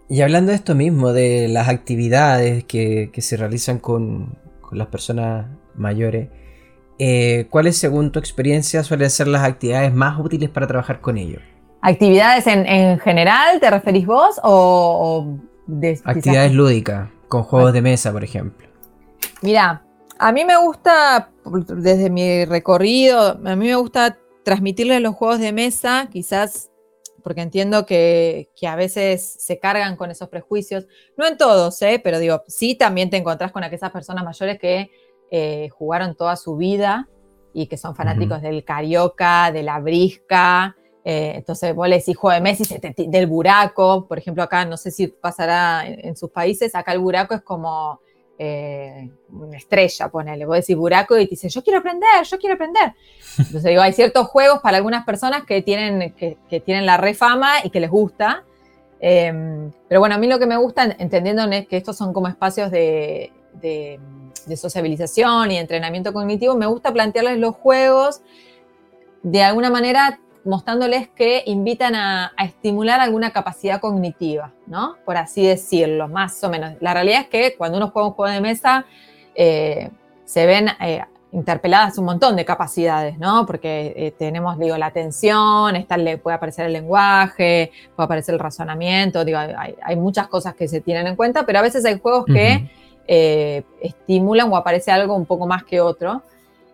Y 0.07 0.21
hablando 0.21 0.51
de 0.51 0.55
esto 0.55 0.75
mismo, 0.75 1.11
de 1.11 1.49
las 1.49 1.67
actividades 1.67 2.63
que, 2.63 3.11
se 3.17 3.35
realizan 3.35 3.77
con, 3.77 4.37
las 4.71 4.87
personas 4.87 5.47
mayores, 5.75 6.29
eh, 6.99 7.47
¿cuáles 7.49 7.75
según 7.75 8.13
tu 8.13 8.19
experiencia 8.19 8.85
suelen 8.85 9.09
ser 9.09 9.27
las 9.27 9.43
actividades 9.43 9.93
más 9.93 10.17
útiles 10.17 10.49
para 10.49 10.67
trabajar 10.67 11.01
con 11.01 11.17
ellos? 11.17 11.41
¿Actividades 11.81 12.45
en, 12.45 12.99
general, 12.99 13.59
te 13.59 13.69
referís 13.71 14.05
vos? 14.05 14.39
¿O, 14.43 15.39
Actividades 16.03 16.53
lúdicas, 16.53 17.09
con 17.27 17.43
juegos 17.43 17.73
de 17.73 17.81
mesa, 17.81 18.11
por 18.11 18.23
ejemplo. 18.23 18.67
Mira, 19.41 19.83
a 20.19 20.31
mí 20.31 20.45
me 20.45 20.57
gusta, 20.57 21.31
desde 21.45 22.09
mi 22.09 22.45
recorrido, 22.45 23.39
a 23.43 23.55
mí 23.55 23.67
me 23.67 23.75
gusta 23.75 24.17
transmitirles 24.43 25.01
los 25.01 25.15
juegos 25.15 25.39
de 25.39 25.51
mesa, 25.51 26.09
quizás 26.11 26.71
porque 27.21 27.41
entiendo 27.41 27.85
que, 27.85 28.49
a 28.67 28.75
veces 28.75 29.35
se 29.39 29.59
cargan 29.59 29.95
con 29.95 30.11
esos 30.11 30.29
prejuicios. 30.29 30.87
No 31.17 31.25
en 31.27 31.37
todos, 31.37 31.81
¿eh? 31.81 32.01
pero 32.03 32.19
digo, 32.19 32.43
sí 32.47 32.75
también 32.75 33.09
te 33.09 33.17
encontrás 33.17 33.51
con 33.51 33.63
aquellas 33.63 33.91
personas 33.91 34.23
mayores 34.23 34.59
que 34.59 34.89
eh, 35.29 35.69
jugaron 35.69 36.15
toda 36.15 36.35
su 36.35 36.57
vida 36.57 37.07
y 37.53 37.67
que 37.67 37.77
son 37.77 37.95
fanáticos 37.95 38.41
del 38.41 38.63
carioca, 38.63 39.51
de 39.51 39.63
la 39.63 39.79
brisca, 39.79 40.75
eh, 41.03 41.33
entonces 41.35 41.73
vos 41.73 41.87
le 41.87 41.97
decís 41.97 42.15
juego 42.15 42.35
de 42.35 42.41
Messi 42.41 42.63
del 43.07 43.25
buraco, 43.25 44.05
por 44.07 44.17
ejemplo 44.17 44.43
acá, 44.43 44.65
no 44.65 44.77
sé 44.77 44.91
si 44.91 45.07
pasará 45.07 45.83
en, 45.87 46.15
sus 46.15 46.29
países, 46.29 46.75
acá 46.75 46.91
el 46.93 46.99
buraco 46.99 47.33
es 47.33 47.41
como 47.41 47.99
eh, 48.37 49.09
una 49.31 49.57
estrella, 49.57 50.09
ponele, 50.09 50.45
vos 50.45 50.57
decís 50.57 50.75
buraco 50.75 51.17
y 51.17 51.25
te 51.25 51.31
dicen, 51.31 51.49
yo 51.49 51.63
quiero 51.63 51.79
aprender, 51.79 52.23
yo 52.23 52.37
quiero 52.37 52.55
aprender. 52.55 52.93
Entonces 53.37 53.63
digo, 53.63 53.81
hay 53.81 53.93
ciertos 53.93 54.27
juegos 54.27 54.59
para 54.59 54.77
algunas 54.77 55.03
personas 55.03 55.43
que 55.43 55.63
tienen, 55.63 56.13
que, 56.13 56.59
tienen 56.59 56.85
la 56.85 56.97
refama 56.97 57.63
y 57.63 57.71
que 57.71 57.79
les 57.79 57.89
gusta. 57.89 58.43
Em, 58.99 59.71
pero 59.87 59.99
bueno, 59.99 60.13
a 60.13 60.17
mí 60.19 60.27
lo 60.27 60.37
que 60.37 60.45
me 60.45 60.57
gusta, 60.57 60.95
entendiendo 60.99 61.49
que 61.67 61.77
estos 61.77 61.97
son 61.97 62.13
como 62.13 62.27
espacios 62.27 62.69
de, 62.69 63.31
de 63.59 64.55
sociabilización 64.55 65.49
y 65.49 65.57
entrenamiento 65.57 66.13
cognitivo, 66.13 66.55
me 66.55 66.67
gusta 66.67 66.93
plantearles 66.93 67.39
los 67.39 67.55
juegos 67.55 68.21
de 69.23 69.41
alguna 69.41 69.71
manera 69.71 70.19
mostrándoles 70.43 71.07
que 71.09 71.43
invitan 71.45 71.95
a, 71.95 72.33
estimular 72.43 72.99
alguna 72.99 73.31
capacidad 73.31 73.79
cognitiva, 73.79 74.53
¿no? 74.67 74.97
Por 75.05 75.17
así 75.17 75.45
decirlo, 75.45 76.07
más 76.07 76.43
o 76.43 76.49
menos. 76.49 76.73
La 76.79 76.93
realidad 76.93 77.21
es 77.21 77.27
que 77.27 77.55
cuando 77.57 77.77
uno 77.77 77.91
juega 77.91 78.07
un 78.09 78.13
juego 78.13 78.33
de 78.33 78.41
mesa, 78.41 78.85
eh, 79.35 79.89
se 80.25 80.45
ven 80.45 80.69
eh, 80.79 81.03
interpeladas 81.31 81.97
un 81.97 82.05
montón 82.05 82.35
de 82.35 82.45
capacidades, 82.45 83.17
¿no? 83.17 83.45
Porque 83.45 83.93
eh, 83.95 84.11
tenemos, 84.11 84.57
digo, 84.57 84.77
la 84.77 84.87
atención, 84.87 85.75
está, 85.75 85.97
puede 86.21 86.35
aparecer 86.35 86.65
el 86.65 86.73
lenguaje, 86.73 87.71
puede 87.95 88.05
aparecer 88.05 88.33
el 88.33 88.39
razonamiento, 88.39 89.23
digo, 89.23 89.39
hay, 89.39 89.95
muchas 89.95 90.27
cosas 90.27 90.55
que 90.55 90.67
se 90.67 90.81
tienen 90.81 91.07
en 91.07 91.15
cuenta, 91.15 91.45
pero 91.45 91.59
a 91.59 91.61
veces 91.61 91.85
hay 91.85 91.99
juegos 91.99 92.25
que 92.25 92.69
estimulan 93.81 94.51
o 94.51 94.55
aparece 94.55 94.89
algo 94.89 95.15
un 95.15 95.25
poco 95.25 95.45
más 95.45 95.63
que 95.63 95.81
otro. 95.81 96.23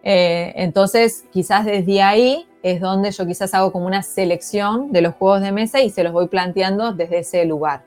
Entonces, 0.03 1.25
quizás 1.31 1.65
desde 1.65 2.01
ahí 2.01 2.47
es 2.63 2.81
donde 2.81 3.11
yo 3.11 3.25
quizás 3.25 3.53
hago 3.53 3.71
como 3.71 3.85
una 3.85 4.03
selección 4.03 4.91
de 4.91 5.01
los 5.01 5.15
juegos 5.15 5.41
de 5.41 5.51
mesa 5.51 5.81
y 5.81 5.89
se 5.89 6.03
los 6.03 6.13
voy 6.13 6.27
planteando 6.27 6.93
desde 6.93 7.19
ese 7.19 7.45
lugar. 7.45 7.83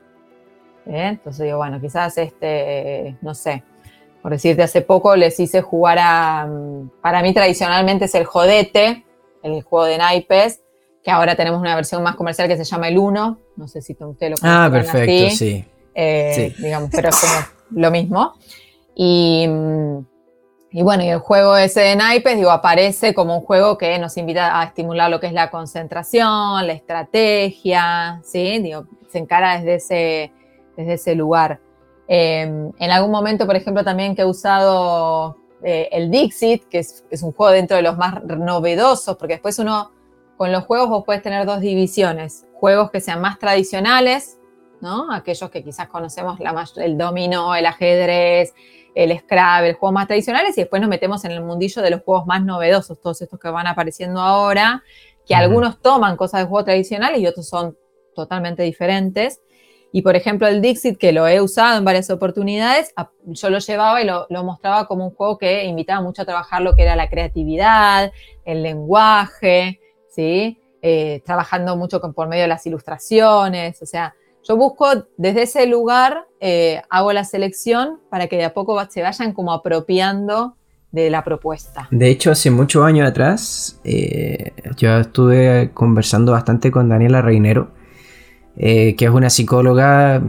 ¿Eh? 0.86 1.08
Entonces 1.08 1.44
digo, 1.44 1.58
bueno, 1.58 1.80
quizás 1.80 2.16
este, 2.18 3.16
no 3.20 3.34
sé, 3.34 3.62
por 4.22 4.32
decirte, 4.32 4.62
hace 4.62 4.80
poco 4.80 5.14
les 5.16 5.38
hice 5.38 5.62
jugar 5.62 5.98
a, 6.00 6.46
mm, 6.46 6.90
para 7.00 7.22
mí 7.22 7.32
tradicionalmente 7.32 8.06
es 8.06 8.14
el 8.14 8.24
jodete, 8.24 9.04
el 9.42 9.62
juego 9.62 9.86
de 9.86 9.98
naipes, 9.98 10.60
que 11.02 11.10
ahora 11.10 11.34
tenemos 11.36 11.60
una 11.60 11.74
versión 11.74 12.02
más 12.02 12.16
comercial 12.16 12.48
que 12.48 12.56
se 12.56 12.64
llama 12.64 12.88
el 12.88 12.98
Uno, 12.98 13.38
no 13.56 13.68
sé 13.68 13.80
si 13.80 13.92
usted 13.92 14.30
lo 14.30 14.36
conoce. 14.36 14.40
Ah, 14.42 14.68
perfecto, 14.70 15.36
sí. 15.36 15.64
Eh, 15.94 16.52
sí. 16.54 16.62
Digamos, 16.62 16.90
pero 16.92 17.08
es 17.08 17.20
como 17.20 17.80
lo 17.82 17.90
mismo. 17.90 18.34
Y 18.94 19.46
mm, 19.48 19.98
y 20.72 20.82
bueno, 20.82 21.02
y 21.02 21.08
el 21.08 21.18
juego 21.18 21.56
ese 21.56 21.80
de 21.80 21.96
naipes, 21.96 22.36
digo, 22.36 22.50
aparece 22.52 23.12
como 23.12 23.36
un 23.36 23.44
juego 23.44 23.76
que 23.76 23.98
nos 23.98 24.16
invita 24.16 24.60
a 24.60 24.64
estimular 24.64 25.10
lo 25.10 25.18
que 25.18 25.26
es 25.26 25.32
la 25.32 25.50
concentración, 25.50 26.64
la 26.64 26.72
estrategia, 26.72 28.20
¿sí? 28.22 28.60
Digo, 28.60 28.86
se 29.08 29.18
encara 29.18 29.58
desde 29.58 29.74
ese, 29.74 30.32
desde 30.76 30.92
ese 30.94 31.14
lugar. 31.16 31.60
Em, 32.06 32.70
en 32.78 32.90
algún 32.90 33.10
momento, 33.10 33.46
por 33.46 33.56
ejemplo, 33.56 33.82
también 33.82 34.14
que 34.14 34.22
he 34.22 34.24
usado 34.24 35.36
eh, 35.64 35.88
el 35.90 36.08
Dixit, 36.08 36.68
que 36.68 36.78
es, 36.78 37.04
es, 37.10 37.22
un 37.24 37.32
juego 37.32 37.52
dentro 37.52 37.76
de 37.76 37.82
los 37.82 37.98
más 37.98 38.22
novedosos, 38.24 39.16
porque 39.16 39.34
después 39.34 39.58
uno, 39.58 39.90
con 40.36 40.52
los 40.52 40.64
juegos 40.66 40.88
vos 40.88 41.02
puedes 41.04 41.22
tener 41.22 41.46
dos 41.46 41.60
divisiones, 41.60 42.46
juegos 42.54 42.92
que 42.92 43.00
sean 43.00 43.20
más 43.20 43.40
tradicionales, 43.40 44.38
¿no? 44.80 45.12
Aquellos 45.12 45.50
que 45.50 45.64
quizás 45.64 45.88
conocemos 45.88 46.38
la, 46.38 46.64
el 46.76 46.96
dominó, 46.96 47.56
el 47.56 47.66
ajedrez, 47.66 48.54
el 48.94 49.18
Scrabble, 49.18 49.74
juegos 49.74 49.94
más 49.94 50.06
tradicionales, 50.06 50.56
y 50.58 50.62
después 50.62 50.80
nos 50.80 50.88
metemos 50.88 51.24
en 51.24 51.32
el 51.32 51.42
mundillo 51.42 51.82
de 51.82 51.90
los 51.90 52.02
juegos 52.02 52.26
más 52.26 52.44
novedosos, 52.44 53.00
todos 53.00 53.22
estos 53.22 53.38
que 53.38 53.48
van 53.48 53.66
apareciendo 53.66 54.20
ahora, 54.20 54.82
que 55.26 55.34
algunos 55.34 55.80
toman 55.80 56.16
cosas 56.16 56.40
de 56.40 56.46
juegos 56.46 56.64
tradicionales 56.64 57.20
y 57.20 57.26
otros 57.26 57.48
son 57.48 57.76
totalmente 58.14 58.62
diferentes. 58.62 59.40
Y 59.92 60.02
por 60.02 60.14
ejemplo, 60.14 60.46
el 60.46 60.60
Dixit, 60.60 60.98
que 60.98 61.12
lo 61.12 61.26
he 61.26 61.40
usado 61.40 61.78
en 61.78 61.84
varias 61.84 62.10
oportunidades, 62.10 62.94
yo 63.24 63.50
lo 63.50 63.58
llevaba 63.58 64.00
y 64.00 64.06
lo, 64.06 64.44
mostraba 64.44 64.86
como 64.86 65.06
un 65.06 65.14
juego 65.14 65.38
que 65.38 65.64
invitaba 65.64 66.00
mucho 66.00 66.22
a 66.22 66.24
trabajar 66.24 66.62
lo 66.62 66.74
que 66.74 66.82
era 66.82 66.94
la 66.94 67.08
creatividad, 67.08 68.12
el 68.44 68.62
lenguaje, 68.62 69.80
¿sí? 70.08 70.60
Eh, 70.82 71.22
trabajando 71.24 71.76
mucho 71.76 72.00
por 72.00 72.28
medio 72.28 72.42
de 72.42 72.48
las 72.48 72.64
ilustraciones. 72.66 73.82
O 73.82 73.86
sea, 73.86 74.14
yo 74.50 74.56
busco 74.56 74.86
desde 75.16 75.42
ese 75.42 75.66
lugar, 75.66 76.26
eh, 76.40 76.82
hago 76.90 77.12
la 77.12 77.22
selección 77.22 78.00
para 78.10 78.26
que 78.26 78.36
de 78.36 78.42
a 78.46 78.52
poco 78.52 78.76
se 78.88 79.00
vayan 79.00 79.32
como 79.32 79.52
apropiando 79.52 80.56
de 80.90 81.08
la 81.08 81.22
propuesta. 81.22 81.86
De 81.92 82.10
hecho, 82.10 82.32
hace 82.32 82.50
muchos 82.50 82.84
años 82.84 83.08
atrás, 83.08 83.80
eh, 83.84 84.50
yo 84.76 84.98
estuve 84.98 85.70
conversando 85.72 86.32
bastante 86.32 86.72
con 86.72 86.88
Daniela 86.88 87.22
Reinero, 87.22 87.70
eh, 88.56 88.96
que 88.96 89.04
es 89.04 89.12
una 89.12 89.30
psicóloga, 89.30 90.20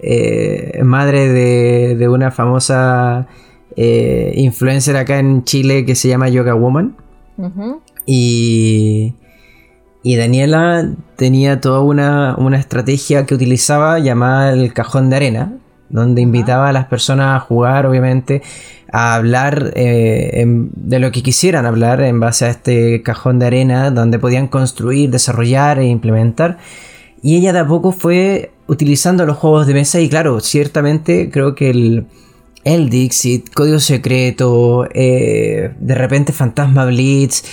eh, 0.00 0.80
madre 0.82 1.28
de, 1.28 2.08
una 2.08 2.32
famosa 2.32 3.28
influencer 3.76 4.96
acá 4.96 5.20
en 5.20 5.44
Chile 5.44 5.86
que 5.86 5.94
se 5.94 6.08
llama 6.08 6.28
Yoga 6.30 6.54
Woman. 6.54 6.96
y, 8.06 9.14
y, 10.02 10.16
Daniela 10.16 10.88
tenía 11.16 11.60
toda 11.60 11.80
una, 11.80 12.34
una 12.36 12.58
estrategia 12.58 13.26
que 13.26 13.34
utilizaba 13.34 13.98
llamada 13.98 14.52
el 14.52 14.72
cajón 14.72 15.10
de 15.10 15.16
arena, 15.16 15.52
donde 15.88 16.22
invitaba 16.22 16.68
a 16.70 16.72
las 16.72 16.86
personas 16.86 17.36
a 17.36 17.40
jugar, 17.40 17.86
obviamente, 17.86 18.42
a 18.92 19.14
hablar 19.14 19.72
eh, 19.74 20.44
de 20.46 20.98
lo 20.98 21.10
que 21.12 21.22
quisieran 21.22 21.64
hablar 21.64 22.02
en 22.02 22.20
base 22.20 22.44
a 22.44 22.50
este 22.50 23.02
cajón 23.02 23.38
de 23.38 23.46
arena, 23.46 23.90
donde 23.90 24.18
podían 24.18 24.48
construir, 24.48 25.10
desarrollar 25.10 25.78
e 25.78 25.86
implementar. 25.86 26.58
Y 27.22 27.36
ella 27.36 27.52
de 27.52 27.60
a 27.60 27.66
poco 27.66 27.92
fue 27.92 28.52
utilizando 28.66 29.24
los 29.24 29.38
juegos 29.38 29.66
de 29.66 29.74
mesa 29.74 30.00
y 30.00 30.08
claro, 30.08 30.40
ciertamente 30.40 31.30
creo 31.30 31.54
que 31.54 31.70
el, 31.70 32.06
el 32.64 32.90
Dixit, 32.90 33.50
Código 33.52 33.78
Secreto, 33.78 34.86
eh, 34.92 35.74
de 35.78 35.94
repente 35.94 36.32
Fantasma 36.32 36.84
Blitz, 36.84 37.44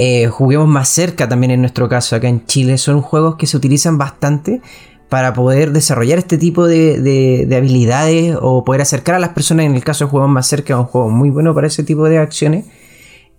eh, 0.00 0.28
juguemos 0.28 0.68
más 0.68 0.88
cerca 0.88 1.28
también 1.28 1.50
en 1.50 1.60
nuestro 1.60 1.88
caso 1.88 2.14
acá 2.14 2.28
en 2.28 2.46
Chile, 2.46 2.78
son 2.78 3.02
juegos 3.02 3.34
que 3.34 3.48
se 3.48 3.56
utilizan 3.56 3.98
bastante 3.98 4.62
para 5.08 5.32
poder 5.32 5.72
desarrollar 5.72 6.18
este 6.18 6.38
tipo 6.38 6.68
de, 6.68 7.48
habilidades 7.56 8.36
o 8.40 8.62
poder 8.62 8.82
acercar 8.82 9.16
a 9.16 9.18
las 9.18 9.30
personas, 9.30 9.66
en 9.66 9.74
el 9.74 9.82
caso 9.82 10.04
de 10.04 10.10
juegos 10.12 10.30
más 10.30 10.46
cerca, 10.46 10.74
a 10.74 10.78
un 10.78 10.84
juego 10.84 11.10
muy 11.10 11.30
bueno 11.30 11.52
para 11.52 11.66
ese 11.66 11.82
tipo 11.82 12.08
de 12.08 12.18
acciones. 12.18 12.66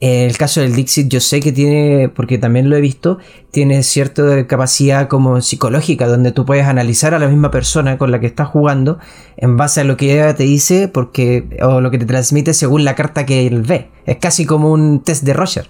En 0.01 0.28
el 0.28 0.38
caso 0.38 0.60
del 0.60 0.76
Dixit 0.76 1.07
yo 1.10 1.22
sé 1.22 1.39
que 1.39 1.53
tiene, 1.53 2.10
porque 2.10 2.38
también 2.38 2.70
lo 2.70 2.76
he 2.76 2.82
visto, 2.82 3.20
tiene 3.51 3.82
cierta 3.82 4.45
capacidad 4.45 5.07
como 5.07 5.39
psicológica, 5.39 6.07
donde 6.07 6.34
tú 6.34 6.45
puedes 6.45 6.66
analizar 6.66 7.14
a 7.14 7.20
la 7.20 7.28
misma 7.30 7.51
persona 7.51 7.97
con 7.97 8.12
la 8.12 8.20
que 8.20 8.28
estás 8.28 8.49
jugando 8.49 8.99
en 9.38 9.55
base 9.55 9.80
a 9.80 9.86
lo 9.86 9.95
que 9.95 10.12
ella 10.12 10.36
te 10.36 10.43
dice 10.43 10.89
porque, 10.89 11.57
o 11.62 11.80
lo 11.80 11.89
que 11.89 11.99
te 11.99 12.05
transmite 12.05 12.53
según 12.53 12.84
la 12.84 12.95
carta 12.95 13.26
que 13.26 13.47
él 13.47 13.62
ve. 13.62 13.88
Es 14.05 14.18
casi 14.18 14.45
como 14.45 14.74
un 14.74 15.01
test 15.05 15.24
de 15.24 15.34
Roger. 15.34 15.70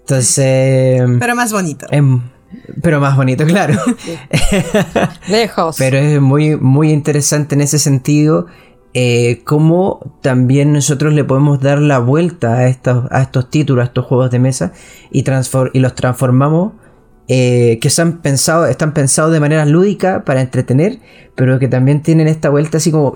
Entonces... 0.00 1.02
Pero 1.18 1.34
más 1.34 1.52
bonito. 1.52 1.86
Em, 1.90 2.20
pero 2.82 3.00
más 3.00 3.16
bonito, 3.16 3.44
claro. 3.46 3.74
Lejos. 5.28 5.76
Pero 5.78 5.98
es 5.98 6.20
muy, 6.20 6.56
muy 6.56 6.90
interesante 6.92 7.54
en 7.54 7.60
ese 7.60 7.78
sentido. 7.78 8.46
Eh, 8.92 9.42
cómo 9.44 10.18
también 10.20 10.72
nosotros 10.72 11.12
le 11.12 11.22
podemos 11.22 11.60
dar 11.60 11.78
la 11.78 12.00
vuelta 12.00 12.54
a 12.54 12.66
estos, 12.66 13.04
a 13.12 13.22
estos 13.22 13.48
títulos, 13.48 13.82
a 13.82 13.86
estos 13.86 14.04
juegos 14.04 14.32
de 14.32 14.40
mesa 14.40 14.72
y, 15.12 15.24
y 15.72 15.78
los 15.78 15.94
transformamos 15.94 16.72
eh, 17.28 17.78
que 17.80 17.88
han 18.00 18.18
pensado, 18.18 18.66
están 18.66 18.92
pensados 18.92 19.32
de 19.32 19.38
manera 19.38 19.64
lúdica 19.64 20.24
para 20.24 20.40
entretener, 20.40 20.98
pero 21.36 21.60
que 21.60 21.68
también 21.68 22.02
tienen 22.02 22.26
esta 22.26 22.48
vuelta 22.48 22.78
así 22.78 22.90
como, 22.90 23.14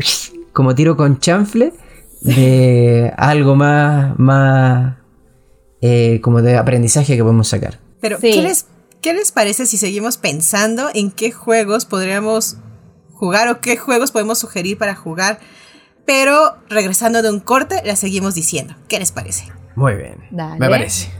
como 0.52 0.76
tiro 0.76 0.96
con 0.96 1.18
chanfle 1.18 1.72
de 2.20 3.12
algo 3.18 3.56
más, 3.56 4.16
más 4.16 4.94
eh, 5.86 6.20
como 6.22 6.40
de 6.40 6.56
aprendizaje 6.56 7.14
que 7.14 7.22
podemos 7.22 7.48
sacar. 7.48 7.78
Pero, 8.00 8.18
¿qué 8.18 8.40
les 8.40 8.66
¿Qué 9.04 9.12
les 9.12 9.32
parece 9.32 9.66
si 9.66 9.76
seguimos 9.76 10.16
pensando 10.16 10.88
en 10.94 11.10
qué 11.10 11.30
juegos 11.30 11.84
podríamos 11.84 12.56
jugar 13.12 13.50
o 13.50 13.60
qué 13.60 13.76
juegos 13.76 14.12
podemos 14.12 14.38
sugerir 14.38 14.78
para 14.78 14.94
jugar? 14.94 15.40
Pero 16.06 16.56
regresando 16.70 17.20
de 17.20 17.28
un 17.28 17.40
corte, 17.40 17.82
la 17.84 17.96
seguimos 17.96 18.34
diciendo. 18.34 18.74
¿Qué 18.88 18.98
les 18.98 19.12
parece? 19.12 19.52
Muy 19.76 19.94
bien. 19.94 20.24
Me 20.30 20.70
parece. 20.70 21.10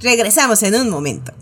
regresamos 0.00 0.62
en 0.64 0.74
un 0.74 0.90
momento. 0.90 1.32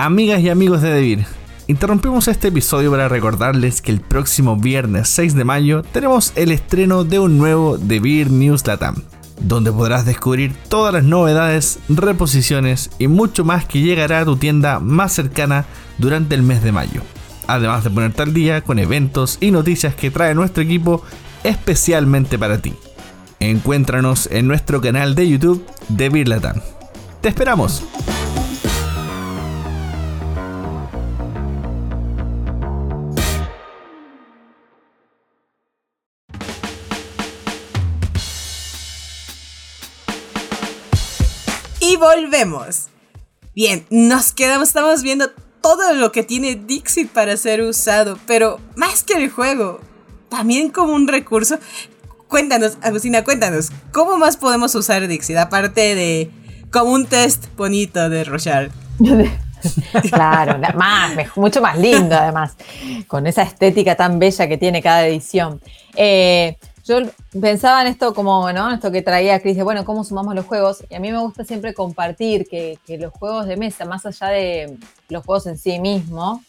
Amigas 0.00 0.40
y 0.40 0.48
amigos 0.48 0.80
de 0.80 0.94
Devir, 0.94 1.26
Interrumpimos 1.66 2.26
este 2.26 2.48
episodio 2.48 2.90
para 2.90 3.10
recordarles 3.10 3.82
que 3.82 3.92
el 3.92 4.00
próximo 4.00 4.56
viernes 4.56 5.10
6 5.10 5.34
de 5.34 5.44
mayo 5.44 5.82
tenemos 5.82 6.32
el 6.36 6.52
estreno 6.52 7.04
de 7.04 7.18
un 7.18 7.36
nuevo 7.36 7.76
Beer 7.78 8.30
News 8.30 8.66
Latam, 8.66 8.94
donde 9.40 9.70
podrás 9.70 10.06
descubrir 10.06 10.54
todas 10.70 10.94
las 10.94 11.04
novedades, 11.04 11.80
reposiciones 11.90 12.88
y 12.98 13.08
mucho 13.08 13.44
más 13.44 13.66
que 13.66 13.82
llegará 13.82 14.20
a 14.20 14.24
tu 14.24 14.38
tienda 14.38 14.80
más 14.80 15.12
cercana 15.12 15.66
durante 15.98 16.34
el 16.34 16.44
mes 16.44 16.62
de 16.62 16.72
mayo. 16.72 17.02
Además 17.46 17.84
de 17.84 17.90
ponerte 17.90 18.22
al 18.22 18.32
día 18.32 18.62
con 18.62 18.78
eventos 18.78 19.36
y 19.38 19.50
noticias 19.50 19.94
que 19.94 20.10
trae 20.10 20.34
nuestro 20.34 20.62
equipo 20.62 21.04
especialmente 21.44 22.38
para 22.38 22.62
ti. 22.62 22.72
Encuéntranos 23.38 24.30
en 24.32 24.48
nuestro 24.48 24.80
canal 24.80 25.14
de 25.14 25.28
YouTube 25.28 25.62
de 25.90 26.24
Latam. 26.24 26.56
¡Te 27.20 27.28
esperamos! 27.28 27.82
Volvemos. 42.20 42.88
Bien, 43.54 43.84
nos 43.90 44.32
quedamos, 44.32 44.68
estamos 44.68 45.02
viendo 45.02 45.30
todo 45.62 45.94
lo 45.94 46.12
que 46.12 46.22
tiene 46.22 46.54
Dixit 46.54 47.10
para 47.10 47.36
ser 47.36 47.62
usado, 47.62 48.18
pero 48.26 48.58
más 48.76 49.02
que 49.02 49.14
el 49.14 49.30
juego, 49.30 49.80
también 50.28 50.70
como 50.70 50.92
un 50.94 51.08
recurso. 51.08 51.58
Cuéntanos, 52.28 52.78
Agustina, 52.82 53.24
cuéntanos, 53.24 53.70
¿cómo 53.92 54.16
más 54.16 54.36
podemos 54.36 54.74
usar 54.74 55.08
Dixit? 55.08 55.36
Aparte 55.36 55.94
de 55.94 56.30
como 56.70 56.92
un 56.92 57.06
test 57.06 57.46
bonito 57.56 58.08
de 58.08 58.24
Rochard. 58.24 58.70
claro, 60.10 60.58
más, 60.76 61.12
mucho 61.36 61.60
más 61.60 61.78
lindo 61.78 62.14
además, 62.14 62.54
con 63.08 63.26
esa 63.26 63.42
estética 63.42 63.96
tan 63.96 64.18
bella 64.18 64.46
que 64.46 64.58
tiene 64.58 64.82
cada 64.82 65.06
edición. 65.06 65.60
Eh, 65.96 66.56
yo 66.90 67.08
pensaba 67.40 67.82
en 67.82 67.86
esto 67.86 68.14
como, 68.14 68.52
¿no? 68.52 68.72
Esto 68.72 68.90
que 68.90 69.00
traía 69.00 69.40
Cris 69.40 69.56
de, 69.56 69.62
bueno, 69.62 69.84
¿cómo 69.84 70.02
sumamos 70.02 70.34
los 70.34 70.44
juegos? 70.44 70.84
Y 70.90 70.96
a 70.96 71.00
mí 71.00 71.12
me 71.12 71.18
gusta 71.18 71.44
siempre 71.44 71.72
compartir 71.72 72.48
que, 72.48 72.78
los 72.98 73.12
juegos 73.12 73.46
de 73.46 73.56
mesa, 73.56 73.84
más 73.84 74.04
allá 74.06 74.26
de 74.28 74.76
los 75.08 75.24
juegos 75.24 75.46
en 75.46 75.56
sí 75.56 75.78
mismos, 75.78 76.40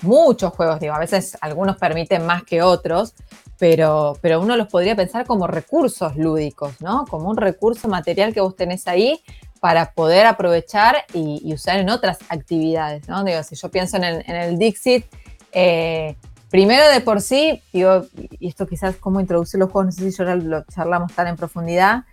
muchos 0.00 0.54
juegos, 0.54 0.80
digo, 0.80 0.94
a 0.94 0.98
veces 0.98 1.36
algunos 1.42 1.76
permiten 1.76 2.24
más 2.24 2.44
que 2.44 2.62
otros, 2.62 3.12
pero, 3.58 4.16
pero 4.22 4.40
uno 4.40 4.56
los 4.56 4.68
podría 4.68 4.96
pensar 4.96 5.26
como 5.26 5.46
recursos 5.46 6.16
lúdicos, 6.16 6.80
¿no? 6.80 7.04
Como 7.04 7.28
un 7.28 7.36
recurso 7.36 7.86
material 7.86 8.32
que 8.32 8.40
vos 8.40 8.56
tenés 8.56 8.88
ahí 8.88 9.22
para 9.60 9.92
poder 9.92 10.26
aprovechar 10.26 11.04
y, 11.12 11.52
usar 11.52 11.78
en 11.78 11.90
otras 11.90 12.18
actividades, 12.30 13.06
¿no? 13.06 13.22
Digo, 13.22 13.42
si 13.42 13.54
yo 13.54 13.70
pienso 13.70 13.98
en 13.98 14.04
el, 14.04 14.24
en 14.26 14.58
Dixit, 14.58 15.04
eh, 15.52 16.16
Primero 16.54 16.88
de 16.88 17.00
por 17.00 17.20
sí, 17.20 17.60
digo, 17.72 18.06
y 18.38 18.46
esto 18.46 18.68
quizás 18.68 18.94
cómo 18.94 19.18
introducir 19.18 19.58
los 19.58 19.72
juegos, 19.72 19.86
no 19.86 19.90
sé 19.90 20.12
si 20.12 20.16
ya 20.16 20.36
lo 20.36 20.62
charlamos 20.72 21.12
tan 21.12 21.26
en 21.26 21.34
profundidad. 21.34 22.04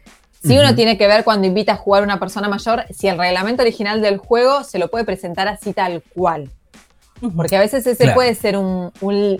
Si 0.43 0.57
uno 0.57 0.73
tiene 0.73 0.97
que 0.97 1.05
ver 1.05 1.23
cuando 1.23 1.45
invita 1.45 1.73
a 1.73 1.75
jugar 1.75 2.01
a 2.01 2.05
una 2.05 2.19
persona 2.19 2.49
mayor, 2.49 2.85
si 2.89 3.07
el 3.07 3.19
reglamento 3.19 3.61
original 3.61 4.01
del 4.01 4.17
juego 4.17 4.63
se 4.63 4.79
lo 4.79 4.89
puede 4.89 5.05
presentar 5.05 5.47
así 5.47 5.73
tal 5.73 6.01
cual. 6.15 6.49
Porque 7.35 7.55
a 7.55 7.59
veces 7.59 7.85
ese 7.85 8.13
puede 8.13 8.33
ser 8.33 8.57
un, 8.57 8.91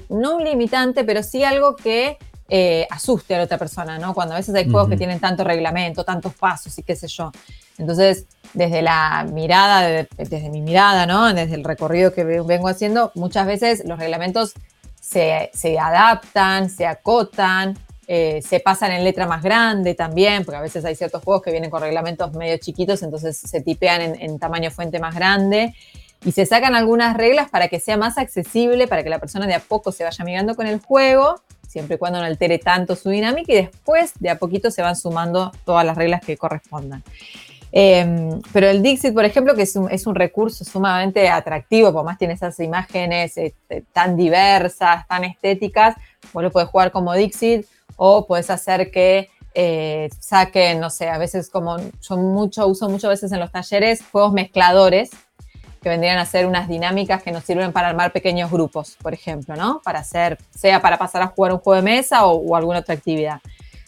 no 0.10 0.36
un 0.36 0.44
limitante, 0.44 1.04
pero 1.04 1.24
sí 1.24 1.44
algo 1.44 1.76
que 1.76 2.20
eh, 2.48 2.86
asuste 2.92 3.34
a 3.34 3.40
la 3.40 3.46
otra 3.46 3.58
persona, 3.58 3.98
¿no? 3.98 4.14
Cuando 4.14 4.36
a 4.36 4.38
veces 4.38 4.54
hay 4.54 4.70
juegos 4.70 4.88
que 4.88 4.98
tienen 4.98 5.20
tanto 5.20 5.44
reglamento, 5.44 6.04
tantos 6.04 6.36
pasos 6.36 6.78
y 6.78 6.84
qué 6.84 6.96
sé 6.96 7.08
yo. 7.08 7.32
Entonces, 7.80 8.28
desde 8.54 8.84
la 8.84 9.26
mirada, 9.34 10.06
desde 10.16 10.48
mi 10.52 10.62
mirada, 10.62 11.08
¿no? 11.08 11.34
Desde 11.34 11.56
el 11.56 11.64
recorrido 11.64 12.14
que 12.14 12.24
vengo 12.24 12.68
haciendo, 12.68 13.12
muchas 13.16 13.48
veces 13.48 13.82
los 13.84 13.98
reglamentos 13.98 14.54
se, 15.02 15.80
adaptan, 15.80 16.70
se 16.70 16.86
acotan, 16.86 17.78
eh, 18.08 18.42
se 18.42 18.60
pasan 18.60 18.92
en 18.92 19.04
letra 19.04 19.26
más 19.26 19.42
grande 19.42 19.96
también, 19.96 20.46
porque 20.46 20.58
a 20.58 20.62
veces 20.62 20.86
hay 20.86 20.96
ciertos 20.96 21.24
juegos 21.24 21.42
que 21.42 21.52
vienen 21.52 21.70
con 21.70 21.82
reglamentos 21.82 22.32
medio 22.34 22.58
chiquitos, 22.58 23.02
entonces 23.04 23.38
se 23.38 23.62
tipean 23.62 24.02
en, 24.02 24.40
tamaño 24.40 24.72
fuente 24.72 25.00
más 25.00 25.16
grande. 25.16 25.74
Y 26.24 26.34
se 26.34 26.46
sacan 26.46 26.76
algunas 26.76 27.18
reglas 27.18 27.50
para 27.50 27.68
que 27.68 27.80
sea 27.80 27.98
más 27.98 28.20
accesible, 28.20 28.88
para 28.88 29.04
que 29.04 29.10
la 29.10 29.18
persona 29.18 29.48
de 29.48 29.56
a 29.56 29.60
poco 29.60 29.92
se 29.92 30.04
vaya 30.04 30.24
mirando 30.24 30.56
con 30.56 30.68
el 30.68 30.80
juego, 30.80 31.42
siempre 31.68 31.96
y 31.96 31.98
cuando 31.98 32.20
no 32.20 32.26
altere 32.26 32.60
tanto 32.60 32.96
su 32.96 33.10
dinámica 33.10 33.52
y 33.54 33.56
después 33.56 34.12
de 34.20 34.30
a 34.30 34.38
poquito 34.38 34.70
se 34.70 34.84
van 34.84 34.96
sumando 34.96 35.52
todas 35.66 35.84
las 35.84 35.98
reglas 35.98 36.22
que 36.22 36.38
correspondan. 36.38 37.04
Em, 37.72 38.42
pero 38.52 38.70
el 38.70 38.84
Dixit, 38.84 39.14
por 39.14 39.24
ejemplo, 39.24 39.56
que 39.56 39.62
es 39.62 39.76
un, 39.76 40.16
recurso 40.16 40.66
sumamente 40.66 41.30
atractivo, 41.30 41.94
por 41.94 42.04
más 42.04 42.18
tiene 42.18 42.34
esas 42.34 42.60
imágenes 42.60 43.38
este, 43.38 43.86
tan 43.94 44.18
diversas, 44.18 45.08
tan 45.08 45.24
estéticas, 45.24 45.96
vos 46.34 46.44
lo 46.44 46.52
podés 46.52 46.68
jugar 46.70 46.92
como 46.92 47.14
Dixit 47.14 47.66
o 47.96 48.28
podés 48.28 48.50
hacer 48.50 48.92
que 48.92 49.30
eh, 49.54 50.10
saquen, 50.20 50.80
no 50.80 50.90
sé, 50.90 51.10
a 51.10 51.18
veces 51.18 51.50
como 51.50 51.78
yo 51.78 52.18
mucho, 52.18 52.68
uso 52.68 52.90
muchas 52.90 53.10
veces 53.10 53.32
en 53.32 53.40
los 53.40 53.52
talleres 53.52 54.04
juegos 54.12 54.34
mezcladores 54.34 55.10
que 55.82 55.90
vendrían 55.90 56.18
a 56.20 56.26
ser 56.26 56.46
unas 56.46 56.68
dinámicas 56.68 57.24
que 57.24 57.32
nos 57.32 57.44
sirven 57.44 57.72
para 57.72 57.88
armar 57.88 58.12
pequeños 58.12 58.52
grupos, 58.52 58.98
por 59.02 59.14
ejemplo, 59.14 59.56
¿no? 59.56 59.82
Para 59.84 60.00
hacer, 60.00 60.38
sea 60.54 60.82
para 60.82 60.98
pasar 60.98 61.22
a 61.24 61.28
jugar 61.28 61.54
un 61.54 61.60
juego 61.60 61.78
de 61.78 61.82
mesa 61.82 62.26
o, 62.26 62.36
o 62.36 62.56
alguna 62.56 62.80
otra 62.80 62.96
actividad. 62.96 63.40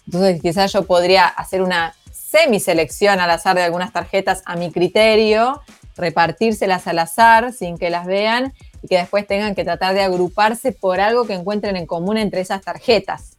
Entonces 0.06 0.42
quizás 0.42 0.72
yo 0.72 0.84
podría 0.84 1.28
hacer 1.28 1.62
una 1.62 1.94
semi-selección 2.34 3.20
al 3.20 3.30
azar 3.30 3.56
de 3.56 3.62
algunas 3.62 3.94
tarjetas 3.94 4.42
a 4.46 4.56
mi 4.56 4.72
criterio, 4.72 5.62
repartírselas 5.96 6.88
al 6.88 6.98
azar 6.98 7.54
sin 7.54 7.78
que 7.78 7.92
las 7.92 8.08
vean 8.08 8.54
y 8.82 8.88
que 8.88 8.98
después 8.98 9.28
tengan 9.28 9.54
que 9.54 9.64
tratar 9.64 9.94
de 9.94 10.02
agruparse 10.02 10.72
por 10.72 11.00
algo 11.00 11.28
que 11.28 11.34
encuentren 11.34 11.78
en 11.78 11.86
común 11.86 12.18
entre 12.18 12.42
esas 12.42 12.62
tarjetas. 12.62 13.38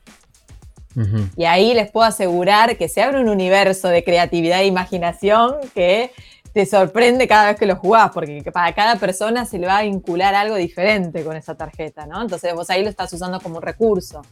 Y 1.37 1.45
ahí 1.45 1.75
les 1.75 1.91
puedo 1.91 2.07
asegurar 2.07 2.77
que 2.77 2.89
se 2.89 3.03
abre 3.03 3.19
un 3.19 3.29
universo 3.29 3.89
de 3.89 4.05
creatividad 4.05 4.61
e 4.61 4.67
imaginación 4.67 5.57
que 5.75 6.13
te 6.53 6.65
sorprende 6.65 7.27
cada 7.27 7.47
vez 7.49 7.59
que 7.59 7.67
lo 7.67 7.75
jugás, 7.75 8.13
porque 8.13 8.45
para 8.53 8.73
cada 8.77 8.95
persona 8.95 9.45
se 9.45 9.59
le 9.59 9.67
va 9.67 9.79
a 9.79 9.83
vincular 9.83 10.37
algo 10.37 10.55
diferente 10.55 11.25
con 11.25 11.37
esa 11.37 11.57
tarjeta, 11.57 12.07
¿no? 12.07 12.23
Entonces 12.23 12.55
vos 12.55 12.71
ahí 12.71 12.85
lo 12.85 12.91
estás 12.91 13.13
usando 13.13 13.41
como 13.41 13.57
un 13.57 13.63
recurso. 13.63 14.23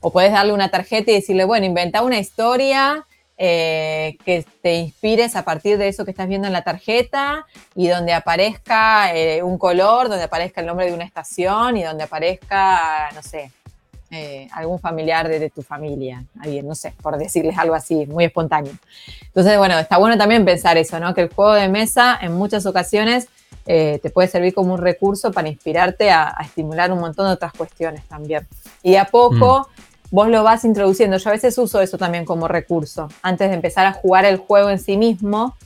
O 0.00 0.10
puedes 0.10 0.32
darle 0.32 0.52
una 0.52 0.70
tarjeta 0.70 1.12
y 1.12 1.14
decirle, 1.14 1.44
bueno, 1.44 1.66
inventa 1.66 2.02
una 2.02 2.18
historia 2.18 3.06
eh, 3.40 4.18
que 4.24 4.44
te 4.62 4.74
inspires 4.74 5.36
a 5.36 5.44
partir 5.44 5.78
de 5.78 5.86
eso 5.86 6.04
que 6.04 6.10
estás 6.10 6.26
viendo 6.26 6.48
en 6.48 6.52
la 6.52 6.62
tarjeta 6.62 7.46
y 7.76 7.86
donde 7.86 8.12
aparezca 8.12 9.14
eh, 9.14 9.44
un 9.44 9.58
color, 9.58 10.08
donde 10.08 10.24
aparezca 10.24 10.60
el 10.60 10.66
nombre 10.66 10.86
de 10.86 10.92
una 10.92 11.04
estación 11.04 11.76
y 11.76 11.84
donde 11.84 12.02
aparezca, 12.02 13.08
no 13.14 13.22
sé, 13.22 13.52
eh, 14.10 14.48
algún 14.50 14.80
familiar 14.80 15.28
de, 15.28 15.50
tu 15.50 15.62
familia, 15.62 16.24
alguien, 16.40 16.66
no 16.66 16.74
sé, 16.74 16.92
por 17.00 17.16
decirles 17.16 17.56
algo 17.58 17.76
así, 17.76 18.06
muy 18.06 18.24
espontáneo. 18.24 18.72
Entonces, 19.26 19.56
bueno, 19.56 19.78
está 19.78 19.98
bueno 19.98 20.18
también 20.18 20.44
pensar 20.44 20.76
eso, 20.76 20.98
¿no? 20.98 21.14
Que 21.14 21.20
el 21.20 21.32
juego 21.32 21.52
de 21.52 21.68
mesa 21.68 22.18
en 22.20 22.32
muchas 22.32 22.66
ocasiones 22.66 23.28
te 23.64 24.10
puede 24.14 24.28
servir 24.28 24.54
como 24.54 24.72
un 24.72 24.80
recurso 24.80 25.30
para 25.30 25.46
inspirarte 25.46 26.10
a, 26.10 26.34
estimular 26.40 26.90
un 26.90 27.00
montón 27.00 27.26
de 27.26 27.34
otras 27.34 27.52
cuestiones 27.52 28.02
también. 28.08 28.48
Y 28.82 28.96
a 28.96 29.04
poco... 29.04 29.68
Mm 29.70 29.87
vos 30.10 30.28
lo 30.28 30.42
vas 30.42 30.64
introduciendo. 30.64 31.16
Yo 31.18 31.30
a 31.30 31.32
veces 31.32 31.56
uso 31.58 31.80
eso 31.80 31.98
también 31.98 32.24
como 32.24 32.48
recurso. 32.48 33.08
Antes 33.22 33.48
de 33.48 33.54
empezar 33.54 33.86
a 33.86 33.92
jugar 33.92 34.24
el 34.24 34.38
juego 34.38 34.70
en 34.70 34.78
sí 34.78 34.96
mismo, 34.96 35.56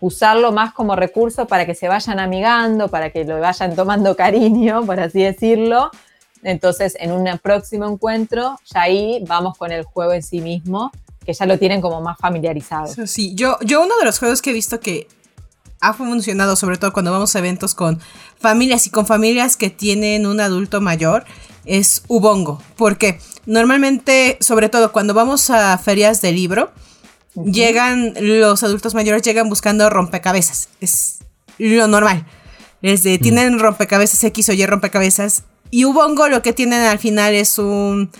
usarlo 0.00 0.52
más 0.52 0.72
como 0.72 0.96
recurso 0.96 1.46
para 1.46 1.64
que 1.64 1.74
se 1.74 1.88
vayan 1.88 2.18
amigando, 2.18 2.88
para 2.88 3.10
que 3.10 3.24
lo 3.24 3.40
vayan 3.40 3.74
tomando 3.74 4.16
cariño, 4.16 4.84
por 4.84 5.00
así 5.00 5.22
decirlo. 5.22 5.90
Entonces, 6.42 6.96
en 6.98 7.12
un 7.12 7.38
próximo 7.38 7.88
encuentro, 7.88 8.58
ya 8.72 8.82
ahí 8.82 9.22
vamos 9.28 9.56
con 9.56 9.70
el 9.70 9.84
juego 9.84 10.12
en 10.12 10.24
sí 10.24 10.40
mismo, 10.40 10.90
que 11.24 11.32
ya 11.32 11.46
lo 11.46 11.56
tienen 11.56 11.80
como 11.80 12.00
más 12.00 12.18
familiarizado. 12.18 12.92
Sí, 13.06 13.34
yo, 13.36 13.58
yo 13.60 13.82
uno 13.82 13.96
de 13.98 14.04
los 14.04 14.18
juegos 14.18 14.42
que 14.42 14.50
he 14.50 14.52
visto 14.52 14.80
que 14.80 15.06
ha 15.80 15.92
funcionado, 15.92 16.56
sobre 16.56 16.78
todo 16.78 16.92
cuando 16.92 17.12
vamos 17.12 17.34
a 17.34 17.40
eventos 17.40 17.74
con 17.74 18.00
familias 18.40 18.86
y 18.86 18.90
con 18.90 19.06
familias 19.06 19.56
que 19.56 19.70
tienen 19.70 20.26
un 20.26 20.40
adulto 20.40 20.80
mayor, 20.80 21.24
es 21.64 22.02
Ubongo. 22.08 22.62
Porque 22.76 23.20
normalmente, 23.46 24.38
sobre 24.40 24.68
todo 24.68 24.92
cuando 24.92 25.14
vamos 25.14 25.50
a 25.50 25.76
ferias 25.78 26.20
de 26.22 26.32
libro, 26.32 26.72
llegan 27.34 28.14
los 28.20 28.62
adultos 28.62 28.94
mayores, 28.94 29.22
llegan 29.22 29.48
buscando 29.48 29.88
rompecabezas. 29.90 30.68
Es 30.80 31.20
lo 31.58 31.86
normal. 31.86 32.26
Es 32.82 33.02
de, 33.02 33.18
mm. 33.18 33.22
tienen 33.22 33.58
rompecabezas 33.58 34.22
X 34.24 34.48
o 34.48 34.52
Y 34.52 34.66
rompecabezas. 34.66 35.44
Y 35.70 35.84
Ubongo 35.84 36.28
lo 36.28 36.42
que 36.42 36.52
tienen 36.52 36.82
al 36.82 36.98
final 36.98 37.34
es 37.34 37.58
un 37.58 38.10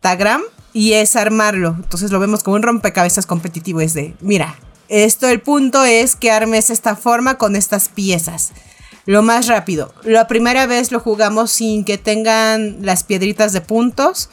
tagram 0.00 0.42
y 0.72 0.94
es 0.94 1.16
armarlo. 1.16 1.74
Entonces 1.76 2.10
lo 2.10 2.20
vemos 2.20 2.42
como 2.42 2.56
un 2.56 2.62
rompecabezas 2.62 3.26
competitivo. 3.26 3.80
Es 3.80 3.94
de, 3.94 4.14
mira, 4.20 4.58
esto 4.88 5.28
el 5.28 5.40
punto 5.40 5.84
es 5.84 6.16
que 6.16 6.30
armes 6.30 6.70
esta 6.70 6.96
forma 6.96 7.36
con 7.36 7.56
estas 7.56 7.88
piezas 7.88 8.52
lo 9.08 9.22
más 9.22 9.46
rápido. 9.46 9.90
La 10.04 10.28
primera 10.28 10.66
vez 10.66 10.92
lo 10.92 11.00
jugamos 11.00 11.50
sin 11.50 11.82
que 11.82 11.96
tengan 11.96 12.76
las 12.82 13.04
piedritas 13.04 13.54
de 13.54 13.62
puntos. 13.62 14.28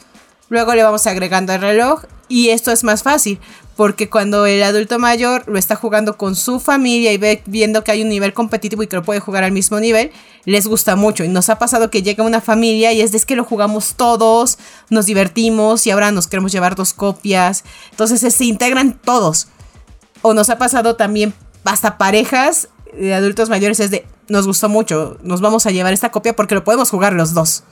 Luego 0.50 0.74
le 0.74 0.82
vamos 0.82 1.06
agregando 1.06 1.54
el 1.54 1.62
reloj 1.62 2.02
y 2.28 2.50
esto 2.50 2.70
es 2.70 2.84
más 2.84 3.02
fácil 3.02 3.40
porque 3.74 4.10
cuando 4.10 4.44
el 4.44 4.62
adulto 4.62 4.98
mayor 4.98 5.44
lo 5.48 5.58
está 5.58 5.76
jugando 5.76 6.18
con 6.18 6.36
su 6.36 6.60
familia 6.60 7.10
y 7.14 7.16
ve 7.16 7.42
viendo 7.46 7.84
que 7.84 7.92
hay 7.92 8.02
un 8.02 8.10
nivel 8.10 8.34
competitivo 8.34 8.82
y 8.82 8.86
que 8.86 8.96
lo 8.96 9.02
puede 9.02 9.18
jugar 9.18 9.44
al 9.44 9.52
mismo 9.52 9.80
nivel, 9.80 10.12
les 10.44 10.66
gusta 10.66 10.94
mucho. 10.94 11.24
Y 11.24 11.28
nos 11.28 11.48
ha 11.48 11.58
pasado 11.58 11.88
que 11.88 12.02
llega 12.02 12.22
una 12.22 12.42
familia 12.42 12.92
y 12.92 13.00
es 13.00 13.12
de 13.12 13.20
que 13.20 13.34
lo 13.34 13.44
jugamos 13.44 13.94
todos, 13.94 14.58
nos 14.90 15.06
divertimos 15.06 15.86
y 15.86 15.90
ahora 15.90 16.12
nos 16.12 16.26
queremos 16.26 16.52
llevar 16.52 16.74
dos 16.74 16.92
copias. 16.92 17.64
Entonces 17.92 18.20
se 18.34 18.44
integran 18.44 18.92
todos. 19.02 19.48
O 20.20 20.34
nos 20.34 20.50
ha 20.50 20.58
pasado 20.58 20.96
también 20.96 21.32
hasta 21.64 21.96
parejas 21.96 22.68
de 22.92 23.14
adultos 23.14 23.48
mayores 23.48 23.80
es 23.80 23.90
de 23.90 24.04
nos 24.28 24.46
gustó 24.46 24.68
mucho, 24.68 25.18
nos 25.22 25.40
vamos 25.40 25.66
a 25.66 25.70
llevar 25.70 25.92
esta 25.92 26.10
copia 26.10 26.34
porque 26.34 26.54
lo 26.54 26.64
podemos 26.64 26.90
jugar 26.90 27.12
los 27.12 27.34
dos. 27.34 27.64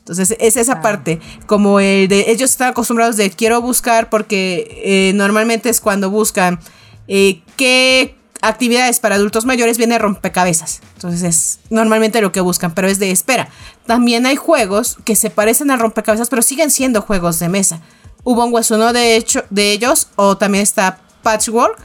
Entonces 0.00 0.36
es 0.38 0.58
esa 0.58 0.82
parte, 0.82 1.20
como 1.46 1.80
el 1.80 2.08
de 2.08 2.30
ellos 2.30 2.50
están 2.50 2.68
acostumbrados 2.68 3.16
de 3.16 3.30
quiero 3.30 3.62
buscar 3.62 4.10
porque 4.10 4.82
eh, 4.84 5.12
normalmente 5.14 5.70
es 5.70 5.80
cuando 5.80 6.10
buscan 6.10 6.60
eh, 7.08 7.40
qué 7.56 8.14
actividades 8.42 9.00
para 9.00 9.14
adultos 9.14 9.46
mayores 9.46 9.78
viene 9.78 9.98
rompecabezas. 9.98 10.82
Entonces 10.96 11.22
es 11.22 11.60
normalmente 11.70 12.20
lo 12.20 12.32
que 12.32 12.42
buscan, 12.42 12.74
pero 12.74 12.88
es 12.88 12.98
de 12.98 13.10
espera. 13.10 13.48
También 13.86 14.26
hay 14.26 14.36
juegos 14.36 14.98
que 15.04 15.16
se 15.16 15.30
parecen 15.30 15.70
a 15.70 15.76
rompecabezas, 15.76 16.28
pero 16.28 16.42
siguen 16.42 16.70
siendo 16.70 17.00
juegos 17.00 17.38
de 17.38 17.48
mesa. 17.48 17.80
Ubongo 18.22 18.58
es 18.58 18.70
uno 18.70 18.92
de, 18.92 19.16
hecho, 19.16 19.44
de 19.50 19.72
ellos, 19.72 20.08
o 20.16 20.36
también 20.36 20.62
está 20.62 21.00
Patchwork, 21.22 21.78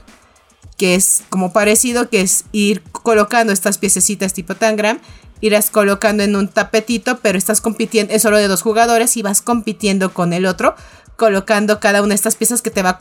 que 0.78 0.95
es 0.95 1.24
como 1.30 1.51
parecido, 1.51 2.10
que 2.10 2.22
es 2.22 2.45
ir 2.51 2.82
colocando 2.91 3.51
estas 3.51 3.78
piececitas 3.78 4.34
tipo 4.34 4.55
tangram, 4.55 4.99
irás 5.41 5.70
colocando 5.70 6.24
en 6.24 6.36
un 6.36 6.47
tapetito, 6.47 7.20
pero 7.20 7.38
estás 7.38 7.62
compitiendo, 7.62 8.14
es 8.14 8.22
solo 8.22 8.38
de 8.38 8.47
dos 8.47 8.62
jugadores 8.62 9.18
y 9.18 9.22
vas 9.22 9.41
compitiendo 9.41 10.14
con 10.14 10.34
el 10.34 10.45
otro, 10.45 10.76
colocando 11.16 11.80
cada 11.80 12.01
una 12.01 12.10
de 12.10 12.16
estas 12.16 12.36
piezas 12.36 12.62
que 12.62 12.72
te 12.72 12.82
va 12.82 12.97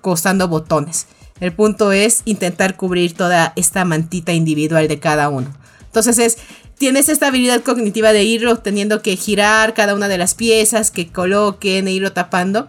costando 0.00 0.48
botones. 0.48 1.06
El 1.40 1.52
punto 1.52 1.92
es 1.92 2.22
intentar 2.24 2.76
cubrir 2.76 3.14
toda 3.14 3.52
esta 3.56 3.84
mantita 3.84 4.32
individual 4.32 4.88
de 4.88 4.98
cada 4.98 5.28
uno. 5.30 5.52
Entonces 5.84 6.18
es, 6.18 6.38
tienes 6.78 7.08
esta 7.08 7.28
habilidad 7.28 7.62
cognitiva 7.62 8.12
de 8.12 8.24
irlo 8.24 8.56
teniendo 8.58 9.02
que 9.02 9.16
girar 9.16 9.74
cada 9.74 9.94
una 9.94 10.08
de 10.08 10.18
las 10.18 10.34
piezas, 10.34 10.90
que 10.90 11.10
coloquen 11.10 11.88
e 11.88 11.92
irlo 11.92 12.12
tapando. 12.12 12.68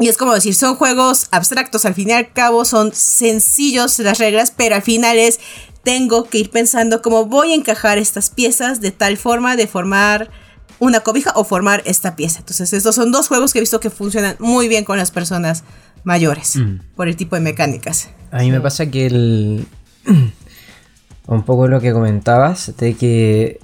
Y 0.00 0.08
es 0.08 0.16
como 0.16 0.32
decir, 0.32 0.54
son 0.54 0.76
juegos 0.76 1.28
abstractos, 1.30 1.84
al 1.84 1.92
fin 1.92 2.08
y 2.08 2.12
al 2.12 2.32
cabo 2.32 2.64
son 2.64 2.94
sencillos 2.94 3.98
las 3.98 4.18
reglas, 4.18 4.50
pero 4.50 4.74
al 4.74 4.80
final 4.80 5.18
es, 5.18 5.38
tengo 5.82 6.24
que 6.24 6.38
ir 6.38 6.50
pensando 6.50 7.02
cómo 7.02 7.26
voy 7.26 7.52
a 7.52 7.54
encajar 7.54 7.98
estas 7.98 8.30
piezas 8.30 8.80
de 8.80 8.92
tal 8.92 9.18
forma 9.18 9.56
de 9.56 9.66
formar 9.66 10.30
una 10.78 11.00
cobija 11.00 11.32
o 11.36 11.44
formar 11.44 11.82
esta 11.84 12.16
pieza. 12.16 12.38
Entonces, 12.38 12.72
estos 12.72 12.94
son 12.94 13.12
dos 13.12 13.28
juegos 13.28 13.52
que 13.52 13.58
he 13.58 13.60
visto 13.60 13.78
que 13.78 13.90
funcionan 13.90 14.36
muy 14.38 14.68
bien 14.68 14.86
con 14.86 14.96
las 14.96 15.10
personas 15.10 15.64
mayores, 16.02 16.56
mm. 16.56 16.80
por 16.96 17.06
el 17.06 17.16
tipo 17.16 17.36
de 17.36 17.42
mecánicas. 17.42 18.08
A 18.30 18.38
mí 18.38 18.50
me 18.50 18.62
pasa 18.62 18.86
que 18.86 19.04
el... 19.04 19.66
un 21.26 21.42
poco 21.44 21.68
lo 21.68 21.78
que 21.78 21.92
comentabas, 21.92 22.74
de 22.78 22.94
que 22.94 23.60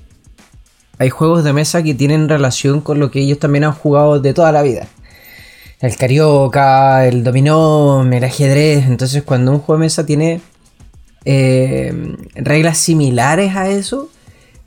hay 0.98 1.08
juegos 1.08 1.44
de 1.44 1.54
mesa 1.54 1.82
que 1.82 1.94
tienen 1.94 2.28
relación 2.28 2.82
con 2.82 2.98
lo 2.98 3.10
que 3.10 3.20
ellos 3.20 3.38
también 3.38 3.64
han 3.64 3.72
jugado 3.72 4.20
de 4.20 4.34
toda 4.34 4.52
la 4.52 4.60
vida 4.60 4.86
el 5.80 5.96
carioca, 5.96 7.06
el 7.06 7.22
dominó, 7.22 8.02
el 8.10 8.24
ajedrez. 8.24 8.86
Entonces, 8.86 9.22
cuando 9.22 9.52
un 9.52 9.58
juego 9.58 9.80
de 9.80 9.86
mesa 9.86 10.06
tiene 10.06 10.40
eh, 11.24 12.16
reglas 12.34 12.78
similares 12.78 13.56
a 13.56 13.68
eso, 13.68 14.10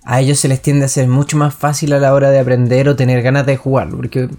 a 0.04 0.22
ellos 0.22 0.40
se 0.40 0.48
les 0.48 0.62
tiende 0.62 0.86
a 0.86 0.90
ser 0.90 1.08
mucho 1.08 1.38
más 1.38 1.54
fácil 1.54 1.94
a 1.94 2.00
la 2.00 2.14
hora 2.14 2.30
de 2.32 2.40
aprender 2.40 2.88
o 2.90 2.96
tener 2.96 3.22
ganas 3.22 3.46
de 3.46 3.58
jugarlo. 3.58 3.98
Porque 3.98 4.30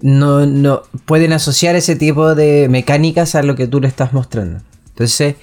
no, 0.00 0.46
no 0.46 0.82
pueden 1.06 1.32
asociar 1.32 1.76
ese 1.76 1.96
tipo 1.96 2.34
de 2.34 2.68
mecánicas 2.68 3.34
a 3.34 3.42
lo 3.42 3.54
que 3.54 3.66
tú 3.66 3.80
le 3.80 3.88
estás 3.88 4.12
mostrando. 4.12 4.60
Entonces, 4.88 5.36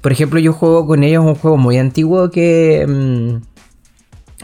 por 0.00 0.12
ejemplo, 0.12 0.38
yo 0.38 0.52
juego 0.52 0.86
con 0.86 1.02
ellos 1.02 1.24
un 1.24 1.34
juego 1.34 1.56
muy 1.56 1.78
antiguo 1.78 2.30
que, 2.30 2.86
mm, 2.86 3.36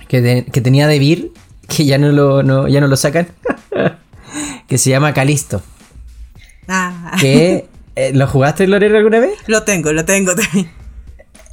que, 0.08 0.60
tenía 0.60 0.86
de 0.86 0.98
Vir, 0.98 1.32
que 1.68 1.84
ya 1.84 1.98
no 1.98 2.10
lo, 2.10 2.68
ya 2.68 2.80
no 2.80 2.88
lo 2.88 2.96
sacan. 2.96 3.28
que 4.66 4.78
se 4.78 4.90
llama 4.90 5.14
Calisto. 5.14 5.62
Ah. 6.68 7.16
Que, 7.20 7.68
eh, 7.96 8.12
¿Lo 8.14 8.26
jugaste, 8.26 8.66
Lorena, 8.66 8.98
alguna 8.98 9.20
vez? 9.20 9.34
Lo 9.46 9.62
tengo, 9.62 9.92
lo 9.92 10.04
tengo 10.04 10.34
también. 10.34 10.70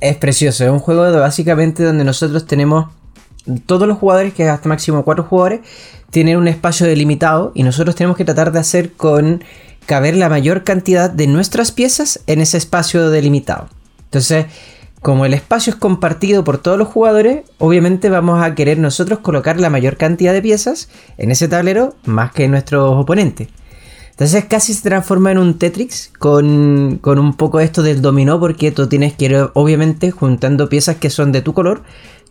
Es 0.01 0.15
precioso, 0.17 0.63
es 0.63 0.69
un 0.69 0.79
juego 0.79 1.11
básicamente 1.19 1.83
donde 1.83 2.05
nosotros 2.05 2.47
tenemos 2.47 2.87
todos 3.65 3.87
los 3.87 3.97
jugadores, 3.97 4.33
que 4.33 4.43
es 4.43 4.49
hasta 4.49 4.69
máximo 4.69 5.03
cuatro 5.03 5.23
jugadores, 5.23 5.61
tienen 6.11 6.37
un 6.37 6.47
espacio 6.47 6.87
delimitado 6.87 7.51
y 7.55 7.63
nosotros 7.63 7.95
tenemos 7.95 8.17
que 8.17 8.25
tratar 8.25 8.51
de 8.51 8.59
hacer 8.59 8.93
con 8.93 9.43
caber 9.85 10.15
la 10.15 10.29
mayor 10.29 10.63
cantidad 10.63 11.09
de 11.09 11.27
nuestras 11.27 11.71
piezas 11.71 12.21
en 12.27 12.41
ese 12.41 12.57
espacio 12.57 13.09
delimitado. 13.09 13.69
Entonces, 14.05 14.45
como 15.01 15.25
el 15.25 15.33
espacio 15.33 15.71
es 15.71 15.79
compartido 15.79 16.43
por 16.43 16.57
todos 16.57 16.77
los 16.77 16.87
jugadores, 16.87 17.43
obviamente 17.57 18.09
vamos 18.09 18.43
a 18.43 18.53
querer 18.55 18.77
nosotros 18.77 19.19
colocar 19.19 19.59
la 19.59 19.69
mayor 19.69 19.97
cantidad 19.97 20.33
de 20.33 20.41
piezas 20.41 20.89
en 21.17 21.31
ese 21.31 21.47
tablero 21.47 21.95
más 22.05 22.31
que 22.31 22.47
nuestros 22.47 22.93
oponentes. 22.95 23.47
Entonces 24.11 24.45
casi 24.45 24.73
se 24.73 24.81
transforma 24.81 25.31
en 25.31 25.37
un 25.37 25.57
Tetris 25.57 26.11
con, 26.19 26.99
con 27.01 27.19
un 27.19 27.35
poco 27.35 27.61
esto 27.61 27.83
del 27.83 28.01
dominó 28.01 28.37
porque 28.37 28.71
tú 28.71 28.87
tienes 28.87 29.13
que 29.13 29.25
ir 29.25 29.49
obviamente 29.53 30.11
juntando 30.11 30.67
piezas 30.67 30.97
que 30.97 31.09
son 31.09 31.31
de 31.31 31.41
tu 31.41 31.53
color, 31.53 31.83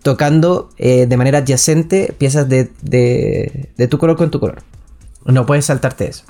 tocando 0.02 0.68
eh, 0.76 1.06
de 1.06 1.16
manera 1.16 1.38
adyacente 1.38 2.14
piezas 2.18 2.46
de, 2.46 2.70
de, 2.82 3.70
de 3.74 3.88
tu 3.88 3.96
color 3.96 4.18
con 4.18 4.30
tu 4.30 4.38
color. 4.38 4.62
No 5.24 5.46
puedes 5.46 5.64
saltarte 5.64 6.08
eso. 6.08 6.24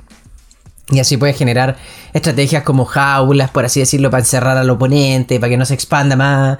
Y 0.90 1.00
así 1.00 1.16
puedes 1.18 1.36
generar 1.36 1.76
estrategias 2.14 2.62
como 2.62 2.84
jaulas, 2.86 3.50
por 3.50 3.64
así 3.64 3.80
decirlo, 3.80 4.10
para 4.10 4.22
encerrar 4.22 4.56
al 4.56 4.70
oponente, 4.70 5.38
para 5.38 5.50
que 5.50 5.56
no 5.58 5.66
se 5.66 5.74
expanda 5.74 6.16
más. 6.16 6.58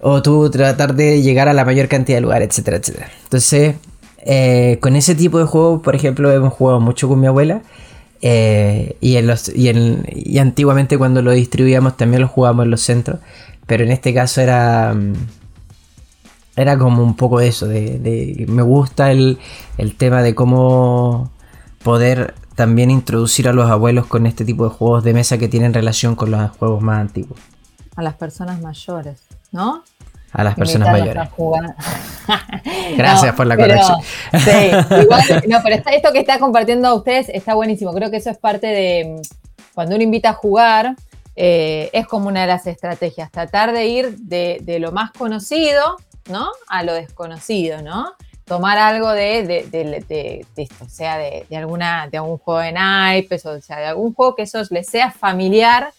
O 0.00 0.22
tú 0.22 0.50
tratar 0.50 0.94
de 0.94 1.22
llegar 1.22 1.48
a 1.48 1.52
la 1.52 1.64
mayor 1.64 1.86
cantidad 1.88 2.16
de 2.16 2.22
lugares, 2.22 2.48
etcétera, 2.48 2.78
etcétera. 2.78 3.08
Entonces, 3.24 3.76
eh, 4.24 4.78
con 4.80 4.96
ese 4.96 5.14
tipo 5.14 5.38
de 5.38 5.44
juegos, 5.44 5.82
por 5.82 5.94
ejemplo, 5.94 6.32
hemos 6.32 6.52
jugado 6.52 6.80
mucho 6.80 7.06
con 7.08 7.20
mi 7.20 7.26
abuela. 7.26 7.62
Eh, 8.22 8.96
y, 9.00 9.16
en 9.16 9.26
los, 9.26 9.48
y, 9.54 9.70
y 10.14 10.38
antiguamente 10.38 10.98
cuando 10.98 11.22
lo 11.22 11.30
distribuíamos 11.32 11.96
también 11.96 12.22
lo 12.22 12.28
jugábamos 12.28 12.64
en 12.64 12.70
los 12.72 12.80
centros. 12.82 13.20
Pero 13.66 13.84
en 13.84 13.92
este 13.92 14.12
caso 14.12 14.40
era. 14.40 14.94
Era 16.56 16.76
como 16.76 17.02
un 17.02 17.14
poco 17.16 17.40
eso. 17.40 17.66
De, 17.68 17.98
de- 17.98 18.46
me 18.48 18.62
gusta 18.62 19.10
el, 19.12 19.38
el 19.78 19.94
tema 19.96 20.22
de 20.22 20.34
cómo 20.34 21.30
poder 21.82 22.34
también 22.60 22.90
introducir 22.90 23.48
a 23.48 23.54
los 23.54 23.70
abuelos 23.70 24.04
con 24.06 24.26
este 24.26 24.44
tipo 24.44 24.64
de 24.68 24.70
juegos 24.74 25.02
de 25.02 25.14
mesa 25.14 25.38
que 25.38 25.48
tienen 25.48 25.72
relación 25.72 26.14
con 26.14 26.30
los 26.30 26.50
juegos 26.58 26.82
más 26.82 27.00
antiguos. 27.00 27.40
A 27.96 28.02
las 28.02 28.16
personas 28.16 28.60
mayores, 28.60 29.22
¿no? 29.50 29.82
A 30.30 30.44
las 30.44 30.56
personas 30.56 30.90
mayores. 30.92 31.16
a. 31.16 31.30
Gracias 32.98 33.34
por 33.34 33.46
la 33.46 33.56
pero- 33.56 33.68
corrección. 33.68 33.98
Sí, 34.44 34.94
igual, 35.02 35.22
no, 35.48 35.58
pero 35.62 35.74
está- 35.76 35.92
esto 35.92 36.12
que 36.12 36.18
está 36.20 36.38
compartiendo 36.38 36.86
a 36.88 36.92
ustedes 36.94 37.30
está 37.30 37.54
buenísimo. 37.54 37.94
Creo 37.94 38.10
que 38.10 38.18
eso 38.18 38.28
es 38.28 38.36
parte 38.36 38.66
de 38.66 39.16
mm, 39.16 39.22
cuando 39.74 39.94
uno 39.94 40.04
invita 40.04 40.28
a 40.28 40.34
jugar, 40.34 40.96
eh, 41.36 41.88
es 41.94 42.06
como 42.06 42.28
una 42.28 42.42
de 42.42 42.46
las 42.46 42.66
estrategias, 42.66 43.30
tratar 43.30 43.72
de 43.72 43.86
ir 43.86 44.18
de, 44.18 44.58
de 44.60 44.80
lo 44.80 44.92
más 44.92 45.12
conocido, 45.12 45.96
¿no? 46.30 46.50
A 46.68 46.82
lo 46.82 46.92
desconocido, 46.92 47.80
¿no? 47.80 48.12
Tomar 48.50 48.78
algo 48.78 49.10
de, 49.12 49.46
de, 49.46 49.62
de- 49.70 50.04
de- 50.08 50.46
esto, 50.56 50.88
sea 50.88 51.16
de, 51.18 51.46
de 51.48 51.56
alguna, 51.56 52.08
de 52.10 52.18
algún 52.18 52.36
juego 52.36 52.58
de 52.58 52.72
naipes, 52.72 53.46
o 53.46 53.60
sea, 53.60 53.78
de 53.78 53.86
algún 53.86 54.12
juego 54.12 54.34
que 54.34 54.42
eso 54.42 54.60
les 54.70 54.88
sea 54.88 55.12
familiar 55.12 55.92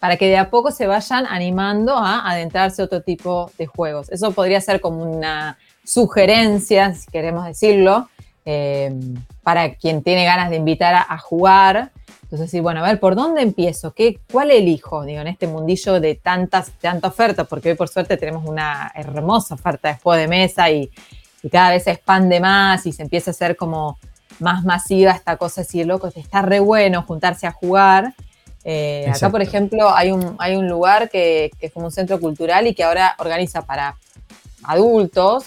para 0.00 0.16
que 0.16 0.26
de 0.26 0.38
a 0.38 0.48
poco 0.48 0.70
se 0.70 0.86
vayan 0.86 1.26
animando 1.26 1.94
a 1.94 2.26
adentrarse 2.30 2.80
a 2.80 2.86
otro 2.86 3.02
tipo 3.02 3.50
de 3.58 3.66
juegos. 3.66 4.08
Eso 4.10 4.32
podría 4.32 4.58
ser 4.62 4.80
como 4.80 5.02
una 5.02 5.58
sugerencia, 5.84 6.94
si 6.94 7.10
queremos 7.10 7.44
decirlo, 7.44 8.08
eh, 8.46 8.90
para 9.42 9.74
quien 9.74 10.02
tiene 10.02 10.24
ganas 10.24 10.48
de 10.48 10.56
invitar 10.56 10.94
a, 10.94 11.04
a 11.06 11.18
jugar. 11.18 11.90
Entonces, 12.22 12.50
sí, 12.50 12.60
bueno, 12.60 12.80
a 12.82 12.88
ver, 12.88 13.00
¿por 13.00 13.16
dónde 13.16 13.42
empiezo? 13.42 13.92
¿Qué, 13.92 14.18
¿Cuál 14.32 14.50
elijo? 14.50 15.04
Digo, 15.04 15.20
en 15.20 15.28
este 15.28 15.46
mundillo 15.46 16.00
de 16.00 16.14
tantas, 16.14 16.70
tanta 16.80 17.08
oferta, 17.08 17.44
porque 17.44 17.68
hoy 17.70 17.74
por 17.76 17.88
suerte 17.90 18.16
tenemos 18.16 18.46
una 18.46 18.90
hermosa 18.94 19.54
oferta 19.56 19.88
de 19.88 19.98
juego 19.98 20.18
de 20.18 20.28
mesa 20.28 20.70
y, 20.70 20.90
y 21.42 21.50
cada 21.50 21.70
vez 21.70 21.84
se 21.84 21.92
expande 21.92 22.40
más 22.40 22.86
y 22.86 22.92
se 22.92 23.02
empieza 23.02 23.30
a 23.30 23.32
hacer 23.32 23.56
como 23.56 23.98
más 24.40 24.64
masiva 24.64 25.12
esta 25.12 25.36
cosa, 25.36 25.62
así, 25.62 25.82
loco, 25.84 26.08
está 26.14 26.42
re 26.42 26.60
bueno 26.60 27.02
juntarse 27.02 27.46
a 27.46 27.52
jugar. 27.52 28.14
Eh, 28.64 29.10
acá, 29.14 29.30
por 29.30 29.42
ejemplo, 29.42 29.94
hay 29.94 30.10
un, 30.10 30.36
hay 30.38 30.56
un 30.56 30.68
lugar 30.68 31.08
que, 31.08 31.50
que 31.58 31.66
es 31.66 31.72
como 31.72 31.86
un 31.86 31.92
centro 31.92 32.20
cultural 32.20 32.66
y 32.66 32.74
que 32.74 32.84
ahora 32.84 33.14
organiza 33.18 33.62
para 33.62 33.96
adultos. 34.64 35.46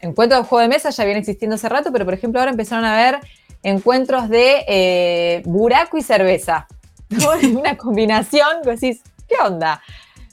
Encuentros 0.00 0.42
de 0.42 0.48
juego 0.48 0.62
de 0.62 0.68
mesa 0.68 0.90
ya 0.90 1.04
viene 1.04 1.20
existiendo 1.20 1.56
hace 1.56 1.68
rato, 1.68 1.92
pero 1.92 2.04
por 2.04 2.14
ejemplo 2.14 2.40
ahora 2.40 2.50
empezaron 2.50 2.84
a 2.84 2.94
haber 2.94 3.20
encuentros 3.62 4.28
de 4.28 4.64
eh, 4.66 5.42
buraco 5.44 5.98
y 5.98 6.02
cerveza. 6.02 6.66
Una 7.52 7.76
combinación 7.76 8.62
que 8.62 8.70
decís, 8.70 9.02
¿qué 9.28 9.36
onda? 9.44 9.82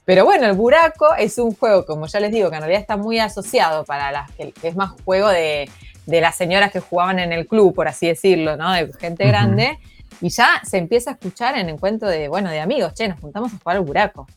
Pero 0.08 0.24
bueno, 0.24 0.46
el 0.46 0.54
buraco 0.54 1.14
es 1.16 1.38
un 1.38 1.54
juego, 1.54 1.86
como 1.86 2.08
ya 2.08 2.22
les 2.22 2.32
digo, 2.32 2.50
que 2.50 2.56
en 2.56 2.62
realidad 2.62 2.80
está 2.80 2.96
muy 2.96 3.20
asociado 3.20 3.84
para 3.84 4.10
las 4.10 4.32
que, 4.32 4.54
que 4.54 4.70
es 4.70 4.76
más 4.78 4.92
juego 5.04 5.28
de, 5.28 5.70
de 6.06 6.22
las 6.22 6.38
señoras 6.38 6.72
que 6.72 6.80
jugaban 6.80 7.20
en 7.20 7.34
el 7.34 7.46
club, 7.46 7.76
por 7.76 7.90
así 7.90 8.08
decirlo, 8.08 8.56
¿no? 8.56 8.72
De 8.72 8.90
gente 8.94 9.26
Ujú. 9.26 9.32
grande. 9.34 9.78
Y 10.22 10.30
ya 10.30 10.62
se 10.64 10.78
empieza 10.78 11.10
a 11.10 11.14
escuchar 11.16 11.58
en 11.58 11.68
encuentro 11.68 12.08
de, 12.08 12.30
bueno, 12.30 12.50
de 12.50 12.62
amigos, 12.62 12.94
che, 12.94 13.10
nos 13.10 13.20
juntamos 13.20 13.54
a 13.54 13.58
jugar 13.58 13.76
al 13.76 13.84
buraco. 13.84 14.28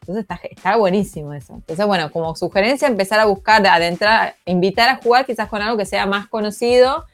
Entonces 0.00 0.22
está, 0.22 0.40
está 0.42 0.76
buenísimo 0.76 1.32
eso. 1.32 1.54
Entonces, 1.54 1.86
bueno, 1.86 2.10
como 2.10 2.34
sugerencia, 2.34 2.88
empezar 2.88 3.20
a 3.20 3.26
buscar, 3.26 3.64
adentrar, 3.64 4.34
invitar 4.46 4.88
a 4.88 4.96
jugar 4.96 5.24
quizás 5.24 5.48
con 5.48 5.62
algo 5.62 5.76
que 5.78 5.86
sea 5.86 6.06
más 6.06 6.26
conocido, 6.26 7.04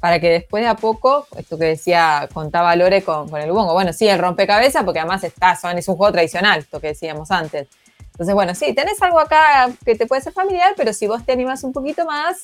para 0.00 0.18
que 0.18 0.30
después 0.30 0.62
de 0.62 0.68
a 0.68 0.76
poco, 0.76 1.26
esto 1.36 1.58
que 1.58 1.66
decía, 1.66 2.28
contaba 2.32 2.74
Lore 2.74 3.02
con, 3.02 3.28
con 3.28 3.40
el 3.40 3.52
bongo, 3.52 3.74
bueno, 3.74 3.92
sí, 3.92 4.08
el 4.08 4.18
rompecabezas, 4.18 4.82
porque 4.84 4.98
además 5.00 5.22
está, 5.24 5.56
son, 5.56 5.76
es 5.78 5.86
un 5.88 5.96
juego 5.96 6.12
tradicional, 6.12 6.60
esto 6.60 6.80
que 6.80 6.88
decíamos 6.88 7.30
antes. 7.30 7.68
Entonces, 8.12 8.34
bueno, 8.34 8.54
sí, 8.54 8.74
tenés 8.74 9.00
algo 9.02 9.18
acá 9.20 9.70
que 9.84 9.94
te 9.94 10.06
puede 10.06 10.22
ser 10.22 10.32
familiar, 10.32 10.72
pero 10.76 10.92
si 10.92 11.06
vos 11.06 11.24
te 11.24 11.32
animas 11.32 11.64
un 11.64 11.72
poquito 11.72 12.04
más, 12.06 12.38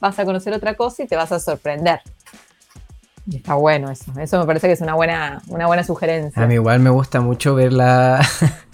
vas 0.00 0.18
a 0.18 0.24
conocer 0.24 0.52
otra 0.52 0.74
cosa 0.74 1.02
y 1.02 1.06
te 1.06 1.16
vas 1.16 1.32
a 1.32 1.38
sorprender. 1.38 2.00
Y 3.26 3.36
está 3.36 3.54
bueno 3.54 3.90
eso. 3.90 4.12
Eso 4.20 4.38
me 4.40 4.46
parece 4.46 4.66
que 4.66 4.72
es 4.72 4.80
una 4.80 4.94
buena, 4.94 5.40
una 5.48 5.66
buena 5.66 5.84
sugerencia. 5.84 6.42
A 6.42 6.46
mí 6.46 6.54
igual 6.54 6.80
me 6.80 6.90
gusta 6.90 7.20
mucho 7.20 7.54
ver 7.54 7.72
la- 7.72 8.20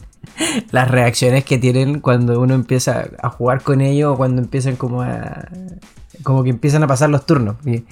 las 0.70 0.88
reacciones 0.90 1.44
que 1.44 1.58
tienen 1.58 2.00
cuando 2.00 2.40
uno 2.40 2.54
empieza 2.54 3.04
a 3.20 3.28
jugar 3.30 3.62
con 3.62 3.80
ellos 3.80 4.14
o 4.14 4.16
cuando 4.16 4.40
empiezan 4.40 4.76
como 4.76 5.02
a... 5.02 5.48
como 6.22 6.42
que 6.44 6.50
empiezan 6.50 6.82
a 6.82 6.86
pasar 6.86 7.10
los 7.10 7.26
turnos. 7.26 7.56
Y 7.66 7.84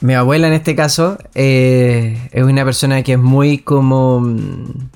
mi 0.00 0.14
abuela 0.14 0.48
en 0.48 0.52
este 0.52 0.74
caso 0.74 1.18
eh, 1.34 2.28
es 2.32 2.42
una 2.42 2.64
persona 2.64 3.02
que 3.02 3.12
es 3.12 3.18
muy 3.18 3.58
como... 3.58 4.20
mm, 4.20 4.88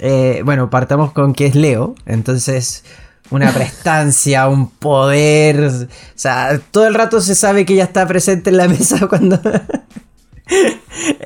eh, 0.00 0.42
bueno, 0.44 0.70
partamos 0.70 1.12
con 1.12 1.34
que 1.34 1.46
es 1.46 1.56
Leo, 1.56 1.94
entonces 2.06 2.84
una 3.30 3.52
prestancia, 3.54 4.48
un 4.48 4.70
poder, 4.70 5.64
o 5.64 5.88
sea, 6.14 6.60
todo 6.70 6.86
el 6.86 6.94
rato 6.94 7.20
se 7.20 7.34
sabe 7.34 7.66
que 7.66 7.74
ella 7.74 7.84
está 7.84 8.06
presente 8.06 8.50
en 8.50 8.56
la 8.58 8.68
mesa 8.68 9.06
cuando... 9.08 9.40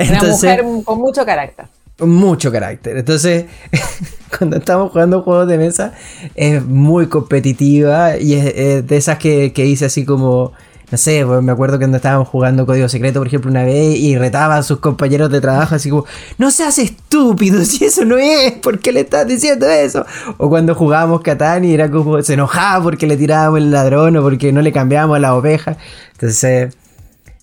una 0.01 0.23
mujer 0.23 0.65
con 0.85 0.99
mucho 0.99 1.25
carácter. 1.27 1.67
mucho 2.01 2.51
carácter. 2.51 2.97
Entonces, 2.97 3.45
cuando 4.39 4.57
estamos 4.57 4.91
jugando 4.91 5.23
juegos 5.23 5.49
de 5.49 5.59
mesa, 5.59 5.93
es 6.35 6.65
muy 6.65 7.09
competitiva 7.09 8.17
y 8.17 8.35
es, 8.35 8.47
es 8.57 8.87
de 8.87 8.97
esas 8.97 9.19
que, 9.19 9.53
que 9.53 9.65
dice 9.65 9.85
así 9.85 10.05
como, 10.07 10.53
no 10.93 10.99
sé, 10.99 11.25
me 11.25 11.51
acuerdo 11.51 11.79
que 11.79 11.85
cuando 11.85 11.97
estábamos 11.97 12.29
jugando 12.29 12.67
Código 12.67 12.87
Secreto, 12.87 13.19
por 13.19 13.27
ejemplo, 13.27 13.51
una 13.51 13.65
vez 13.65 13.97
y 13.97 14.17
retaba 14.19 14.59
a 14.59 14.63
sus 14.63 14.79
compañeros 14.79 15.31
de 15.33 15.41
trabajo 15.41 15.75
así 15.75 15.89
como, 15.89 16.05
no 16.37 16.51
seas 16.51 16.79
estúpido, 16.79 17.65
si 17.65 17.87
eso 17.87 18.05
no 18.05 18.19
es, 18.19 18.53
¿por 18.53 18.79
qué 18.79 18.93
le 18.93 19.01
estás 19.01 19.27
diciendo 19.27 19.67
eso? 19.67 20.05
O 20.37 20.51
cuando 20.51 20.75
jugábamos 20.75 21.23
Catán 21.23 21.65
y 21.65 21.73
era 21.73 21.91
como, 21.91 22.23
se 22.23 22.35
enojaba 22.35 22.85
porque 22.85 23.07
le 23.07 23.17
tirábamos 23.17 23.59
el 23.59 23.71
ladrón 23.71 24.17
o 24.19 24.23
porque 24.23 24.53
no 24.53 24.61
le 24.61 24.71
cambiábamos 24.71 25.19
la 25.19 25.35
oveja. 25.35 25.79
Entonces... 26.13 26.77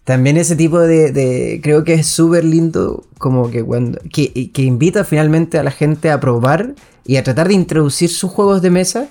También 0.05 0.37
ese 0.37 0.55
tipo 0.55 0.79
de, 0.79 1.11
de- 1.11 1.59
creo 1.61 1.83
que 1.83 1.93
es 1.93 2.07
súper 2.07 2.43
lindo 2.43 3.03
como 3.19 3.51
que 3.51 3.63
cuando 3.63 3.99
que, 4.11 4.49
que 4.51 4.63
invita 4.63 5.03
finalmente 5.03 5.59
a 5.59 5.63
la 5.63 5.69
gente 5.69 6.09
a 6.09 6.19
probar 6.19 6.73
y 7.05 7.17
a 7.17 7.23
tratar 7.23 7.47
de 7.47 7.53
introducir 7.53 8.09
sus 8.09 8.31
juegos 8.31 8.63
de 8.63 8.71
mesa 8.71 9.07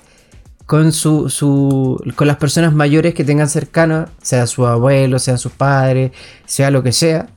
con 0.69 0.91
su, 0.93 1.31
su 1.31 1.99
con 2.15 2.27
las 2.27 2.37
personas 2.37 2.73
mayores 2.73 3.15
que 3.15 3.23
tengan 3.23 3.49
cercanas, 3.49 4.11
sea 4.21 4.45
su 4.45 4.67
abuelo, 4.67 5.17
sea 5.17 5.35
sus 5.37 5.51
padres, 5.51 6.11
sea 6.45 6.69
lo 6.69 6.83
que 6.83 6.91
sea. 6.91 7.27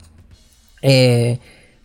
Eh, 0.83 1.39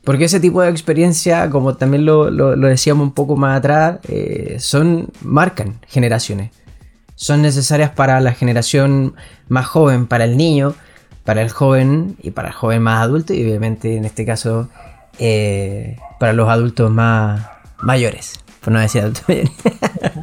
porque 0.03 0.25
ese 0.25 0.41
tipo 0.41 0.61
de 0.61 0.69
experiencia, 0.69 1.49
como 1.49 1.77
también 1.77 2.05
lo, 2.05 2.29
lo- 2.29 2.57
decíamos 2.67 3.03
un 3.05 3.13
poco 3.13 3.37
más 3.37 3.59
atrás, 3.59 3.99
eh, 4.09 4.57
son 4.59 5.07
marcan 5.21 5.79
generaciones. 5.87 6.51
Son 7.15 7.41
necesarias 7.41 7.91
para 7.91 8.19
la 8.19 8.33
generación 8.33 9.15
más 9.47 9.67
joven, 9.67 10.05
para 10.05 10.25
el 10.25 10.35
niño, 10.35 10.75
para 11.23 11.41
el 11.41 11.49
joven 11.49 12.17
y 12.21 12.31
para 12.31 12.49
el 12.49 12.53
joven 12.55 12.81
más 12.81 13.01
adulto 13.01 13.33
y 13.33 13.41
obviamente 13.43 13.95
en 13.95 14.03
este 14.03 14.25
caso 14.25 14.67
eh, 15.17 15.95
para 16.19 16.33
los 16.33 16.49
adultos 16.49 16.91
más 16.91 17.47
mayores, 17.81 18.33
por 18.67 18.73
no 18.73 18.81
decir. 18.81 19.13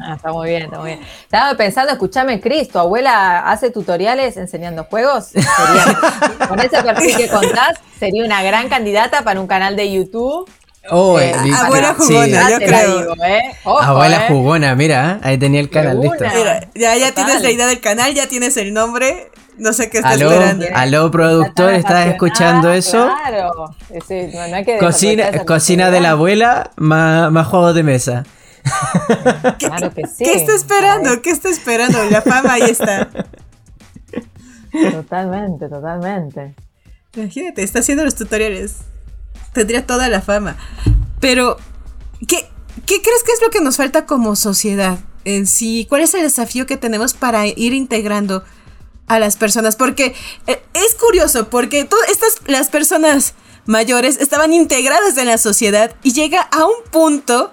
Ah, 0.07 0.17
está 0.17 0.33
muy 0.33 0.51
bien, 0.51 0.65
está 0.65 0.79
muy 0.81 0.89
bien. 0.89 1.01
Estaba 1.23 1.57
pensando, 1.57 1.91
escúchame, 1.93 2.39
Cris, 2.39 2.69
¿tu 2.69 2.79
abuela 2.79 3.39
hace 3.51 3.71
tutoriales 3.71 4.37
enseñando 4.37 4.85
juegos? 4.85 5.29
Sería- 5.29 5.99
con 6.49 6.61
ese 6.61 6.83
perfil 6.83 7.17
que 7.17 7.29
contás, 7.29 7.79
sería 7.99 8.23
una 8.23 8.43
gran 8.43 8.69
candidata 8.69 9.23
para 9.25 9.41
un 9.41 9.47
canal 9.47 9.77
de 9.77 9.91
YouTube 9.91 10.47
Oh, 10.91 11.19
Eh, 11.19 11.33
abuela 11.57 11.95
jugona, 11.95 12.51
yo 12.51 12.59
creo. 12.59 12.99
digo, 12.99 13.15
¿eh? 13.25 13.57
Ojo, 13.65 13.81
Abuela 13.81 14.17
¿eh? 14.27 14.29
jugona, 14.29 14.75
mira, 14.75 15.21
ahí 15.23 15.39
tenía 15.39 15.61
el 15.61 15.71
canal, 15.71 15.99
De 15.99 16.09
listo. 16.11 16.25
Mira, 16.35 16.69
ya, 16.75 16.97
ya 16.97 17.13
tienes 17.13 17.41
la 17.41 17.51
idea 17.51 17.67
del 17.67 17.81
canal, 17.81 18.13
ya 18.13 18.27
tienes 18.27 18.59
el 18.59 18.75
nombre. 18.75 19.31
No 19.57 19.73
sé 19.73 19.89
qué 19.89 19.99
estás 19.99 20.15
Aló, 20.15 20.31
esperando. 20.31 20.67
aló 20.75 21.11
productor, 21.11 21.75
¿estás 21.75 22.09
escuchando 22.09 22.73
eso? 22.73 23.07
Claro. 23.07 23.75
Sí, 24.09 24.29
no, 24.33 24.49
no 24.49 24.57
hay 24.57 24.65
que 24.65 24.79
Cocina, 24.79 25.45
cocina 25.45 25.91
de 25.91 26.01
la 26.01 26.11
abuela, 26.11 26.71
más, 26.77 27.31
más 27.31 27.47
juegos 27.47 27.75
de 27.75 27.83
mesa. 27.83 28.25
Claro 29.59 29.93
que 29.93 30.07
sí. 30.07 30.25
¿Qué 30.25 30.35
está 30.35 30.55
esperando? 30.55 31.21
¿Qué 31.23 31.31
está 31.31 31.51
esperando? 31.51 32.03
La 32.11 32.23
fama 32.23 32.55
ahí 32.55 32.63
está. 32.63 33.11
Totalmente, 34.93 35.69
totalmente. 35.69 36.55
Imagínate, 37.15 37.63
está 37.63 37.79
haciendo 37.79 38.05
los 38.05 38.17
tutoriales. 38.17 38.79
Tendría 39.53 39.87
toda 39.87 40.09
la 40.09 40.21
fama. 40.21 40.57
Pero, 41.21 41.59
¿qué, 42.27 42.49
¿qué 42.87 43.01
crees 43.01 43.23
que 43.25 43.33
es 43.33 43.41
lo 43.43 43.51
que 43.51 43.61
nos 43.61 43.77
falta 43.77 44.05
como 44.05 44.35
sociedad 44.35 44.99
en 45.25 45.47
sí? 45.47 45.87
¿Cuál 45.89 46.03
es 46.03 46.13
el 46.15 46.23
desafío 46.23 46.67
que 46.67 46.77
tenemos 46.77 47.15
para 47.15 47.47
ir 47.47 47.73
integrando 47.73 48.43
a 49.07 49.19
las 49.19 49.37
personas? 49.37 49.77
Porque 49.77 50.15
eh, 50.47 50.63
es 50.75 50.95
curioso, 50.95 51.49
porque 51.51 51.85
todas 51.85 52.09
estas, 52.11 52.35
las 52.47 52.69
personas 52.69 53.35
mayores 53.67 54.19
estaban 54.19 54.53
integradas 54.53 55.17
en 55.17 55.27
la 55.27 55.39
sociedad 55.39 55.95
y 56.03 56.13
llega 56.13 56.41
a 56.41 56.65
un 56.65 56.83
punto 56.91 57.53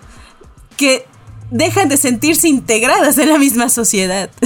que 0.77 1.05
dejan 1.51 1.89
de 1.89 1.97
sentirse 1.97 2.47
integradas 2.47 3.17
en 3.17 3.29
la 3.29 3.37
misma 3.37 3.69
sociedad. 3.69 4.29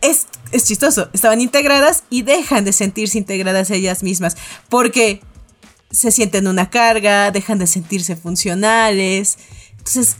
Es, 0.00 0.26
es 0.52 0.64
chistoso, 0.64 1.08
estaban 1.12 1.40
integradas 1.40 2.04
y 2.10 2.22
dejan 2.22 2.64
de 2.64 2.72
sentirse 2.72 3.18
integradas 3.18 3.70
ellas 3.70 4.02
mismas 4.02 4.36
porque 4.68 5.20
se 5.92 6.10
sienten 6.10 6.48
una 6.48 6.70
carga, 6.70 7.30
dejan 7.30 7.58
de 7.58 7.66
sentirse 7.66 8.16
funcionales. 8.16 9.38
Entonces, 9.78 10.16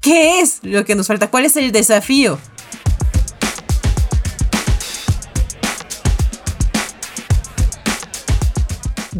¿qué 0.00 0.40
es 0.40 0.58
lo 0.62 0.84
que 0.84 0.94
nos 0.94 1.06
falta? 1.06 1.30
¿Cuál 1.30 1.46
es 1.46 1.56
el 1.56 1.72
desafío? 1.72 2.38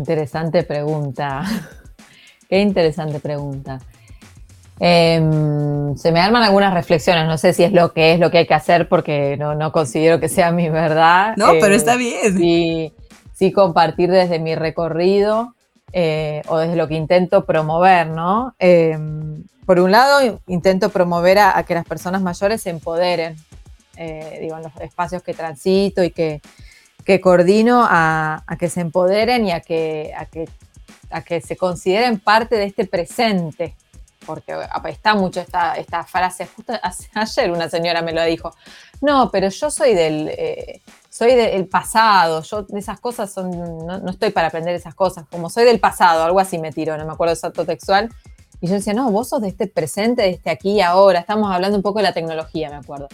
Interesante 0.03 0.65
pregunta. 0.65 1.45
Qué 2.49 2.59
interesante 2.59 3.21
pregunta. 3.21 3.79
Em, 4.81 5.97
se 5.97 6.11
me 6.11 6.19
arman 6.19 6.43
algunas 6.43 6.75
reflexiones, 6.75 7.25
no 7.29 7.39
sé 7.39 7.53
si 7.53 7.63
es 7.63 7.73
lo 7.73 7.93
que 7.93 8.15
es 8.15 8.19
lo 8.19 8.33
que 8.33 8.39
hay 8.39 8.47
que 8.49 8.55
hacer 8.55 8.89
porque 8.89 9.37
no, 9.37 9.55
no 9.55 9.71
considero 9.71 10.19
que 10.19 10.29
sea 10.29 10.51
mi 10.51 10.69
verdad. 10.69 11.37
No, 11.37 11.53
Eh, 11.53 11.59
pero 11.61 11.77
está 11.77 11.95
bien. 11.95 12.37
Sí, 12.37 12.93
sí 13.33 13.53
compartir 13.53 14.11
desde 14.11 14.41
mi 14.41 14.57
recorrido 14.57 15.55
eh, 15.93 16.43
o 16.49 16.59
desde 16.59 16.75
lo 16.75 16.89
que 16.89 16.95
intento 16.95 17.45
promover, 17.45 18.09
¿no? 18.09 18.57
Em, 18.59 19.45
por 19.67 19.79
un 19.79 19.93
lado, 19.93 20.41
intento 20.49 20.91
promover 20.91 21.39
a, 21.39 21.57
a 21.57 21.63
que 21.63 21.75
las 21.75 21.87
personas 21.87 22.23
mayores 22.23 22.61
se 22.61 22.71
empoderen, 22.71 23.37
eh, 23.97 24.39
digo, 24.41 24.57
en 24.57 24.65
los 24.65 24.73
espacios 24.81 25.23
que 25.23 25.33
transito 25.33 26.03
y 26.03 26.11
que, 26.11 26.41
que 27.05 27.21
coordino 27.21 27.85
a, 27.89 28.43
a 28.47 28.57
que 28.57 28.69
se 28.69 28.81
empoderen 28.81 29.47
y 29.47 29.53
a 29.53 29.61
que, 29.61 30.13
a, 30.17 30.27
que, 30.27 30.49
a 31.11 31.23
que 31.23 31.41
se 31.41 31.57
consideren 31.57 32.21
parte 32.21 32.57
de 32.57 32.65
este 32.65 32.87
presente. 32.87 33.75
Porque 34.25 34.55
está 34.89 35.17
mucho 35.17 35.41
esta, 35.41 35.75
esta 35.75 36.05
frase, 36.05 36.47
justo 36.47 36.73
ayer 37.15 37.51
una 37.51 37.69
señora 37.69 38.03
me 38.03 38.13
lo 38.13 38.23
dijo, 38.25 38.55
no, 39.01 39.31
pero 39.33 39.49
yo 39.49 39.69
soy 39.69 39.95
del, 39.95 40.29
eh, 40.29 40.81
soy 41.11 41.35
del 41.35 41.67
pasado, 41.67 42.43
yo 42.43 42.63
de 42.63 42.79
esas 42.79 43.01
cosas 43.01 43.33
son, 43.33 43.51
no, 43.85 43.99
no 43.99 44.11
estoy 44.11 44.31
para 44.31 44.47
aprender 44.47 44.77
esas 44.77 44.95
cosas, 44.95 45.27
como 45.29 45.51
soy 45.51 45.65
del 45.65 45.81
pasado, 45.81 46.23
algo 46.23 46.39
así 46.39 46.59
me 46.59 46.71
tiró, 46.71 46.97
no 46.97 47.05
me 47.05 47.13
acuerdo 47.13 47.35
exacto 47.35 47.67
textual. 47.67 48.11
Y 48.61 48.69
yo 48.69 48.75
decía, 48.75 48.95
no, 48.95 49.11
vos 49.11 49.29
sos 49.29 49.43
de 49.43 49.49
este 49.49 49.67
presente, 49.67 50.23
de 50.23 50.31
este 50.31 50.49
aquí 50.49 50.75
y 50.75 50.81
ahora, 50.81 51.19
estamos 51.19 51.53
hablando 51.53 51.77
un 51.77 51.83
poco 51.83 51.99
de 51.99 52.05
la 52.05 52.15
tecnología, 52.15 52.71
me 52.71 52.77
acuerdo. 52.77 53.09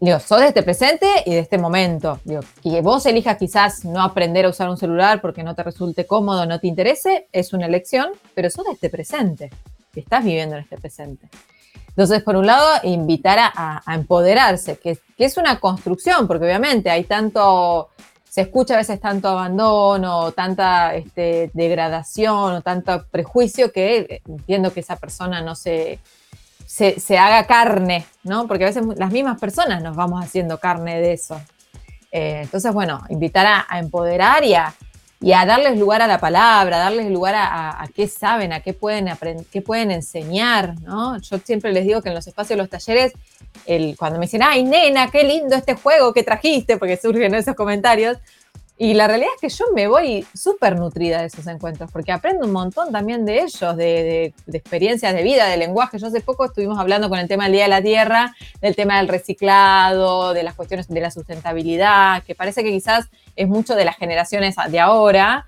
Digo, 0.00 0.18
sos 0.18 0.40
de 0.40 0.48
este 0.48 0.62
presente 0.62 1.06
y 1.26 1.34
de 1.34 1.40
este 1.40 1.58
momento. 1.58 2.20
Digo, 2.24 2.40
que 2.62 2.80
vos 2.80 3.04
elijas 3.04 3.36
quizás 3.36 3.84
no 3.84 4.02
aprender 4.02 4.46
a 4.46 4.48
usar 4.48 4.70
un 4.70 4.78
celular 4.78 5.20
porque 5.20 5.42
no 5.42 5.54
te 5.54 5.62
resulte 5.62 6.06
cómodo, 6.06 6.46
no 6.46 6.58
te 6.58 6.68
interese, 6.68 7.28
es 7.32 7.52
una 7.52 7.66
elección, 7.66 8.12
pero 8.34 8.48
sos 8.48 8.64
de 8.64 8.72
este 8.72 8.88
presente, 8.88 9.50
que 9.92 10.00
estás 10.00 10.24
viviendo 10.24 10.56
en 10.56 10.62
este 10.62 10.78
presente. 10.78 11.28
Entonces, 11.88 12.22
por 12.22 12.36
un 12.36 12.46
lado, 12.46 12.66
invitar 12.84 13.38
a, 13.38 13.82
empoderarse, 13.94 14.78
que, 14.78 14.98
que 15.18 15.24
es 15.26 15.36
una 15.36 15.60
construcción, 15.60 16.26
porque 16.26 16.46
obviamente 16.46 16.88
hay 16.88 17.04
tanto, 17.04 17.90
se 18.26 18.40
escucha 18.40 18.74
a 18.74 18.78
veces 18.78 19.02
tanto 19.02 19.28
abandono, 19.28 20.32
tanta 20.32 20.94
este, 20.94 21.50
degradación 21.52 22.54
o 22.54 22.62
tanto 22.62 23.04
prejuicio 23.10 23.70
que 23.70 23.98
eh, 23.98 24.22
entiendo 24.26 24.72
que 24.72 24.80
esa 24.80 24.96
persona 24.96 25.42
no 25.42 25.54
se, 25.54 25.98
se, 26.70 27.00
se 27.00 27.18
haga 27.18 27.48
carne, 27.48 28.06
¿no? 28.22 28.46
Porque 28.46 28.62
a 28.62 28.68
veces 28.68 28.84
las 28.94 29.10
mismas 29.10 29.40
personas 29.40 29.82
nos 29.82 29.96
vamos 29.96 30.24
haciendo 30.24 30.58
carne 30.58 31.00
de 31.00 31.14
eso. 31.14 31.40
Eh, 32.12 32.42
entonces, 32.44 32.72
bueno, 32.72 33.02
invitar 33.08 33.66
a, 33.68 33.78
empoderar 33.80 34.44
y 34.44 34.54
a, 34.54 34.72
y 35.20 35.32
a 35.32 35.44
darles 35.46 35.76
lugar 35.76 36.00
a 36.00 36.06
la 36.06 36.20
palabra, 36.20 36.78
darles 36.78 37.10
lugar 37.10 37.34
a, 37.36 37.88
qué 37.92 38.06
saben, 38.06 38.52
a 38.52 38.60
qué 38.60 38.72
pueden, 38.72 39.08
aprend- 39.08 39.46
qué 39.50 39.62
pueden 39.62 39.90
enseñar, 39.90 40.80
¿no? 40.82 41.18
Yo 41.18 41.38
siempre 41.38 41.72
les 41.72 41.84
digo 41.84 42.02
que 42.02 42.10
en 42.10 42.14
los 42.14 42.28
espacios 42.28 42.50
de 42.50 42.62
los 42.62 42.70
talleres, 42.70 43.14
el, 43.66 43.96
cuando 43.98 44.20
me 44.20 44.26
dicen, 44.26 44.44
ay, 44.44 44.62
nena, 44.62 45.10
qué 45.10 45.24
lindo 45.24 45.56
este 45.56 45.74
juego 45.74 46.14
que 46.14 46.22
trajiste, 46.22 46.76
porque 46.76 46.96
surgen 46.96 47.34
esos 47.34 47.56
comentarios, 47.56 48.18
y 48.82 48.94
la 48.94 49.06
realidad 49.06 49.30
es 49.34 49.40
que 49.42 49.48
yo 49.50 49.66
me 49.74 49.86
voy 49.88 50.26
súper 50.34 50.78
nutrida 50.78 51.20
de 51.20 51.26
esos 51.26 51.46
encuentros, 51.46 51.90
porque 51.92 52.12
aprendo 52.12 52.46
un 52.46 52.52
montón 52.52 52.90
también 52.90 53.26
de 53.26 53.42
ellos, 53.42 53.76
de, 53.76 53.84
de- 53.84 54.34
de 54.46 54.58
experiencias 54.58 55.12
de 55.14 55.22
vida, 55.22 55.46
de 55.48 55.58
lenguaje. 55.58 55.98
Yo 55.98 56.06
hace 56.06 56.22
poco 56.22 56.46
estuvimos 56.46 56.78
hablando 56.78 57.10
con 57.10 57.18
el 57.18 57.28
tema 57.28 57.44
del 57.44 57.52
Día 57.52 57.64
de 57.64 57.68
la 57.68 57.82
Tierra, 57.82 58.34
del 58.62 58.74
tema 58.74 58.96
del 58.96 59.08
reciclado, 59.08 60.32
de 60.32 60.42
las 60.42 60.54
cuestiones 60.54 60.88
de 60.88 61.00
la 61.00 61.10
sustentabilidad, 61.10 62.22
que 62.22 62.34
parece 62.34 62.62
que 62.64 62.70
quizás 62.70 63.08
es 63.36 63.48
mucho 63.48 63.74
de 63.74 63.84
las 63.84 63.96
generaciones 63.96 64.56
de 64.70 64.80
ahora. 64.80 65.46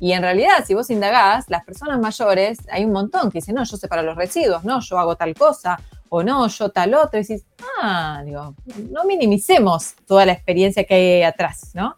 Y 0.00 0.12
en 0.12 0.22
realidad, 0.22 0.64
si 0.66 0.74
vos 0.74 0.90
indagás, 0.90 1.46
las 1.48 1.64
personas 1.64 1.98
mayores, 2.00 2.58
hay 2.70 2.84
un 2.84 2.92
montón 2.92 3.30
que 3.30 3.38
dicen, 3.38 3.54
no, 3.54 3.64
yo 3.64 3.76
separo 3.76 4.02
los 4.02 4.16
residuos, 4.16 4.64
no, 4.64 4.80
yo 4.80 4.98
hago 4.98 5.16
tal 5.16 5.34
cosa, 5.34 5.80
o 6.08 6.22
no, 6.22 6.46
yo 6.48 6.68
tal 6.70 6.94
otro. 6.94 7.18
Y 7.18 7.22
decís, 7.22 7.44
ah, 7.80 8.22
digo, 8.24 8.54
no 8.90 9.04
minimicemos 9.04 9.94
toda 10.06 10.26
la 10.26 10.32
experiencia 10.32 10.84
que 10.84 10.94
hay 10.94 11.22
atrás, 11.22 11.70
¿no? 11.74 11.96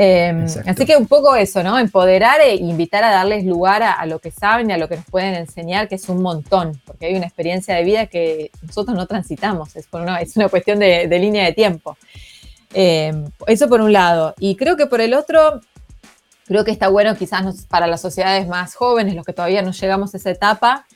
Eh, 0.00 0.46
así 0.64 0.86
que 0.86 0.96
un 0.96 1.08
poco 1.08 1.34
eso, 1.34 1.60
¿no? 1.64 1.76
Empoderar 1.76 2.40
e 2.40 2.54
invitar 2.54 3.02
a 3.02 3.10
darles 3.10 3.44
lugar 3.44 3.82
a, 3.82 3.92
a 3.94 4.06
lo 4.06 4.20
que 4.20 4.30
saben 4.30 4.70
y 4.70 4.72
a 4.72 4.78
lo 4.78 4.88
que 4.88 4.94
nos 4.94 5.04
pueden 5.06 5.34
enseñar, 5.34 5.88
que 5.88 5.96
es 5.96 6.08
un 6.08 6.22
montón, 6.22 6.80
porque 6.86 7.06
hay 7.06 7.16
una 7.16 7.26
experiencia 7.26 7.74
de 7.74 7.82
vida 7.82 8.06
que 8.06 8.52
nosotros 8.62 8.96
no 8.96 9.06
transitamos, 9.08 9.74
es, 9.74 9.88
por 9.88 10.00
una, 10.02 10.20
es 10.20 10.36
una 10.36 10.48
cuestión 10.48 10.78
de, 10.78 11.08
de 11.08 11.18
línea 11.18 11.44
de 11.44 11.52
tiempo. 11.52 11.96
Eh, 12.74 13.12
eso 13.48 13.68
por 13.68 13.80
un 13.80 13.92
lado. 13.92 14.34
Y 14.38 14.54
creo 14.54 14.76
que 14.76 14.86
por 14.86 15.00
el 15.00 15.14
otro, 15.14 15.60
creo 16.46 16.64
que 16.64 16.70
está 16.70 16.86
bueno 16.86 17.16
quizás 17.16 17.42
nos- 17.42 17.64
para 17.66 17.88
las 17.88 18.00
sociedades 18.00 18.46
más 18.46 18.76
jóvenes, 18.76 19.16
los 19.16 19.24
que 19.26 19.32
todavía 19.32 19.62
no 19.62 19.72
llegamos 19.72 20.14
a 20.14 20.18
esa 20.18 20.30
etapa, 20.30 20.86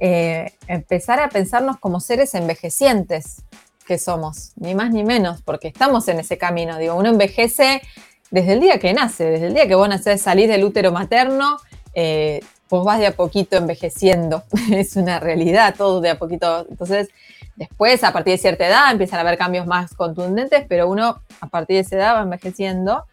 eh, 0.00 0.52
empezar 0.66 1.20
a 1.20 1.28
pensarnos 1.28 1.76
como 1.78 2.00
seres 2.00 2.34
envejecientes 2.34 3.42
que 3.86 3.98
somos, 3.98 4.50
ni 4.56 4.74
más 4.74 4.90
ni 4.90 5.04
menos, 5.04 5.42
porque 5.42 5.68
estamos 5.68 6.08
en 6.08 6.18
ese 6.18 6.36
camino. 6.38 6.76
Digo, 6.76 6.94
uno 6.96 7.08
envejece 7.08 7.82
desde 8.30 8.52
el 8.54 8.60
día 8.60 8.78
que 8.78 8.92
nace, 8.92 9.24
desde 9.24 9.46
el 9.46 9.54
día 9.54 9.66
que 9.66 9.74
vos 9.74 9.88
nacés, 9.88 10.20
salís 10.20 10.48
del 10.48 10.64
útero 10.64 10.92
materno, 10.92 11.58
eh, 11.94 12.40
vos 12.68 12.84
vas 12.84 12.98
de 12.98 13.06
a 13.06 13.12
poquito 13.12 13.56
envejeciendo. 13.56 14.44
es 14.72 14.96
una 14.96 15.20
realidad, 15.20 15.74
todo 15.76 16.00
de 16.00 16.10
a 16.10 16.18
poquito. 16.18 16.66
Entonces, 16.68 17.08
después, 17.56 18.04
a 18.04 18.12
partir 18.12 18.32
de 18.32 18.38
cierta 18.38 18.66
edad, 18.66 18.90
empiezan 18.90 19.18
a 19.18 19.22
haber 19.22 19.38
cambios 19.38 19.66
más 19.66 19.94
contundentes, 19.94 20.64
pero 20.68 20.88
uno 20.88 21.22
a 21.40 21.46
partir 21.46 21.76
de 21.76 21.80
esa 21.80 21.96
edad 21.96 22.16
va 22.16 22.22
envejeciendo. 22.22 23.04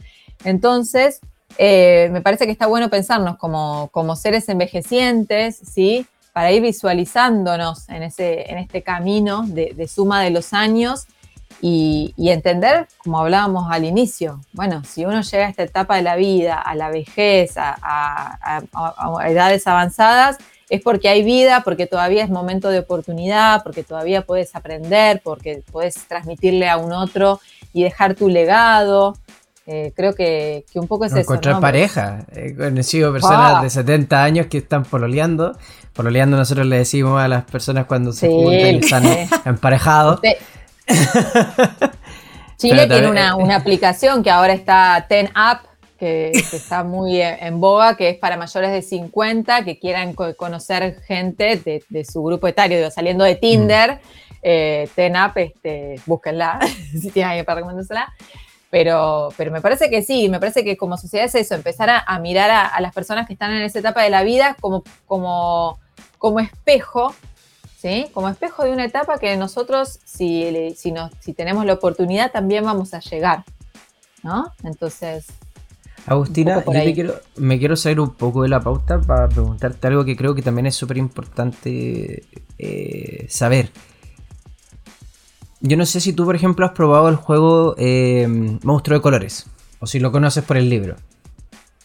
Entonces, 0.44 1.22
eh, 1.58 2.10
me 2.12 2.22
parece 2.22 2.46
que 2.46 2.52
está 2.52 2.68
bueno 2.68 2.90
pensarnos 2.90 3.38
como, 3.38 3.90
como 3.92 4.16
seres 4.16 4.50
envejecientes, 4.50 5.58
¿sí? 5.58 6.06
Para 6.34 6.52
ir 6.52 6.62
visualizándonos 6.62 7.88
en, 7.88 8.04
ese, 8.04 8.52
en 8.52 8.58
este 8.58 8.84
camino 8.84 9.44
de, 9.48 9.74
de 9.74 9.88
suma 9.88 10.22
de 10.22 10.32
los 10.32 10.52
años 10.52 11.08
y, 11.62 12.14
y 12.18 12.30
entender, 12.30 12.88
como 13.04 13.20
hablábamos 13.20 13.72
al 13.72 13.86
inicio, 13.86 14.42
bueno, 14.54 14.84
si 14.84 15.06
uno 15.06 15.22
llega 15.22 15.46
a 15.46 15.50
esta 15.50 15.64
etapa 15.64 15.96
de 15.96 16.02
la 16.04 16.16
vida, 16.16 16.56
a 16.60 16.76
la 16.76 16.90
vejez, 16.90 17.58
a, 17.58 17.76
a- 17.82 18.62
a- 18.74 19.20
a 19.20 19.30
edades 19.30 19.66
avanzadas, 19.68 20.38
es 20.70 20.82
porque 20.82 21.10
hay 21.10 21.24
vida, 21.24 21.62
porque 21.64 21.86
todavía 21.88 22.24
es 22.24 22.30
momento 22.30 22.70
de 22.70 22.80
oportunidad, 22.80 23.62
porque 23.64 23.84
todavía 23.84 24.24
puedes 24.24 24.56
aprender, 24.56 25.22
porque 25.24 25.64
puedes 25.72 25.96
transmitirle 26.08 26.68
a 26.68 26.78
un 26.78 26.92
otro 26.92 27.40
y 27.72 27.84
dejar 27.84 28.16
tu 28.16 28.30
legado. 28.30 29.16
Eh, 29.68 29.94
creo 29.96 30.14
que, 30.14 30.64
que 30.72 30.80
un 30.80 30.88
poco 30.88 31.06
es 31.06 31.12
eso. 31.12 31.22
encontrar 31.22 31.56
¿no? 31.56 31.62
pareja. 31.62 32.26
He 32.36 32.56
conocido 32.56 33.12
personas 33.12 33.56
Ah. 33.58 33.62
de 33.64 33.70
70 33.70 34.24
años 34.24 34.48
que 34.48 34.58
están 34.60 34.84
pololeando. 34.86 35.58
Pololeando 35.94 36.36
nosotros 36.38 36.68
le 36.68 36.78
decimos 36.80 37.20
a 37.22 37.28
las 37.28 37.44
personas 37.46 37.86
cuando 37.86 38.12
se 38.12 38.28
Sí. 38.28 38.34
juntan 38.34 38.76
y 38.76 38.78
están 38.78 39.04
emparejados. 39.46 40.20
Chile 42.58 42.88
tiene 42.88 43.10
una, 43.10 43.36
una 43.36 43.56
aplicación 43.56 44.24
que 44.24 44.32
ahora 44.32 44.54
está 44.54 45.06
Ten 45.10 45.28
Up, 45.28 45.68
que, 45.98 46.32
está 46.32 46.84
muy 46.84 47.22
en 47.22 47.60
boga, 47.60 47.96
que 47.96 48.10
es 48.10 48.18
para 48.18 48.38
mayores 48.38 48.72
de 48.72 48.82
50 48.82 49.64
que 49.64 49.80
quieran 49.80 50.14
conocer 50.14 51.02
gente 51.06 51.58
de, 51.90 52.06
su 52.06 52.24
grupo 52.24 52.48
etario, 52.48 52.78
digo, 52.78 52.92
saliendo 52.92 53.24
de 53.24 53.36
Tinder, 53.36 53.96
mm. 53.96 54.00
eh, 54.44 54.90
Tenap, 54.96 55.38
este, 55.38 56.00
búsquenla, 56.06 56.60
si 56.92 57.12
tienen 57.12 57.32
alguien 57.32 57.46
para 57.46 57.58
recomendársela. 57.58 58.14
Pero, 58.72 59.30
pero 59.38 59.52
me 59.52 59.62
parece 59.62 59.90
que 59.90 60.02
sí, 60.02 60.28
me 60.28 60.40
parece 60.40 60.66
que 60.66 60.76
como 60.76 60.98
sociedad 60.98 61.26
es 61.26 61.36
eso, 61.36 61.56
empezar 61.56 61.90
a, 61.90 62.20
mirar 62.20 62.52
a, 62.52 62.82
las 62.82 62.94
personas 62.94 63.26
que 63.26 63.32
están 63.32 63.52
en 63.54 63.62
esa 63.62 63.80
etapa 63.80 64.02
de 64.04 64.10
la 64.10 64.24
vida 64.24 64.58
como, 64.60 64.84
como, 65.06 65.80
como 66.18 66.42
espejo, 66.42 67.16
¿sí? 67.86 68.08
Como 68.16 68.30
espejo 68.30 68.64
de 68.64 68.72
una 68.72 68.84
etapa 68.84 69.20
que 69.20 69.38
nosotros, 69.38 70.00
si, 70.06 70.74
si, 70.76 70.92
nos, 70.92 71.12
si 71.20 71.34
tenemos 71.34 71.68
la 71.68 71.74
oportunidad, 71.74 72.32
también 72.32 72.66
vamos 72.66 72.96
a 72.96 73.00
llegar, 73.00 73.44
¿no? 74.24 74.52
Entonces, 74.64 75.28
Agustina, 76.08 76.64
yo 76.66 76.72
me 76.72 76.94
quiero, 76.96 77.14
me 77.36 77.60
quiero 77.60 77.76
salir 77.76 78.00
un 78.00 78.16
poco 78.16 78.42
de 78.42 78.50
la 78.50 78.60
pauta 78.60 79.00
para 79.02 79.30
preguntarte 79.30 79.86
algo 79.86 80.04
que 80.04 80.16
creo 80.16 80.34
que 80.34 80.42
también 80.42 80.66
es 80.66 80.74
súper 80.74 80.98
importante 80.98 82.24
eh, 82.58 83.28
saber. 83.30 83.70
Yo 85.62 85.78
no 85.78 85.86
sé 85.86 86.00
si 86.00 86.12
tú, 86.14 86.26
por 86.26 86.36
ejemplo, 86.36 86.66
has 86.66 86.72
probado 86.72 87.08
el 87.10 87.18
juego 87.18 87.76
eh, 87.78 88.28
Monstruo 88.64 88.98
de 88.98 89.02
Colores, 89.04 89.46
o 89.80 89.86
si 89.86 90.00
lo 90.00 90.12
conoces 90.12 90.44
por 90.44 90.58
el 90.58 90.72
libro. 90.72 90.96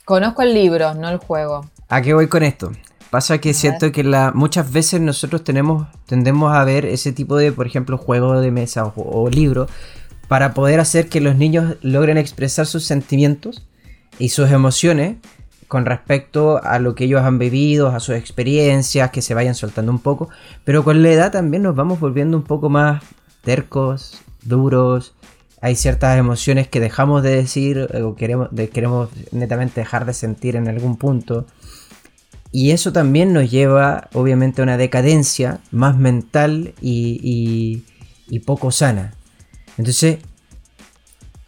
Conozco 0.07 0.41
el 0.41 0.55
libro, 0.55 0.95
no 0.95 1.11
el 1.11 1.19
juego. 1.19 1.69
¿A 1.91 2.01
qué 2.01 2.15
voy 2.15 2.27
con 2.29 2.43
esto? 2.43 2.73
Pasa 3.11 3.39
que 3.39 3.55
siento 3.55 3.91
que 3.91 4.05
la, 4.05 4.33
muchas 4.33 4.71
veces 4.71 5.01
nosotros 5.01 5.43
tenemos, 5.43 5.89
tendemos 6.07 6.53
a 6.55 6.65
ver 6.65 6.85
ese 6.85 7.13
tipo 7.13 7.37
de, 7.37 7.51
por 7.51 7.67
ejemplo, 7.67 7.99
juego 7.99 8.41
de 8.41 8.51
mesa 8.53 8.87
o, 8.87 8.93
o 8.97 9.29
libro 9.29 9.67
para 10.29 10.55
poder 10.55 10.79
hacer 10.79 11.09
que 11.09 11.21
los 11.21 11.35
niños 11.35 11.77
logren 11.83 12.17
expresar 12.17 12.67
sus 12.67 12.85
sentimientos 12.85 13.67
y 14.21 14.29
sus 14.29 14.51
emociones 14.51 15.17
con 15.67 15.87
respecto 15.87 16.63
a 16.63 16.79
lo 16.79 16.95
que 16.95 17.05
ellos 17.05 17.23
han 17.23 17.39
vivido, 17.39 17.89
a 17.89 18.01
sus 18.01 18.17
experiencias, 18.17 19.11
que 19.11 19.23
se 19.23 19.35
vayan 19.35 19.55
soltando 19.55 19.93
un 19.93 20.01
poco, 20.01 20.29
pero 20.65 20.83
con 20.83 21.03
la 21.03 21.11
edad 21.11 21.33
también 21.33 21.63
nos 21.63 21.77
vamos 21.77 22.01
volviendo 22.01 22.37
un 22.37 22.43
poco 22.43 22.69
más 22.69 23.03
tercos, 23.43 24.21
duros, 24.43 25.15
hay 25.61 25.77
ciertas 25.77 26.19
emociones 26.19 26.69
que 26.69 26.81
dejamos 26.81 27.23
de 27.23 27.37
decir 27.37 27.89
o 28.03 28.15
queremos, 28.15 28.49
queremos 28.73 29.11
netamente 29.31 29.81
dejar 29.81 30.07
de 30.07 30.15
sentir 30.15 30.57
en 30.57 30.69
algún 30.69 30.97
punto. 30.97 31.47
Y 32.53 32.73
eso 32.73 32.93
también 32.93 33.33
nos 33.33 33.51
lleva 33.51 34.09
obviamente 34.13 34.61
a 34.61 34.65
una 34.65 34.77
decadencia 34.77 35.61
más 35.71 35.97
mental 35.97 36.75
y, 36.81 37.85
poco 38.45 38.71
sana. 38.73 39.15
Entonces, 39.77 40.19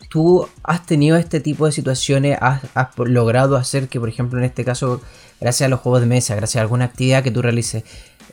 tú 0.09 0.47
has 0.63 0.87
tenido 0.87 1.17
este 1.17 1.41
tipo 1.41 1.67
de 1.67 1.73
situaciones, 1.73 2.39
has, 2.41 2.63
logrado 2.99 3.57
hacer 3.57 3.89
que, 3.89 3.99
por 3.99 4.09
ejemplo, 4.09 4.39
en 4.39 4.45
este 4.45 4.65
caso, 4.65 5.01
gracias 5.41 5.67
a 5.67 5.71
los 5.71 5.81
juegos 5.81 6.03
de 6.03 6.07
mesa, 6.07 6.37
gracias 6.37 6.61
a 6.61 6.63
alguna 6.63 6.85
actividad 6.85 7.25
que 7.25 7.31
tú 7.31 7.43
realices, 7.43 7.85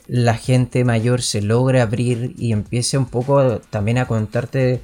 la 0.06 0.34
gente 0.34 0.84
mayor 0.84 1.22
se 1.22 1.42
logre 1.42 1.80
abrir 1.80 2.34
y 2.38 2.52
empiece 2.52 2.98
un 2.98 3.06
poco 3.06 3.60
también 3.70 3.98
a 3.98 4.06
contarte 4.06 4.80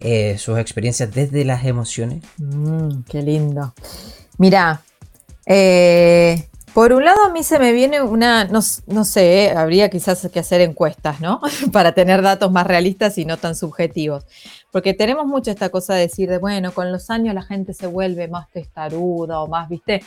eh, 0.00 0.38
sus 0.38 0.58
experiencias 0.58 1.12
desde 1.12 1.44
las 1.44 1.64
emociones. 1.64 2.22
Mm, 2.38 3.02
qué 3.08 3.22
lindo. 3.22 3.74
Mira, 4.38 4.82
eh, 5.44 6.48
por 6.78 6.92
un 6.92 7.04
lado 7.04 7.24
a 7.24 7.30
mí 7.30 7.42
se 7.42 7.58
me 7.58 7.72
viene 7.72 8.00
una, 8.02 8.44
no, 8.44 8.62
sé, 8.62 9.46
eh, 9.46 9.50
habría 9.50 9.90
quizás 9.90 10.28
que 10.32 10.38
hacer 10.38 10.60
encuestas, 10.60 11.20
¿no? 11.20 11.40
Para 11.72 11.90
tener 11.90 12.22
datos 12.22 12.52
más 12.52 12.68
realistas 12.68 13.18
y 13.18 13.24
no 13.24 13.36
tan 13.36 13.56
subjetivos. 13.56 14.24
Porque 14.70 14.94
tenemos 14.94 15.26
mucho 15.26 15.50
esta 15.50 15.70
cosa 15.70 15.94
de 15.94 16.02
decir 16.02 16.30
de, 16.30 16.38
bueno, 16.38 16.70
con 16.70 16.92
los 16.92 17.10
años 17.10 17.34
la 17.34 17.42
gente 17.42 17.74
se 17.74 17.88
vuelve 17.88 18.28
más 18.28 18.48
testaruda 18.50 19.40
o 19.40 19.48
más, 19.48 19.68
viste, 19.68 20.04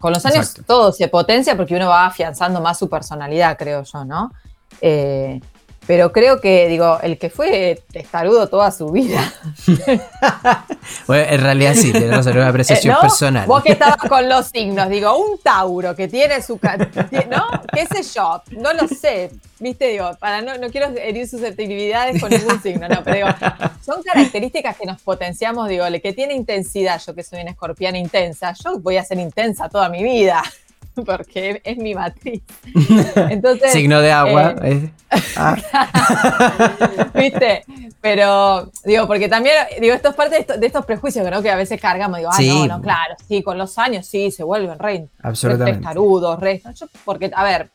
con 0.00 0.14
los 0.14 0.24
años 0.24 0.54
todo 0.66 0.92
se 0.92 1.08
potencia 1.08 1.58
porque 1.58 1.76
uno 1.76 1.88
va 1.88 2.06
afianzando 2.06 2.62
más 2.62 2.78
su 2.78 2.88
personalidad, 2.88 3.58
creo 3.58 3.82
yo, 3.82 4.02
¿no? 4.06 4.32
Eh, 4.80 5.42
pero 5.86 6.12
creo 6.12 6.40
que, 6.40 6.68
digo, 6.68 6.98
el 7.02 7.18
que 7.18 7.28
fue 7.28 7.82
testarudo 7.92 8.48
toda 8.48 8.70
su 8.70 8.90
vida. 8.90 9.32
bueno, 11.06 11.26
en 11.28 11.40
realidad 11.40 11.74
sí, 11.74 11.92
tenemos 11.92 12.24
una 12.26 12.48
apreciación 12.48 12.96
personal. 13.00 13.46
Vos 13.46 13.62
que 13.62 13.72
estabas 13.72 13.96
con 14.08 14.28
los 14.28 14.46
signos, 14.46 14.88
digo, 14.88 15.16
un 15.16 15.38
Tauro 15.38 15.96
que 15.96 16.06
tiene 16.06 16.40
su. 16.40 16.60
¿No? 17.28 17.46
¿Qué 17.72 17.86
sé 17.86 18.02
yo? 18.14 18.42
No 18.52 18.72
lo 18.72 18.86
sé. 18.86 19.30
Viste, 19.58 19.88
digo, 19.88 20.10
para 20.18 20.42
no, 20.42 20.58
no 20.58 20.70
quiero 20.70 20.88
herir 20.96 21.28
susceptibilidades 21.28 22.20
con 22.20 22.30
ningún 22.30 22.60
signo, 22.60 22.88
no, 22.88 23.02
pero 23.04 23.16
digo, 23.16 23.28
son 23.84 24.02
características 24.02 24.76
que 24.76 24.86
nos 24.86 25.00
potenciamos, 25.02 25.68
digo, 25.68 25.84
el 25.86 26.02
que 26.02 26.12
tiene 26.12 26.34
intensidad, 26.34 27.00
yo 27.04 27.14
que 27.14 27.22
soy 27.22 27.42
una 27.42 27.52
escorpiana 27.52 27.96
intensa, 27.96 28.54
yo 28.64 28.80
voy 28.80 28.96
a 28.96 29.04
ser 29.04 29.18
intensa 29.18 29.68
toda 29.68 29.88
mi 29.88 30.02
vida. 30.02 30.42
porque 31.06 31.60
es 31.64 31.76
mi 31.76 31.94
matriz. 31.94 32.42
Entonces, 33.30 33.72
Signo 33.72 34.00
de 34.00 34.12
agua. 34.12 34.54
Eh, 34.62 34.90
ah. 35.36 35.56
¿Viste? 37.14 37.64
Pero, 38.00 38.70
digo, 38.84 39.06
porque 39.06 39.28
también, 39.28 39.54
digo, 39.80 39.94
esto 39.94 40.10
es 40.10 40.14
parte 40.14 40.46
de, 40.58 40.66
estos 40.66 40.84
prejuicios 40.84 41.28
¿no? 41.30 41.42
que 41.42 41.50
a 41.50 41.56
veces 41.56 41.80
cargamos. 41.80 42.18
Digo, 42.18 42.30
ah, 42.32 42.42
no, 42.42 42.66
no, 42.66 42.82
claro, 42.82 43.14
sí, 43.28 43.42
con 43.42 43.58
los 43.58 43.78
años 43.78 44.06
sí, 44.06 44.30
se 44.30 44.42
vuelven 44.42 44.78
re, 44.78 45.08
Absolutamente. 45.22 45.78
testarudos, 45.78 46.40
re. 46.40 46.62
porque, 47.04 47.30
a 47.34 47.44
ver, 47.44 47.70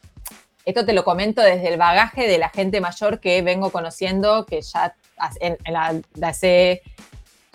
esto 0.65 0.85
te 0.85 0.93
lo 0.93 1.05
comento 1.05 1.41
desde 1.41 1.69
el 1.69 1.77
bagaje 1.77 2.27
de 2.27 2.37
la 2.37 2.49
gente 2.49 2.81
mayor 2.81 3.21
que 3.21 3.41
vengo 3.41 3.71
conociendo, 3.71 4.45
que 4.45 4.61
ya 4.61 4.93
en, 5.39 5.57
la, 5.71 5.95
hace 6.21 6.81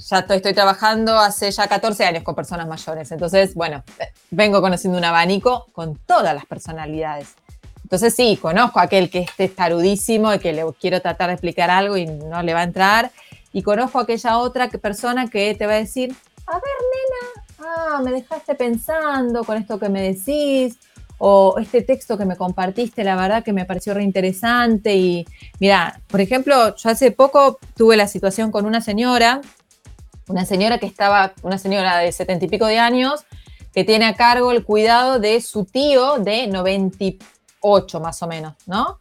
ya 0.09 0.19
estoy, 0.19 0.41
trabajando 0.53 1.19
hace 1.19 1.51
ya 1.51 1.67
14 1.67 2.05
años 2.05 2.23
con 2.23 2.35
personas 2.35 2.67
mayores. 2.67 3.11
Entonces, 3.13 3.55
bueno, 3.55 3.83
vengo 4.31 4.61
conociendo 4.61 4.99
un 4.99 5.05
abanico 5.05 5.67
con 5.73 5.97
todas 5.97 6.35
las 6.35 6.47
personalidades. 6.47 7.35
Entonces 7.83 8.15
sí, 8.15 8.39
conozco 8.41 8.81
a 8.81 8.85
aquel 8.85 9.11
que 9.11 9.21
esté 9.21 9.45
estarudísimo 9.45 10.33
y 10.33 10.39
que 10.39 10.53
le 10.53 10.65
quiero 10.81 11.01
tratar 11.03 11.29
de 11.29 11.35
explicar 11.35 11.71
algo 11.71 11.97
y 11.97 12.07
no 12.07 12.43
le 12.43 12.55
va 12.55 12.61
a 12.61 12.65
entrar. 12.65 13.11
Y 13.53 13.63
conozco 13.63 13.99
a 13.99 14.03
aquella 14.03 14.39
otra 14.39 14.69
persona 14.69 15.29
que 15.29 15.55
te 15.55 15.67
va 15.67 15.75
a 15.75 15.77
decir, 15.77 16.15
a 16.47 16.55
ver, 16.55 16.63
nena, 16.95 17.69
ah, 17.69 18.01
me 18.03 18.13
dejaste 18.13 18.55
pensando 18.55 19.45
con 19.45 19.59
esto 19.59 19.79
que 19.79 19.91
me 19.91 20.03
decís, 20.03 20.79
o 21.19 21.57
este 21.61 21.83
texto 21.83 22.19
que 22.19 22.25
me 22.25 22.35
compartiste, 22.35 23.05
la 23.05 23.15
verdad 23.15 23.45
que 23.45 23.53
me 23.53 23.65
pareció 23.65 23.95
reinteresante. 23.95 24.97
Y 24.97 25.27
mira, 25.61 26.01
por 26.09 26.21
ejemplo, 26.21 26.75
yo 26.75 26.91
hace 26.91 27.13
poco 27.13 27.59
tuve 27.77 27.97
la 27.97 28.09
situación 28.09 28.51
con 28.51 28.67
una 28.67 28.81
señora 28.81 29.41
una 30.29 30.45
señora 30.45 30.79
que 30.79 30.87
estaba, 30.87 31.33
una 31.43 31.59
señora 31.59 31.99
de 31.99 32.13
setenta 32.13 32.45
y 32.45 32.49
pico 32.49 32.67
de 32.67 32.79
años, 32.79 33.25
que 33.75 33.85
tiene 33.85 34.07
a 34.07 34.15
cargo 34.15 34.53
el 34.53 34.65
cuidado 34.65 35.19
de 35.19 35.41
su 35.41 35.65
tío 35.65 36.19
de 36.19 36.47
98 36.47 38.01
más 38.01 38.23
o 38.23 38.27
menos, 38.27 38.55
¿no? 38.67 38.99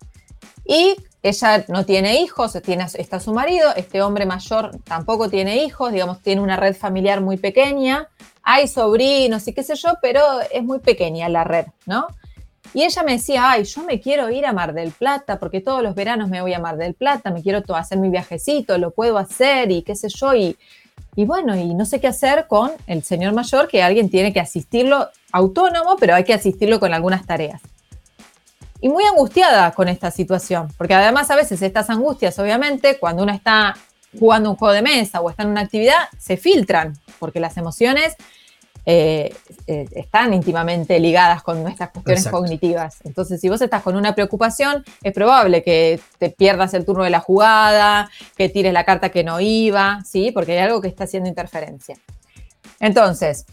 Y 0.66 0.96
ella 1.24 1.66
no 1.68 1.86
tiene 1.86 2.22
hijos, 2.22 2.58
tiene, 2.64 2.88
está 2.96 3.20
su 3.20 3.34
marido, 3.34 3.74
este 3.76 4.02
hombre 4.02 4.26
mayor 4.26 4.72
tampoco 4.84 5.30
tiene 5.30 5.64
hijos, 5.64 5.92
digamos, 5.92 6.22
tiene 6.22 6.42
una 6.42 6.56
red 6.56 6.76
familiar 6.76 7.22
muy 7.22 7.38
pequeña, 7.38 8.08
hay 8.42 8.68
sobrinos 8.68 9.48
y 9.48 9.54
qué 9.54 9.64
sé 9.64 9.76
yo, 9.76 9.90
pero 10.02 10.22
es 10.52 10.64
muy 10.64 10.80
pequeña 10.80 11.30
la 11.30 11.44
red, 11.44 11.68
¿no? 11.86 12.08
Y 12.74 12.84
ella 12.84 13.04
me 13.04 13.14
decía, 13.14 13.52
ay, 13.52 13.66
yo 13.66 13.84
me 13.84 14.00
quiero 14.00 14.30
ir 14.30 14.46
a 14.46 14.54
Mar 14.54 14.74
del 14.74 14.92
Plata, 14.92 15.40
porque 15.40 15.60
todos 15.60 15.84
los 15.84 15.94
veranos 15.94 16.30
me 16.30 16.42
voy 16.42 16.54
a 16.54 16.60
Mar 16.60 16.78
del 16.78 16.94
Plata, 16.94 17.30
me 17.30 17.44
quiero 17.44 17.62
hacer 17.76 17.98
mi 17.98 18.10
viajecito, 18.10 18.78
lo 18.78 18.92
puedo 18.92 19.18
hacer 19.18 19.72
y 19.72 19.84
qué 19.84 19.96
sé 19.96 20.08
yo, 20.08 20.34
y 20.34 20.58
y 21.16 21.26
bueno, 21.26 21.56
y 21.56 21.74
no 21.74 21.86
sé 21.86 21.99
qué 21.99 22.08
hacer 22.08 22.47
con 22.47 22.72
el 22.88 23.04
señor 23.04 23.34
mayor, 23.34 23.68
que 23.68 23.84
alguien 23.84 24.10
tiene 24.10 24.32
que 24.32 24.39
asistirlo 24.39 25.10
autónomo, 25.32 25.97
pero 25.99 26.16
hay 26.16 26.24
que 26.24 26.34
asistirlo 26.34 26.80
con 26.80 26.93
algunas 26.93 27.26
tareas. 27.26 27.62
Y 28.80 28.89
muy 28.89 29.04
angustiada 29.04 29.72
con 29.72 29.88
esta 29.88 30.10
situación, 30.10 30.70
porque 30.78 30.93
además 30.93 31.30
a 31.30 31.36
veces 31.36 31.62
estas 31.62 31.89
angustias, 31.89 32.39
obviamente, 32.39 32.97
cuando 32.97 33.24
uno 33.24 33.32
está 33.32 33.76
jugando 34.20 34.49
un 34.49 34.56
juego 34.56 34.74
de 34.74 34.82
mesa 34.82 35.22
o 35.22 35.30
está 35.30 35.43
en 35.43 35.49
una 35.49 35.62
actividad, 35.62 36.10
se 36.18 36.38
filtran, 36.38 36.97
porque 37.20 37.39
las 37.39 37.58
emociones 37.58 38.16
eh, 38.86 39.34
eh, 39.68 39.86
están 39.92 40.34
íntimamente 40.34 41.00
ligadas 41.00 41.44
con 41.44 41.62
nuestras 41.62 41.92
cuestiones 41.92 42.28
cognitivas. 42.28 42.98
Entonces, 43.04 43.40
si 43.40 43.48
vos 43.48 43.62
estás 43.62 43.84
con 43.84 43.96
una 43.96 44.16
preocupación, 44.16 44.84
es 45.04 45.14
probable 45.14 45.64
que 45.64 46.00
te 46.18 46.30
pierdas 46.30 46.74
el 46.74 46.86
turno 46.86 47.04
de 47.04 47.12
la 47.12 47.20
jugada, 47.20 48.10
que 48.36 48.50
tires 48.50 48.74
la 48.74 48.84
carta 48.84 49.10
que 49.10 49.24
no 49.24 49.40
iba, 49.40 50.02
¿sí? 50.04 50.32
Porque 50.32 50.54
hay 50.54 50.60
algo 50.60 50.82
que 50.82 50.88
está 50.88 51.04
haciendo 51.04 51.30
interferencia. 51.30 51.96
Entonces, 52.80 53.46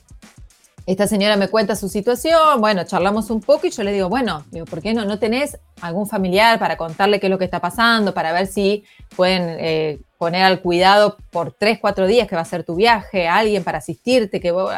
esta 0.86 1.06
señora 1.06 1.36
me 1.36 1.48
cuenta 1.48 1.76
su 1.76 1.90
situación, 1.90 2.62
bueno, 2.62 2.84
charlamos 2.84 3.28
un 3.28 3.42
poco 3.42 3.66
y 3.66 3.70
yo 3.70 3.82
le 3.82 3.92
digo, 3.92 4.08
bueno, 4.08 4.46
digo, 4.50 4.64
¿por 4.64 4.80
qué 4.80 4.94
no, 4.94 5.04
no 5.04 5.18
tenés 5.18 5.58
algún 5.82 6.08
familiar 6.08 6.58
para 6.58 6.78
contarle 6.78 7.20
qué 7.20 7.26
es 7.26 7.30
lo 7.30 7.38
que 7.38 7.44
está 7.44 7.60
pasando, 7.60 8.14
para 8.14 8.32
ver 8.32 8.46
si 8.46 8.84
pueden 9.14 9.56
eh, 9.60 9.98
poner 10.16 10.44
al 10.44 10.62
cuidado 10.62 11.18
por 11.30 11.52
tres, 11.52 11.78
cuatro 11.78 12.06
días 12.06 12.26
que 12.26 12.36
va 12.36 12.40
a 12.40 12.46
ser 12.46 12.64
tu 12.64 12.74
viaje, 12.74 13.28
alguien 13.28 13.62
para 13.62 13.78
asistirte, 13.78 14.40
que 14.40 14.50
vos... 14.50 14.72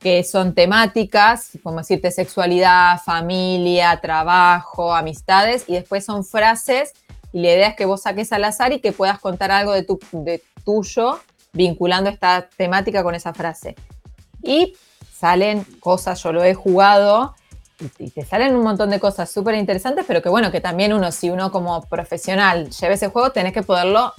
que 0.00 0.22
son 0.24 0.54
temáticas, 0.54 1.50
como 1.62 1.78
decirte, 1.78 2.10
sexualidad, 2.10 3.00
familia, 3.04 3.98
trabajo, 4.00 4.94
amistades, 4.94 5.64
y 5.68 5.74
después 5.74 6.04
son 6.04 6.24
frases 6.24 6.92
y 7.36 7.40
la 7.40 7.52
idea 7.52 7.68
es 7.68 7.76
que 7.76 7.84
vos 7.84 8.00
saques 8.00 8.32
al 8.32 8.44
azar 8.44 8.72
y 8.72 8.80
que 8.80 8.92
puedas 8.92 9.18
contar 9.18 9.50
algo 9.50 9.74
de, 9.74 9.82
tu, 9.82 10.00
de 10.10 10.42
tuyo 10.64 11.20
vinculando 11.52 12.08
esta 12.08 12.48
temática 12.56 13.02
con 13.02 13.14
esa 13.14 13.34
frase. 13.34 13.74
Y 14.42 14.74
salen 15.14 15.62
cosas, 15.78 16.22
yo 16.22 16.32
lo 16.32 16.42
he 16.42 16.54
jugado, 16.54 17.34
y, 17.98 18.08
te 18.08 18.24
salen 18.24 18.56
un 18.56 18.62
montón 18.62 18.88
de 18.88 19.00
cosas 19.00 19.30
súper 19.30 19.54
interesantes, 19.56 20.06
pero 20.08 20.22
que 20.22 20.30
bueno, 20.30 20.50
que 20.50 20.62
también 20.62 20.94
uno, 20.94 21.12
si 21.12 21.28
uno 21.28 21.52
como 21.52 21.82
profesional 21.82 22.70
lleva 22.70 22.94
ese 22.94 23.08
juego, 23.08 23.32
tenés 23.32 23.52
que 23.52 23.62
poderlo 23.62 24.14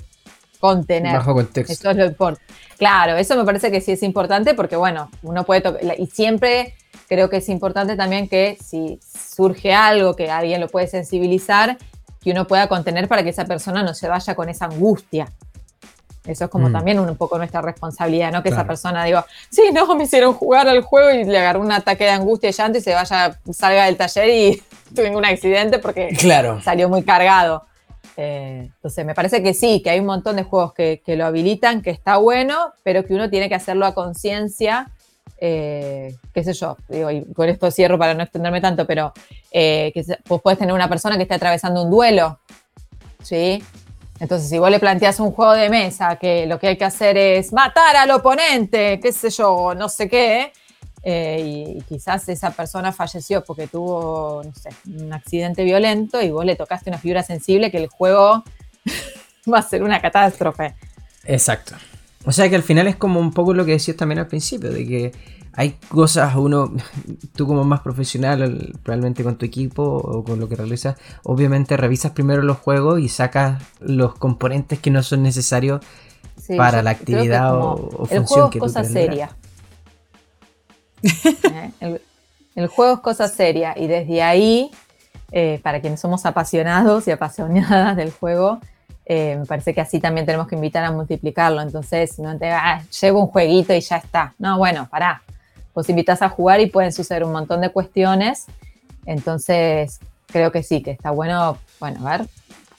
contener. 0.60 1.14
Bajo 1.14 1.34
contexto. 1.34 1.74
Eso 1.74 1.90
es 1.90 1.98
lo 1.98 2.06
importante. 2.06 2.54
Claro, 2.78 3.18
eso 3.18 3.36
me 3.36 3.46
parece 3.46 3.72
que 3.72 3.82
sí 3.82 3.94
es 3.94 4.04
importante 4.04 4.54
porque 4.54 4.76
bueno, 4.76 5.10
uno 5.24 5.44
puede 5.44 5.62
tocar, 5.62 5.82
y 5.98 6.06
siempre 6.06 6.76
creo 7.10 7.32
que 7.32 7.38
es 7.38 7.50
importante 7.50 7.96
también 7.96 8.30
que 8.30 8.60
si 8.64 9.00
surge 9.02 9.74
algo 9.74 10.16
que 10.16 10.30
alguien 10.30 10.62
lo 10.62 10.68
puede 10.68 10.86
sensibilizar, 10.86 11.80
que 12.28 12.32
uno 12.34 12.46
pueda 12.46 12.68
contener 12.68 13.08
para 13.08 13.24
que 13.24 13.30
esa 13.30 13.46
persona 13.46 13.84
no 13.84 13.94
se 13.94 14.10
vaya 14.10 14.36
con 14.36 14.50
esa 14.50 14.66
angustia. 14.66 15.32
Eso 16.26 16.44
es 16.44 16.50
como 16.50 16.68
mm. 16.68 16.74
también 16.74 17.00
un 17.00 17.16
poco 17.16 17.38
nuestra 17.38 17.62
responsabilidad, 17.62 18.34
¿no? 18.34 18.44
Que 18.44 18.50
esa 18.50 18.68
persona 18.68 19.06
diga, 19.06 19.26
sí, 19.50 19.62
no, 19.74 19.96
me 19.96 20.04
hicieron 20.04 20.34
jugar 20.34 20.68
al 20.68 20.82
juego 20.82 21.10
y 21.12 21.24
le 21.24 21.40
agarró 21.40 21.62
un 21.62 21.72
ataque 21.72 22.04
de 22.04 22.10
angustia 22.10 22.50
y 22.50 22.52
llanto 22.52 22.80
y 22.80 22.82
se 22.82 22.94
vaya, 22.94 23.40
salga 23.50 23.86
del 23.86 23.96
taller 23.96 24.28
y 24.28 24.62
tuve 24.94 25.16
un 25.16 25.24
accidente 25.24 25.80
porque 25.80 26.18
salió 26.62 26.90
muy 26.90 27.04
cargado. 27.04 27.64
Eh, 28.18 28.72
entonces, 28.76 29.06
me 29.06 29.16
parece 29.16 29.42
que 29.42 29.54
sí, 29.54 29.82
que 29.82 29.92
hay 29.92 30.02
un 30.02 30.08
montón 30.08 30.36
de 30.36 30.44
juegos 30.44 30.74
que, 30.74 31.02
que, 31.06 31.16
lo 31.16 31.28
habilitan, 31.28 31.82
que 31.82 31.92
está 31.92 32.18
bueno, 32.18 32.74
pero 32.84 33.06
que 33.06 33.14
uno 33.14 33.30
tiene 33.30 33.48
que 33.48 33.56
hacerlo 33.56 33.86
a 33.86 33.94
conciencia 33.94 34.92
eh, 35.40 36.16
qué 36.34 36.44
sé 36.44 36.54
yo, 36.54 36.78
y 36.90 37.34
con 37.34 37.50
esto 37.50 37.70
cierro 37.72 37.98
para 37.98 38.14
no 38.14 38.24
extenderme 38.24 38.62
tanto, 38.62 38.86
pero 38.86 39.14
eh, 39.52 39.92
que 39.94 40.04
vos 40.28 40.42
podés 40.42 40.60
tener 40.60 40.74
una 40.74 40.90
persona 40.90 41.16
que 41.16 41.24
esté 41.24 41.36
atravesando 41.36 41.84
un 41.84 41.92
duelo, 41.92 42.40
¿sí? 43.22 43.64
Entonces, 44.20 44.50
si 44.50 44.58
vos 44.58 44.72
le 44.72 44.80
planteas 44.80 45.20
un 45.20 45.32
juego 45.32 45.54
de 45.54 45.70
mesa 45.70 46.16
que 46.16 46.48
lo 46.48 46.60
que 46.60 46.68
hay 46.68 46.78
que 46.78 46.86
hacer 46.86 47.18
es 47.18 47.54
matar 47.54 47.96
al 47.96 48.10
oponente, 48.12 49.00
qué 49.00 49.12
sé 49.12 49.30
yo, 49.30 49.76
no 49.76 49.90
sé 49.90 50.10
qué, 50.10 50.52
eh, 51.04 51.76
y, 51.78 51.82
quizás 51.84 52.28
esa 52.28 52.52
persona 52.52 52.92
falleció 52.92 53.44
porque 53.44 53.68
tuvo, 53.68 54.42
no 54.44 54.54
sé, 54.56 54.70
un 54.88 55.14
accidente 55.14 55.64
violento 55.64 56.22
y 56.22 56.32
vos 56.32 56.44
le 56.44 56.56
tocaste 56.56 56.90
una 56.90 57.00
figura 57.00 57.22
sensible 57.24 57.70
que 57.70 57.78
el 57.78 57.88
juego 57.88 58.44
va 59.54 59.60
a 59.60 59.62
ser 59.62 59.84
una 59.84 60.02
catástrofe. 60.02 60.76
Exacto. 61.26 61.76
O 62.28 62.34
sea 62.34 62.50
que 62.50 62.58
al 62.58 62.64
final 62.64 62.88
es 62.88 62.98
como 62.98 63.22
un 63.22 63.32
poco 63.32 63.54
lo 63.54 63.64
que 63.64 63.72
decías 63.72 63.96
también 63.96 64.20
al 64.20 64.28
principio, 64.28 64.70
de 64.70 64.86
que 64.86 65.14
hay 65.54 65.78
cosas, 65.88 66.36
uno, 66.36 66.74
tú 67.38 67.48
como 67.48 67.64
más 67.64 67.80
profesional, 67.80 68.74
probablemente 68.84 69.24
con 69.24 69.38
tu 69.38 69.46
equipo 69.46 69.82
o 69.82 70.26
con 70.26 70.38
lo 70.38 70.50
que 70.50 70.58
realizas, 70.58 70.98
obviamente 71.24 71.78
revisas 71.78 72.12
primero 72.12 72.42
los 72.42 72.58
juegos 72.58 73.00
y 73.00 73.08
sacas 73.08 73.64
los 73.80 74.14
componentes 74.16 74.78
que 74.80 74.92
no 74.92 75.04
son 75.04 75.24
necesarios 75.24 75.80
para 76.58 76.84
la 76.84 76.90
actividad 76.90 77.56
o, 77.56 78.06
función 78.06 78.20
el 78.20 78.26
juego 78.26 78.50
es 78.54 78.60
cosa 78.60 78.84
seria. 78.84 79.30
Eh, 81.80 82.02
el, 82.56 82.68
juego 82.68 82.96
es 82.96 83.00
cosa 83.00 83.28
seria 83.30 83.74
y 83.78 83.88
desde 83.88 84.22
ahí, 84.24 84.72
eh, 85.32 85.62
para 85.64 85.80
quienes 85.80 86.02
somos 86.02 86.26
apasionados 86.26 87.08
y 87.08 87.12
apasionadas 87.12 87.96
del 87.96 88.12
juego, 88.12 88.60
eh, 89.10 89.38
me 89.40 89.46
parece 89.46 89.74
que 89.74 89.80
así 89.80 90.02
también 90.02 90.26
tenemos 90.26 90.48
que 90.48 90.56
invitar 90.56 90.84
a 90.84 90.92
multiplicarlo. 90.92 91.62
Entonces, 91.62 92.20
no 92.20 92.38
te 92.38 92.52
ah, 92.52 92.84
llevo 93.02 93.22
un 93.22 93.28
jueguito 93.28 93.74
y 93.74 93.80
ya 93.80 93.98
está. 93.98 94.34
No, 94.38 94.58
bueno, 94.58 94.88
pará. 94.92 95.22
Vos 95.74 95.88
invitas 95.88 96.22
a 96.22 96.30
jugar 96.30 96.60
y 96.60 96.66
pueden 96.66 96.92
suceder 96.92 97.24
un 97.24 97.32
montón 97.32 97.62
de 97.62 97.70
cuestiones. 97.70 98.48
Entonces, 99.06 100.02
creo 100.26 100.52
que 100.52 100.62
sí, 100.62 100.84
que 100.84 100.92
está 100.92 101.12
bueno, 101.12 101.58
bueno, 101.80 102.06
a 102.06 102.18
ver, 102.18 102.28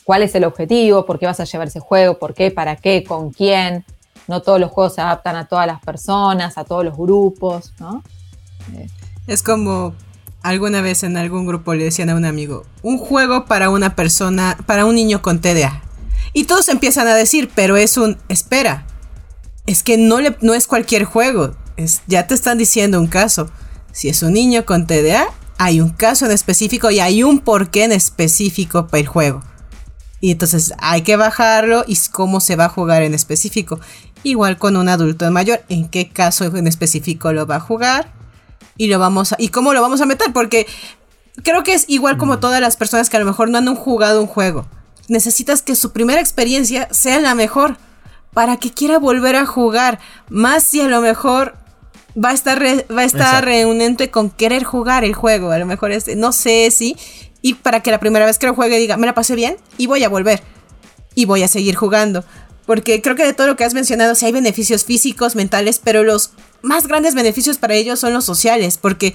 cuál 0.05 0.23
es 0.23 0.35
el 0.35 0.45
objetivo, 0.45 1.07
por 1.07 1.19
qué 1.19 1.25
vas 1.25 1.41
a 1.41 1.45
llevar 1.45 1.69
ese 1.69 1.81
juego, 1.81 2.19
por 2.19 2.35
qué, 2.35 2.51
para 2.51 2.77
qué, 2.77 3.05
con 3.05 3.31
quién. 3.31 3.87
No 4.27 4.43
todos 4.43 4.61
los 4.61 4.71
juegos 4.71 4.97
se 4.97 5.01
adaptan 5.01 5.37
a 5.37 5.47
todas 5.47 5.67
las 5.67 5.81
personas, 5.81 6.59
a 6.59 6.65
todos 6.65 6.85
los 6.85 6.95
grupos, 6.95 7.73
¿no? 7.79 8.03
Es 9.27 9.43
como 9.43 9.95
alguna 10.43 10.83
vez 10.83 11.05
en 11.05 11.17
algún 11.17 11.47
grupo 11.47 11.73
le 11.73 11.85
decían 11.85 12.11
a 12.11 12.15
un 12.15 12.27
amigo, 12.27 12.65
un 12.83 12.99
juego 12.99 13.47
para 13.47 13.71
una 13.71 13.97
persona, 13.97 14.59
para 14.67 14.85
un 14.85 14.95
niño 14.95 15.23
con 15.23 15.41
TDA. 15.41 15.88
Y 16.33 16.45
todos 16.45 16.69
empiezan 16.69 17.09
a 17.09 17.15
decir, 17.15 17.51
pero 17.55 17.77
es 17.77 17.97
un, 17.97 18.19
espera, 18.29 18.87
es 19.67 19.83
que 19.83 19.97
no, 19.97 20.21
le, 20.21 20.37
no 20.41 20.55
es 20.55 20.67
cualquier 20.67 21.05
juego, 21.05 21.55
es, 21.77 22.03
ya 22.07 22.27
te 22.27 22.35
están 22.35 22.59
diciendo 22.59 23.01
un 23.01 23.07
caso. 23.07 23.51
Si 23.93 24.09
es 24.09 24.23
un 24.23 24.33
niño 24.33 24.65
con 24.65 24.87
TDA, 24.87 25.27
hay 25.59 25.81
un 25.81 25.91
caso 25.91 26.27
en 26.27 26.33
específico 26.33 26.91
y 26.91 27.01
hay 27.01 27.23
un 27.23 27.41
porqué 27.41 27.85
en 27.85 27.93
específico 27.93 28.87
para 28.87 29.01
el 29.01 29.07
juego. 29.07 29.43
Y 30.21 30.33
entonces 30.33 30.73
hay 30.79 31.03
que 31.03 31.17
bajarlo 31.17 31.85
y 31.87 31.97
cómo 32.11 32.41
se 32.41 32.57
va 32.57 32.67
a 32.67 32.69
jugar 32.69 33.03
en 33.03 33.15
específico. 33.15 33.81
Igual 34.23 34.59
con 34.59 34.77
un 34.77 34.89
adulto 34.89 35.31
mayor, 35.31 35.61
en 35.69 35.89
qué 35.89 36.09
caso 36.09 36.45
en 36.45 36.67
específico 36.67 37.33
lo 37.33 37.47
va 37.47 37.57
a 37.57 37.61
jugar 37.61 38.13
y 38.77 38.89
lo 38.89 38.99
vamos 38.99 39.33
a, 39.33 39.37
y 39.39 39.49
cómo 39.49 39.75
lo 39.75 39.83
vamos 39.83 40.01
a 40.01 40.07
meter, 40.07 40.33
porque 40.33 40.67
creo 41.45 41.63
que 41.63 41.75
es 41.75 41.85
igual 41.89 42.17
como 42.17 42.35
mm. 42.35 42.41
todas 42.41 42.61
las 42.61 42.77
personas 42.77 43.11
que 43.11 43.17
a 43.17 43.21
lo 43.21 43.27
mejor 43.27 43.49
no 43.49 43.59
han 43.59 43.75
jugado 43.75 44.21
un 44.21 44.27
juego 44.27 44.67
necesitas 45.09 45.63
que 45.63 45.75
su 45.75 45.93
primera 45.93 46.21
experiencia 46.21 46.89
sea 46.91 47.19
la 47.21 47.35
mejor 47.35 47.77
para 48.33 48.57
que 48.59 48.71
quiera 48.71 48.99
volver 48.99 49.37
a 49.37 49.47
jugar. 49.47 49.99
Más 50.29 50.63
si 50.63 50.81
a 50.81 50.89
lo 50.89 51.01
mejor 51.01 51.57
va 52.23 52.31
a 52.31 52.35
estar, 52.35 52.63
va 52.63 53.03
a 53.03 53.05
estar 53.05 53.45
reunente 53.45 54.11
con 54.11 54.31
querer 54.31 54.65
jugar 54.65 55.05
el 55.05 55.15
juego. 55.15 55.51
A 55.51 55.59
lo 55.59 55.67
mejor 55.67 55.93
es, 55.93 56.15
no 56.17 56.33
sé 56.33 56.71
si. 56.71 56.97
Y 57.43 57.55
para 57.55 57.81
que 57.81 57.91
la 57.91 58.01
primera 58.01 58.27
vez 58.27 58.39
que 58.39 58.47
lo 58.47 58.55
juegue 58.55 58.79
diga, 58.79 58.97
me 58.97 59.07
la 59.07 59.15
pasé 59.15 59.35
bien 59.35 59.57
y 59.77 59.87
voy 59.87 60.05
a 60.05 60.09
volver. 60.09 60.43
Y 61.15 61.25
voy 61.25 61.43
a 61.43 61.49
seguir 61.49 61.75
jugando. 61.75 62.25
Porque 62.67 63.01
creo 63.01 63.17
que 63.17 63.25
de 63.25 63.33
todo 63.33 63.47
lo 63.47 63.57
que 63.57 63.65
has 63.65 63.75
mencionado, 63.75 64.15
sí 64.15 64.27
hay 64.27 64.33
beneficios 64.33 64.85
físicos, 64.85 65.35
mentales, 65.35 65.81
pero 65.83 66.03
los 66.03 66.33
más 66.61 66.87
grandes 66.87 67.15
beneficios 67.15 67.57
para 67.57 67.75
ellos 67.75 67.99
son 67.99 68.13
los 68.13 68.25
sociales. 68.25 68.77
Porque 68.77 69.15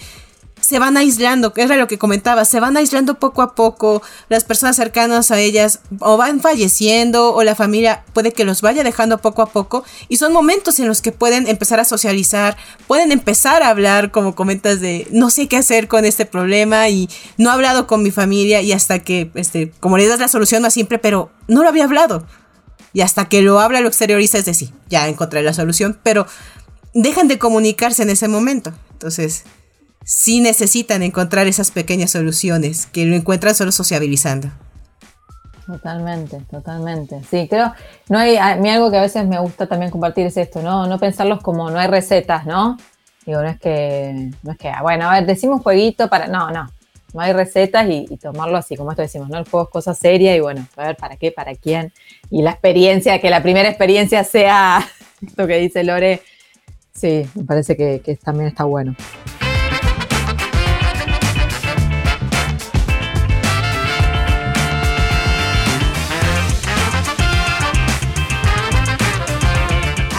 se 0.64 0.80
van 0.80 0.96
aislando, 0.96 1.54
que 1.54 1.62
era 1.62 1.76
lo 1.76 1.88
que 1.88 1.98
comentaba, 1.98 2.46
se 2.46 2.62
van 2.62 2.78
aislando 2.78 3.16
poco 3.16 3.42
a 3.42 3.54
poco, 3.54 4.02
las 4.30 4.46
personas 4.46 4.78
cercanas 4.78 5.30
a 5.30 5.38
ellas 5.38 5.82
o 6.00 6.16
van 6.16 6.40
falleciendo 6.40 7.34
o 7.34 7.44
la 7.44 7.54
familia 7.54 8.06
puede 8.14 8.32
que 8.32 8.46
los 8.46 8.62
vaya 8.62 8.82
dejando 8.82 9.18
poco 9.18 9.42
a 9.42 9.48
poco 9.48 9.84
y 10.08 10.16
son 10.18 10.32
momentos 10.32 10.80
en 10.80 10.88
los 10.88 11.02
que 11.02 11.12
pueden 11.12 11.50
empezar 11.50 11.82
a 11.82 11.86
socializar, 11.86 12.56
pueden 12.88 13.12
empezar 13.12 13.62
a 13.62 13.68
hablar, 13.68 14.12
como 14.12 14.36
comentas, 14.36 14.80
de 14.80 15.06
no 15.12 15.30
sé 15.30 15.50
qué 15.50 15.58
hacer 15.58 15.90
con 15.90 16.06
este 16.06 16.26
problema 16.26 16.88
y 16.88 17.10
no 17.38 17.50
he 17.50 17.54
hablado 17.54 17.86
con 17.86 18.02
mi 18.02 18.12
familia 18.12 18.62
y 18.62 18.72
hasta 18.72 19.00
que, 19.00 19.32
este, 19.36 19.74
como 19.82 19.98
le 19.98 20.08
das 20.08 20.22
la 20.22 20.30
solución 20.30 20.62
más 20.62 20.76
simple, 20.76 20.98
pero 20.98 21.30
no 21.50 21.64
lo 21.64 21.68
había 21.68 21.84
hablado. 21.84 22.26
Y 22.94 23.02
hasta 23.02 23.28
que 23.28 23.42
lo 23.42 23.60
habla, 23.60 23.82
lo 23.82 23.90
exterioriza, 23.90 24.38
es 24.38 24.46
decir, 24.46 24.72
ya 24.88 25.10
encontré 25.10 25.42
la 25.42 25.52
solución, 25.52 26.00
pero 26.04 26.26
dejan 26.94 27.28
de 27.28 27.38
comunicarse 27.38 28.04
en 28.04 28.12
ese 28.12 28.30
momento. 28.30 28.72
Entonces, 28.92 29.44
sí 30.04 30.42
necesitan 30.42 31.04
encontrar 31.04 31.48
esas 31.48 31.72
pequeñas 31.72 32.12
soluciones 32.12 32.86
que 32.88 33.06
lo 33.06 33.16
encuentran 33.16 33.56
solo 33.56 33.72
sociabilizando. 33.72 34.50
Totalmente, 35.66 36.42
totalmente. 36.52 37.22
Sí, 37.30 37.48
creo, 37.48 37.74
no 38.10 38.20
hay, 38.20 38.36
a 38.36 38.56
mí 38.58 38.70
algo 38.70 38.92
que 38.92 38.98
a 38.98 39.02
veces 39.02 39.26
me 39.26 39.40
gusta 39.40 39.66
también 39.68 39.92
compartir 39.92 40.28
es 40.28 40.36
esto, 40.36 40.62
¿no? 40.62 40.88
No 40.88 41.00
pensarlos 41.00 41.42
como 41.42 41.70
no 41.72 41.80
hay 41.80 41.88
recetas, 41.88 42.46
¿no? 42.46 42.78
Digo, 43.26 43.42
no 43.42 43.48
es 43.48 43.60
que, 43.60 44.32
no 44.44 44.52
es 44.52 44.58
que, 44.58 44.70
ah, 44.70 44.82
bueno, 44.82 45.10
a 45.10 45.14
ver, 45.14 45.26
decimos 45.26 45.62
jueguito 45.62 46.10
para, 46.10 46.28
no, 46.28 46.52
no, 46.52 46.70
no 47.14 47.22
hay 47.22 47.32
recetas 47.32 47.88
y, 47.90 48.18
tomarlo 48.18 48.58
así, 48.58 48.76
como 48.76 48.92
esto 48.92 49.04
decimos, 49.04 49.30
¿no? 49.30 49.38
El 49.38 49.48
juego 49.48 49.68
es 49.68 49.72
cosa 49.72 49.94
seria 49.94 50.36
y 50.36 50.42
bueno, 50.42 50.68
a 50.76 50.88
ver, 50.88 50.98
¿para 50.98 51.16
qué? 51.16 51.32
¿Para 51.32 51.56
quién? 51.56 51.94
Y 52.30 52.42
la 52.42 52.52
experiencia, 52.52 53.22
que 53.22 53.30
la 53.30 53.42
primera 53.42 53.70
experiencia 53.70 54.26
sea 54.26 54.86
esto 55.26 55.48
que 55.48 55.58
dice 55.60 55.86
Lore, 55.86 56.22
sí, 56.94 57.26
me 57.36 57.46
parece 57.46 57.78
que, 57.78 58.02
que 58.04 58.18
también 58.18 58.48
está 58.50 58.66
bueno. 58.66 58.96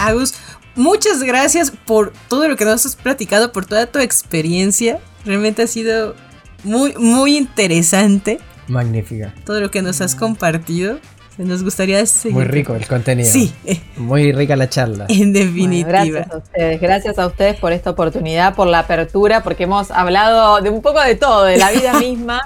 Agus, 0.07 0.33
muchas 0.75 1.23
gracias 1.23 1.71
por 1.71 2.13
todo 2.29 2.47
lo 2.47 2.55
que 2.55 2.65
nos 2.65 2.85
has 2.85 2.95
platicado, 2.95 3.51
por 3.51 3.65
toda 3.65 3.87
tu 3.87 3.99
experiencia. 3.99 4.99
Realmente 5.25 5.63
ha 5.63 5.67
sido 5.67 6.15
muy, 6.63 6.93
muy 6.95 7.37
interesante. 7.37 8.39
Magnífica. 8.67 9.33
Todo 9.45 9.59
lo 9.59 9.71
que 9.71 9.81
nos 9.81 10.01
has 10.01 10.15
compartido. 10.15 10.99
Nos 11.37 11.63
gustaría 11.63 12.05
seguir. 12.05 12.37
Muy 12.37 12.45
rico 12.45 12.75
el 12.75 12.87
contenido. 12.87 13.29
Sí. 13.29 13.53
Muy 13.97 14.31
rica 14.31 14.55
la 14.55 14.69
charla. 14.69 15.05
En 15.09 15.33
definitiva. 15.33 16.03
gracias 16.03 16.31
a 16.31 16.37
ustedes. 16.37 16.81
Gracias 16.81 17.19
a 17.19 17.27
ustedes 17.27 17.59
por 17.59 17.73
esta 17.73 17.89
oportunidad, 17.89 18.55
por 18.55 18.67
la 18.67 18.79
apertura, 18.79 19.43
porque 19.43 19.63
hemos 19.63 19.91
hablado 19.91 20.61
de 20.61 20.69
un 20.69 20.81
poco 20.81 21.01
de 21.01 21.15
todo, 21.15 21.43
de 21.43 21.57
la 21.57 21.71
vida 21.71 21.93
misma. 21.99 22.41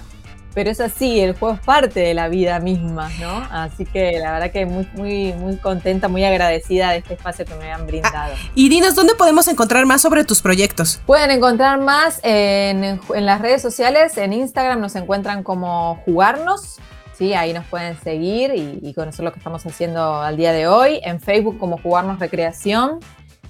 Pero 0.60 0.72
es 0.72 0.82
así, 0.82 1.22
el 1.22 1.38
juego 1.38 1.56
es 1.56 1.62
parte 1.62 2.02
de 2.02 2.14
la 2.14 2.28
vida 2.28 2.60
misma, 2.60 3.10
¿no? 3.18 3.48
Así 3.50 3.86
que 3.86 4.20
la 4.20 4.34
verdad 4.34 4.52
que 4.52 4.66
muy, 4.66 4.86
muy, 4.94 5.32
muy 5.32 5.56
contenta, 5.56 6.10
muy 6.10 6.26
agradecida 6.26 6.92
de 6.92 6.98
este 6.98 7.14
espacio 7.14 7.46
que 7.46 7.56
me 7.56 7.72
han 7.72 7.88
brindado. 7.88 8.34
Ah, 8.36 8.52
y 8.56 8.68
dinos, 8.68 8.94
¿dónde 8.94 9.16
podemos 9.16 9.48
encontrar 9.48 9.86
más 9.86 10.02
sobre 10.02 10.26
tus 10.26 10.42
proyectos? 10.42 11.00
Pueden 11.06 11.32
encontrar 11.32 11.80
más 11.80 12.20
en, 12.24 13.00
en 13.16 13.26
las 13.26 13.40
redes 13.40 13.62
sociales, 13.62 14.18
en 14.18 14.34
Instagram 14.34 14.82
nos 14.82 14.98
encuentran 14.98 15.44
como 15.44 15.96
Jugarnos, 16.04 16.80
¿sí? 17.18 17.34
Ahí 17.34 17.54
nos 17.54 17.66
pueden 17.68 17.98
seguir 17.98 18.54
y, 18.54 18.80
y, 18.82 18.94
conocer 18.94 19.24
lo 19.24 19.32
que 19.32 19.40
estamos 19.40 19.66
haciendo 19.66 20.16
al 20.22 20.36
día 20.36 20.52
de 20.52 20.68
hoy. 20.68 21.00
En 21.06 21.22
Facebook 21.22 21.58
como 21.58 21.78
Jugarnos 21.78 22.20
Recreación, 22.20 23.00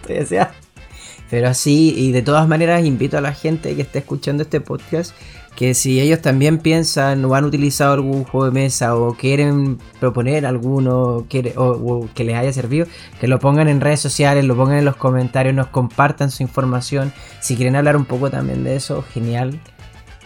Pero 1.31 1.55
sí, 1.55 1.95
y 1.97 2.13
de 2.13 2.23
todas 2.23 2.49
maneras 2.49 2.85
invito 2.85 3.19
a 3.19 3.21
la 3.21 3.33
gente 3.33 3.77
que 3.77 3.83
esté 3.83 4.01
escuchando 4.01 4.43
este 4.43 4.61
podcast 4.61 5.15
que 5.57 5.75
si 5.75 6.01
ellos 6.01 6.21
también 6.21 6.59
piensan 6.59 7.25
o 7.25 7.35
han 7.35 7.45
utilizado 7.45 7.93
algún 7.93 8.25
juego 8.25 8.47
de 8.47 8.53
mesa 8.53 8.97
o 8.97 9.15
quieren 9.15 9.79
proponer 10.01 10.47
alguno 10.47 11.27
o, 11.57 12.09
que 12.15 12.25
les 12.25 12.37
haya 12.37 12.53
servido, 12.53 12.87
que 13.21 13.29
lo 13.29 13.39
pongan 13.39 13.69
en 13.69 13.81
redes 13.81 14.01
sociales, 14.01 14.45
lo 14.45 14.57
pongan 14.57 14.79
en 14.79 14.85
los 14.85 14.97
comentarios, 14.97 15.55
nos 15.55 15.69
compartan 15.69 16.31
su 16.31 16.43
información. 16.43 17.13
Si 17.41 17.57
quieren 17.57 17.77
hablar 17.77 17.97
un 17.97 18.05
poco 18.05 18.31
también 18.31 18.65
de 18.65 18.77
eso, 18.77 19.03
genial. 19.03 19.61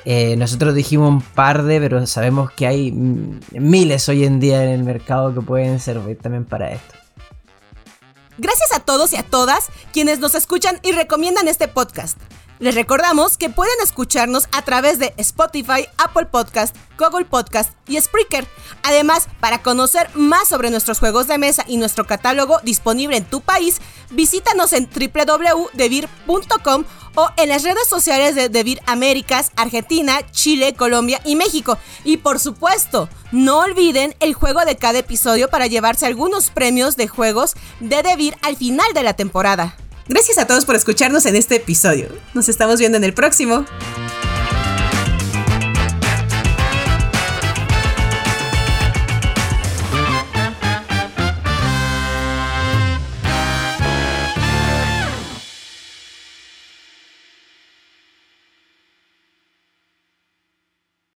Eh, 0.05 0.37
nosotros 0.37 0.75
dijimos 0.75 1.11
un 1.11 1.21
par 1.21 1.65
de, 1.65 1.81
pero 1.81 2.07
sabemos 2.07 2.51
que 2.53 2.67
hay 2.67 2.93
miles 2.93 4.09
hoy 4.09 4.25
en 4.25 4.41
día 4.41 4.65
en 4.65 4.71
el 4.71 4.85
mercado 4.85 5.35
que 5.35 5.43
pueden 5.43 5.81
servir 5.81 6.17
también 6.17 6.47
para 6.47 6.73
esto. 6.73 6.95
Gracias 8.39 8.73
a 8.73 8.81
todos 8.81 9.13
y 9.13 9.17
a 9.17 9.25
todas 9.25 9.69
quienes 9.93 10.21
nos 10.21 10.35
escuchan 10.35 10.79
y 10.83 10.93
recomiendan 10.93 11.49
este 11.49 11.69
podcast. 11.69 12.19
Les 12.61 12.75
recordamos 12.75 13.37
que 13.39 13.51
pueden 13.51 13.75
escucharnos 13.85 14.49
a 14.51 14.63
través 14.63 14.99
de 14.99 15.15
Spotify, 15.17 15.87
Apple 15.97 16.27
Podcast, 16.27 16.75
Google 16.99 17.25
Podcast 17.25 17.73
y 17.87 18.01
Spreaker. 18.01 18.49
Además, 18.83 19.29
para 19.39 19.63
conocer 19.63 20.11
más 20.15 20.49
sobre 20.49 20.71
nuestros 20.71 20.99
juegos 20.99 21.29
de 21.29 21.39
mesa 21.39 21.65
y 21.69 21.77
nuestro 21.77 22.05
catálogo 22.05 22.59
disponible 22.65 23.17
en 23.17 23.25
tu 23.25 23.43
país, 23.43 23.81
visítanos 24.11 24.73
en 24.73 24.89
www.devir.com 24.91 26.85
o 27.15 27.31
en 27.37 27.49
las 27.49 27.63
redes 27.63 27.87
sociales 27.89 28.35
de 28.35 28.49
Devir 28.49 28.81
Américas, 28.87 29.53
Argentina, 29.55 30.19
Chile, 30.33 30.75
Colombia 30.75 31.21
y 31.25 31.37
México. 31.37 31.79
Y 32.03 32.17
por 32.17 32.41
supuesto, 32.41 33.09
no 33.31 33.61
olviden 33.61 34.17
el 34.19 34.35
juego 34.35 34.65
de 34.65 34.77
cada 34.77 34.99
episodio 34.99 35.49
para 35.49 35.69
llevarse 35.69 36.07
algunos 36.07 36.51
premios 36.51 36.97
de 36.97 37.07
juegos 37.07 37.55
de 37.79 38.03
Devir 38.03 38.37
al 38.43 38.57
final 38.57 38.93
de 38.95 39.05
la 39.05 39.15
temporada. 39.15 39.77
Gracias 40.09 40.39
a 40.39 40.47
todos 40.47 40.65
por 40.65 40.75
escucharnos 40.75 41.27
en 41.27 41.37
este 41.37 41.57
episodio. 41.57 42.09
Nos 42.33 42.49
estamos 42.49 42.79
viendo 42.79 42.97
en 42.97 43.05
el 43.05 43.13
próximo. 43.13 43.67